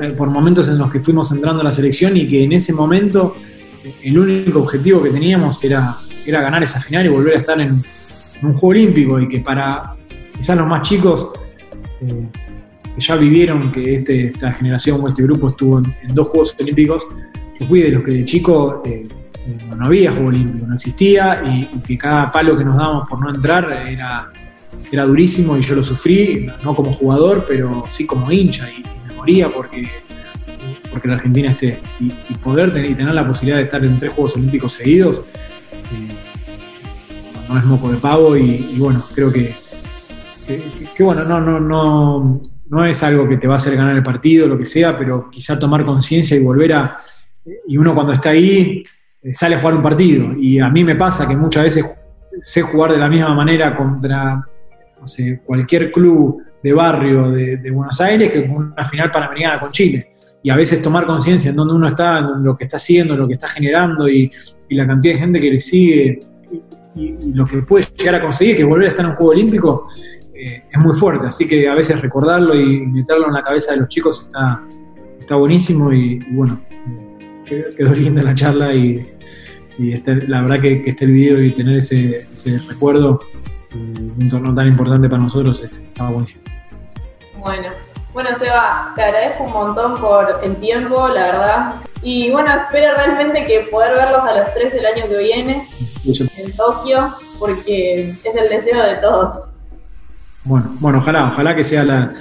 eh, 0.00 0.10
por, 0.10 0.28
momentos 0.30 0.68
en 0.68 0.78
los 0.78 0.90
que 0.90 1.00
fuimos 1.00 1.30
entrando 1.30 1.60
a 1.60 1.64
la 1.64 1.72
selección 1.72 2.16
y 2.16 2.26
que 2.26 2.44
en 2.44 2.52
ese 2.52 2.72
momento 2.72 3.34
eh, 3.84 3.94
el 4.02 4.18
único 4.18 4.60
objetivo 4.60 5.02
que 5.02 5.10
teníamos 5.10 5.62
era, 5.62 5.96
era 6.26 6.42
ganar 6.42 6.62
esa 6.62 6.80
final 6.80 7.06
y 7.06 7.08
volver 7.08 7.36
a 7.36 7.38
estar 7.38 7.60
en, 7.60 7.80
un 8.42 8.52
Juego 8.52 8.68
Olímpico 8.68 9.18
y 9.18 9.28
que 9.28 9.40
para 9.40 9.94
quizás 10.36 10.58
los 10.58 10.66
más 10.66 10.86
chicos 10.86 11.30
que 11.98 13.00
ya 13.00 13.16
vivieron 13.16 13.72
que 13.72 13.94
este, 13.94 14.26
esta 14.26 14.52
generación 14.52 15.00
o 15.02 15.08
este 15.08 15.22
grupo 15.22 15.48
estuvo 15.48 15.78
en 15.78 16.14
dos 16.14 16.28
Juegos 16.28 16.54
Olímpicos, 16.60 17.06
yo 17.58 17.66
fui 17.66 17.82
de 17.82 17.90
los 17.90 18.02
que 18.02 18.12
de 18.12 18.24
chico 18.24 18.82
eh, 18.84 19.06
no 19.76 19.86
había 19.86 20.10
juego 20.10 20.28
olímpico, 20.28 20.66
no 20.66 20.74
existía, 20.74 21.42
y, 21.44 21.66
que 21.80 21.96
cada 21.96 22.32
palo 22.32 22.56
que 22.56 22.64
nos 22.64 22.76
dábamos 22.76 23.08
por 23.08 23.20
no 23.20 23.34
entrar 23.34 23.86
era, 23.86 24.30
era 24.90 25.04
durísimo 25.04 25.56
y 25.56 25.62
yo 25.62 25.74
lo 25.74 25.84
sufrí, 25.84 26.46
no 26.64 26.74
como 26.74 26.92
jugador, 26.92 27.44
pero 27.48 27.84
sí 27.88 28.06
como 28.06 28.30
hincha, 28.30 28.68
y, 28.70 28.82
me 29.06 29.14
moría 29.14 29.48
porque, 29.48 29.88
porque 30.90 31.08
la 31.08 31.14
Argentina 31.14 31.50
esté. 31.50 31.78
Y, 32.00 32.10
poder 32.42 32.72
tener, 32.72 32.90
y 32.90 32.94
tener 32.94 33.14
la 33.14 33.26
posibilidad 33.26 33.58
de 33.58 33.64
estar 33.64 33.84
en 33.84 33.98
tres 33.98 34.12
Juegos 34.12 34.34
Olímpicos 34.36 34.72
seguidos, 34.72 35.22
eh, 35.72 36.14
no 37.48 37.58
es 37.58 37.64
moco 37.64 37.90
de 37.90 37.98
pavo, 37.98 38.36
y, 38.36 38.74
bueno, 38.78 39.04
creo 39.14 39.32
que, 39.32 39.54
que, 40.96 41.02
bueno, 41.02 41.24
no, 41.24 41.40
no, 41.40 41.60
no, 41.60 42.42
no 42.68 42.84
es 42.84 43.02
algo 43.02 43.28
que 43.28 43.36
te 43.36 43.46
va 43.46 43.54
a 43.54 43.58
hacer 43.58 43.76
ganar 43.76 43.94
el 43.94 44.02
partido, 44.02 44.46
lo 44.46 44.58
que 44.58 44.66
sea, 44.66 44.98
pero 44.98 45.30
quizá 45.30 45.58
tomar 45.58 45.84
conciencia 45.84 46.36
y 46.36 46.40
volver 46.40 46.72
a 46.72 47.00
y 47.66 47.76
uno 47.76 47.94
cuando 47.94 48.12
está 48.12 48.30
ahí 48.30 48.82
eh, 49.22 49.34
sale 49.34 49.56
a 49.56 49.60
jugar 49.60 49.74
un 49.74 49.82
partido. 49.82 50.32
Y 50.38 50.58
a 50.58 50.68
mí 50.68 50.84
me 50.84 50.94
pasa 50.94 51.26
que 51.26 51.36
muchas 51.36 51.64
veces 51.64 51.84
sé 52.40 52.62
jugar 52.62 52.92
de 52.92 52.98
la 52.98 53.08
misma 53.08 53.34
manera 53.34 53.76
contra 53.76 54.44
no 55.00 55.06
sé, 55.06 55.40
cualquier 55.44 55.90
club 55.92 56.42
de 56.62 56.72
barrio 56.72 57.30
de, 57.30 57.70
Buenos 57.70 58.00
Aires 58.00 58.32
que 58.32 58.40
una 58.40 58.84
final 58.84 59.10
panamericana 59.10 59.60
con 59.60 59.70
Chile. 59.70 60.12
Y 60.42 60.50
a 60.50 60.56
veces 60.56 60.80
tomar 60.80 61.06
conciencia 61.06 61.50
en 61.50 61.56
dónde 61.56 61.74
uno 61.74 61.88
está, 61.88 62.18
en 62.18 62.44
lo 62.44 62.56
que 62.56 62.64
está 62.64 62.76
haciendo, 62.76 63.16
lo 63.16 63.26
que 63.26 63.34
está 63.34 63.48
generando 63.48 64.08
y, 64.08 64.30
la 64.70 64.86
cantidad 64.86 65.14
de 65.14 65.20
gente 65.20 65.40
que 65.40 65.50
le 65.50 65.60
sigue 65.60 66.20
y, 66.94 67.32
lo 67.34 67.44
que 67.46 67.58
puede 67.58 67.86
llegar 67.96 68.16
a 68.16 68.20
conseguir, 68.20 68.56
que 68.56 68.64
volver 68.64 68.86
a 68.86 68.90
estar 68.90 69.04
en 69.04 69.10
un 69.10 69.16
Juego 69.16 69.32
Olímpico, 69.32 69.86
eh, 70.34 70.64
es 70.70 70.78
muy 70.78 70.94
fuerte. 70.94 71.26
Así 71.26 71.46
que 71.46 71.68
a 71.68 71.74
veces 71.74 72.00
recordarlo 72.00 72.54
y 72.54 72.86
meterlo 72.86 73.26
en 73.26 73.34
la 73.34 73.42
cabeza 73.42 73.72
de 73.72 73.80
los 73.80 73.88
chicos 73.88 74.22
está, 74.22 74.64
está 75.18 75.36
buenísimo 75.36 75.92
y, 75.92 76.18
bueno, 76.30 76.60
quedó 77.46 77.94
linda 77.94 78.22
la 78.22 78.34
charla 78.34 78.74
y, 78.74 79.06
este, 79.78 80.26
la 80.28 80.42
verdad 80.42 80.60
que, 80.60 80.82
este 80.86 81.06
video 81.06 81.42
y 81.42 81.50
tener 81.50 81.78
ese, 81.78 82.26
recuerdo 82.68 83.20
de 83.72 84.24
un 84.24 84.30
torneo 84.30 84.54
tan 84.54 84.68
importante 84.68 85.08
para 85.08 85.22
nosotros 85.22 85.62
estaba 85.62 86.10
buenísimo. 86.10 86.42
Bueno, 87.38 87.68
bueno 88.12 88.30
Seba, 88.38 88.92
te 88.94 89.02
agradezco 89.02 89.44
un 89.44 89.52
montón 89.52 90.00
por 90.00 90.40
el 90.42 90.56
tiempo, 90.56 91.08
la 91.08 91.26
verdad. 91.26 91.74
Y 92.02 92.30
bueno, 92.30 92.50
espero 92.50 92.94
realmente 92.94 93.44
que 93.44 93.68
poder 93.70 93.94
verlos 93.94 94.22
a 94.22 94.38
los 94.38 94.54
tres 94.54 94.74
el 94.74 94.86
año 94.86 95.08
que 95.08 95.18
viene 95.18 95.68
en 96.04 96.52
Tokio, 96.56 97.10
porque 97.38 98.10
es 98.10 98.36
el 98.36 98.48
deseo 98.48 98.82
de 98.82 98.96
todos. 98.96 99.44
Bueno, 100.44 100.70
bueno, 100.78 100.98
ojalá, 100.98 101.32
ojalá 101.32 101.56
que 101.56 101.64
sea 101.64 101.84
la, 101.84 102.14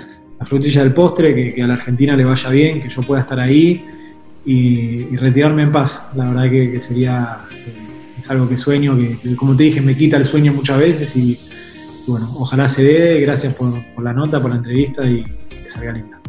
frutilla 0.47 0.81
del 0.81 0.93
postre, 0.93 1.53
que, 1.53 1.63
a 1.63 1.67
la 1.67 1.73
Argentina 1.73 2.15
le 2.15 2.25
vaya 2.25 2.49
bien, 2.49 2.81
que 2.81 2.89
yo 2.89 3.01
pueda 3.01 3.21
estar 3.21 3.39
ahí 3.39 3.85
y, 4.45 5.15
retirarme 5.17 5.63
en 5.63 5.71
paz. 5.71 6.09
La 6.15 6.29
verdad 6.29 6.49
que, 6.49 6.79
sería 6.79 7.39
eh, 7.51 8.19
es 8.19 8.29
algo 8.29 8.47
que 8.47 8.57
sueño, 8.57 8.97
que, 8.97 9.35
como 9.35 9.55
te 9.55 9.63
dije 9.63 9.81
me 9.81 9.95
quita 9.95 10.17
el 10.17 10.25
sueño 10.25 10.53
muchas 10.53 10.79
veces 10.79 11.15
y, 11.15 11.39
bueno, 12.07 12.29
ojalá 12.37 12.69
se 12.69 12.83
dé. 12.83 13.21
Gracias 13.21 13.55
por, 13.55 13.83
por 13.93 14.03
la 14.03 14.13
nota, 14.13 14.39
por 14.39 14.51
la 14.51 14.57
entrevista 14.57 15.05
y 15.05 15.23
que 15.23 15.69
salga 15.69 15.91
linda. 15.91 16.24